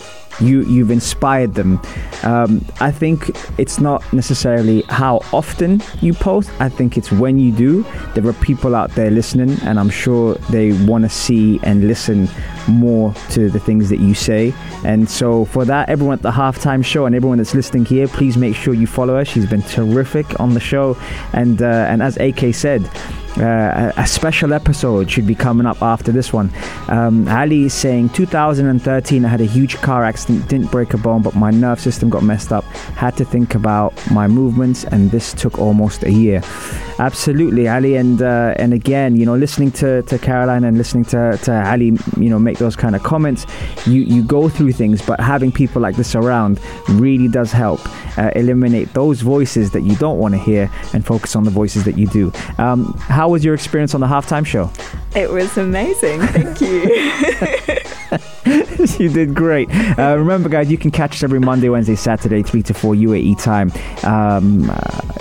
You, 0.41 0.63
you've 0.63 0.91
inspired 0.91 1.53
them. 1.53 1.81
Um, 2.23 2.65
I 2.79 2.91
think 2.91 3.31
it's 3.57 3.79
not 3.79 4.01
necessarily 4.13 4.83
how 4.89 5.21
often 5.33 5.81
you 6.01 6.13
post. 6.13 6.49
I 6.59 6.69
think 6.69 6.97
it's 6.97 7.11
when 7.11 7.39
you 7.39 7.51
do. 7.51 7.83
There 8.15 8.25
are 8.27 8.33
people 8.33 8.75
out 8.75 8.91
there 8.91 9.11
listening, 9.11 9.57
and 9.63 9.79
I'm 9.79 9.89
sure 9.89 10.35
they 10.49 10.71
want 10.85 11.03
to 11.03 11.09
see 11.09 11.59
and 11.63 11.87
listen 11.87 12.27
more 12.67 13.13
to 13.31 13.49
the 13.49 13.59
things 13.59 13.89
that 13.89 13.99
you 13.99 14.13
say. 14.13 14.53
And 14.83 15.09
so, 15.09 15.45
for 15.45 15.65
that, 15.65 15.89
everyone 15.89 16.13
at 16.13 16.21
the 16.21 16.31
halftime 16.31 16.83
show 16.83 17.05
and 17.05 17.15
everyone 17.15 17.37
that's 17.37 17.55
listening 17.55 17.85
here, 17.85 18.07
please 18.07 18.37
make 18.37 18.55
sure 18.55 18.73
you 18.73 18.87
follow 18.87 19.17
her. 19.17 19.25
She's 19.25 19.45
been 19.45 19.61
terrific 19.63 20.39
on 20.39 20.53
the 20.53 20.59
show, 20.59 20.97
and 21.33 21.61
uh, 21.61 21.65
and 21.65 22.01
as 22.01 22.17
AK 22.17 22.53
said. 22.53 22.89
Uh, 23.37 23.91
a, 23.95 24.07
special 24.07 24.53
episode 24.53 25.09
should 25.09 25.27
be 25.27 25.35
coming 25.35 25.65
up 25.65 25.81
after 25.81 26.11
this 26.11 26.33
one. 26.33 26.51
Um, 26.87 27.27
Ali 27.27 27.65
is 27.65 27.73
saying 27.73 28.09
2013, 28.09 29.23
I 29.23 29.27
had 29.27 29.39
a 29.39 29.45
huge 29.45 29.75
car 29.77 30.03
accident, 30.03 30.49
didn't 30.49 30.71
break 30.71 30.93
a 30.93 30.97
bone, 30.97 31.21
but 31.21 31.35
my 31.35 31.51
nerve 31.51 31.79
system 31.79 32.09
got 32.09 32.23
messed 32.23 32.51
up. 32.51 32.63
Had 32.95 33.15
to 33.17 33.25
think 33.25 33.55
about 33.55 33.93
my 34.11 34.27
movements, 34.27 34.83
and 34.83 35.11
this 35.11 35.33
took 35.33 35.57
almost 35.59 36.03
a 36.03 36.11
year. 36.11 36.41
Absolutely, 36.99 37.69
Ali, 37.69 37.95
and 37.95 38.21
uh, 38.21 38.55
and 38.57 38.73
again, 38.73 39.15
you 39.15 39.25
know, 39.25 39.35
listening 39.35 39.71
to, 39.71 40.01
to 40.03 40.19
Caroline 40.19 40.65
and 40.65 40.77
listening 40.77 41.05
to, 41.05 41.37
to 41.43 41.69
Ali, 41.69 41.97
you 42.17 42.29
know, 42.29 42.39
make 42.39 42.57
those 42.57 42.75
kind 42.75 42.95
of 42.95 43.03
comments, 43.03 43.45
you 43.85 44.01
you 44.01 44.23
go 44.23 44.49
through 44.49 44.73
things, 44.73 45.01
but 45.01 45.19
having 45.19 45.51
people 45.51 45.81
like 45.81 45.95
this 45.95 46.13
around 46.15 46.59
really 46.89 47.29
does 47.29 47.53
help 47.53 47.79
uh, 48.17 48.31
eliminate 48.35 48.93
those 48.93 49.21
voices 49.21 49.71
that 49.71 49.83
you 49.83 49.95
don't 49.95 50.17
want 50.17 50.33
to 50.33 50.39
hear 50.39 50.69
and 50.93 51.05
focus 51.05 51.35
on 51.35 51.43
the 51.43 51.51
voices 51.51 51.85
that 51.85 51.97
you 51.97 52.07
do. 52.07 52.31
Um, 52.57 52.93
how 53.19 53.27
was 53.27 53.43
your 53.43 53.53
experience 53.53 53.93
on 53.93 53.99
the 53.99 54.07
halftime 54.07 54.45
show? 54.45 54.71
It 55.13 55.29
was 55.29 55.57
amazing. 55.57 56.21
Thank 56.21 56.61
you. 56.61 57.65
you 58.99 59.09
did 59.09 59.35
great. 59.35 59.69
Uh, 59.97 60.15
remember, 60.17 60.47
guys, 60.47 60.71
you 60.71 60.77
can 60.77 60.89
catch 60.89 61.15
us 61.15 61.23
every 61.23 61.39
Monday, 61.39 61.67
Wednesday, 61.67 61.95
Saturday, 61.95 62.41
3 62.41 62.63
to 62.63 62.73
4 62.73 62.93
UAE 62.93 63.41
time 63.41 63.71
um, 64.03 64.69
uh, 64.69 64.73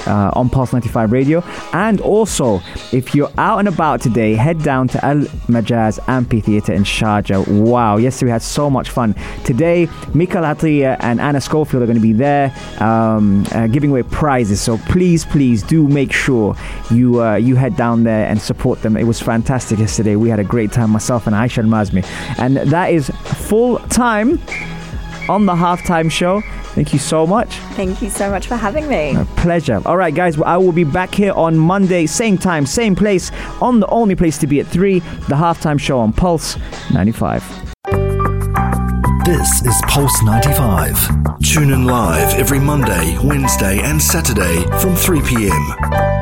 uh, 0.07 0.31
on 0.35 0.49
Pulse 0.49 0.73
95 0.73 1.11
Radio. 1.11 1.43
And 1.73 2.01
also, 2.01 2.61
if 2.93 3.15
you're 3.15 3.31
out 3.37 3.59
and 3.59 3.67
about 3.67 4.01
today, 4.01 4.35
head 4.35 4.63
down 4.63 4.87
to 4.89 5.05
Al 5.05 5.23
Majaz 5.49 5.99
Amphitheatre 6.09 6.73
in 6.73 6.85
Sharjah. 6.85 7.49
Wow, 7.49 7.97
yesterday 7.97 8.27
we 8.27 8.31
had 8.31 8.43
so 8.43 8.71
much 8.71 8.91
fun. 8.91 9.15
Today, 9.45 9.89
Mikael 10.15 10.45
Atria 10.45 10.97
and 11.01 11.21
Anna 11.21 11.41
Schofield 11.41 11.83
are 11.83 11.87
going 11.87 11.97
to 11.97 12.03
be 12.03 12.13
there 12.13 12.55
um, 12.81 13.45
uh, 13.53 13.67
giving 13.67 13.91
away 13.91 14.05
prizes. 14.05 14.61
So 14.61 14.79
please, 14.79 15.25
please 15.25 15.65
do 15.65 15.89
make 15.89 16.13
sure 16.13 16.55
you 16.91 17.23
uh, 17.23 17.37
you 17.37 17.57
head 17.57 17.77
down 17.77 18.05
there 18.05 18.29
and 18.29 18.41
support 18.41 18.83
them. 18.83 18.97
It 18.97 19.05
was 19.05 19.21
fantastic 19.21 19.81
yesterday. 19.81 20.15
We 20.15 20.29
had 20.29 20.39
a 20.39 20.45
great 20.45 20.71
time, 20.71 20.91
myself 20.91 21.27
and 21.27 21.35
Aisha 21.35 21.67
Mazmi. 21.67 22.05
And 22.39 22.57
that 22.59 22.93
is 22.93 23.11
full 23.49 23.79
time 23.89 24.39
on 25.29 25.47
the 25.47 25.55
halftime 25.55 26.11
show. 26.11 26.43
Thank 26.75 26.93
you 26.93 26.99
so 26.99 27.27
much. 27.27 27.57
Thank 27.75 28.03
you 28.03 28.11
so 28.11 28.31
much 28.31 28.47
for 28.47 28.57
having 28.57 28.89
me. 28.89 29.17
A 29.17 29.25
pleasure. 29.37 29.81
All 29.85 29.97
right, 29.97 30.15
guys, 30.15 30.41
I 30.41 30.59
will 30.59 30.73
be 30.73 30.85
back 30.85 31.13
here 31.13 31.33
on 31.33 31.59
Monday, 31.59 32.07
same 32.07 32.39
time, 32.39 32.67
same 32.67 32.95
place, 32.95 33.33
on 33.61 33.81
the 33.81 33.87
only 33.89 34.15
place 34.15 34.39
to 34.39 34.47
be 34.47 34.61
at 34.61 34.67
3, 34.67 35.01
the 35.01 35.35
halftime 35.35 35.81
show 35.81 35.99
on 35.99 36.13
Pulse 36.13 36.57
95. 36.93 37.43
This 39.25 39.63
is 39.67 39.83
Pulse 39.89 40.23
95. 40.23 41.09
Tune 41.43 41.73
in 41.73 41.85
live 41.85 42.35
every 42.39 42.61
Monday, 42.61 43.17
Wednesday, 43.25 43.81
and 43.81 44.01
Saturday 44.01 44.63
from 44.81 44.95
3 44.95 45.21
p.m. 45.23 46.18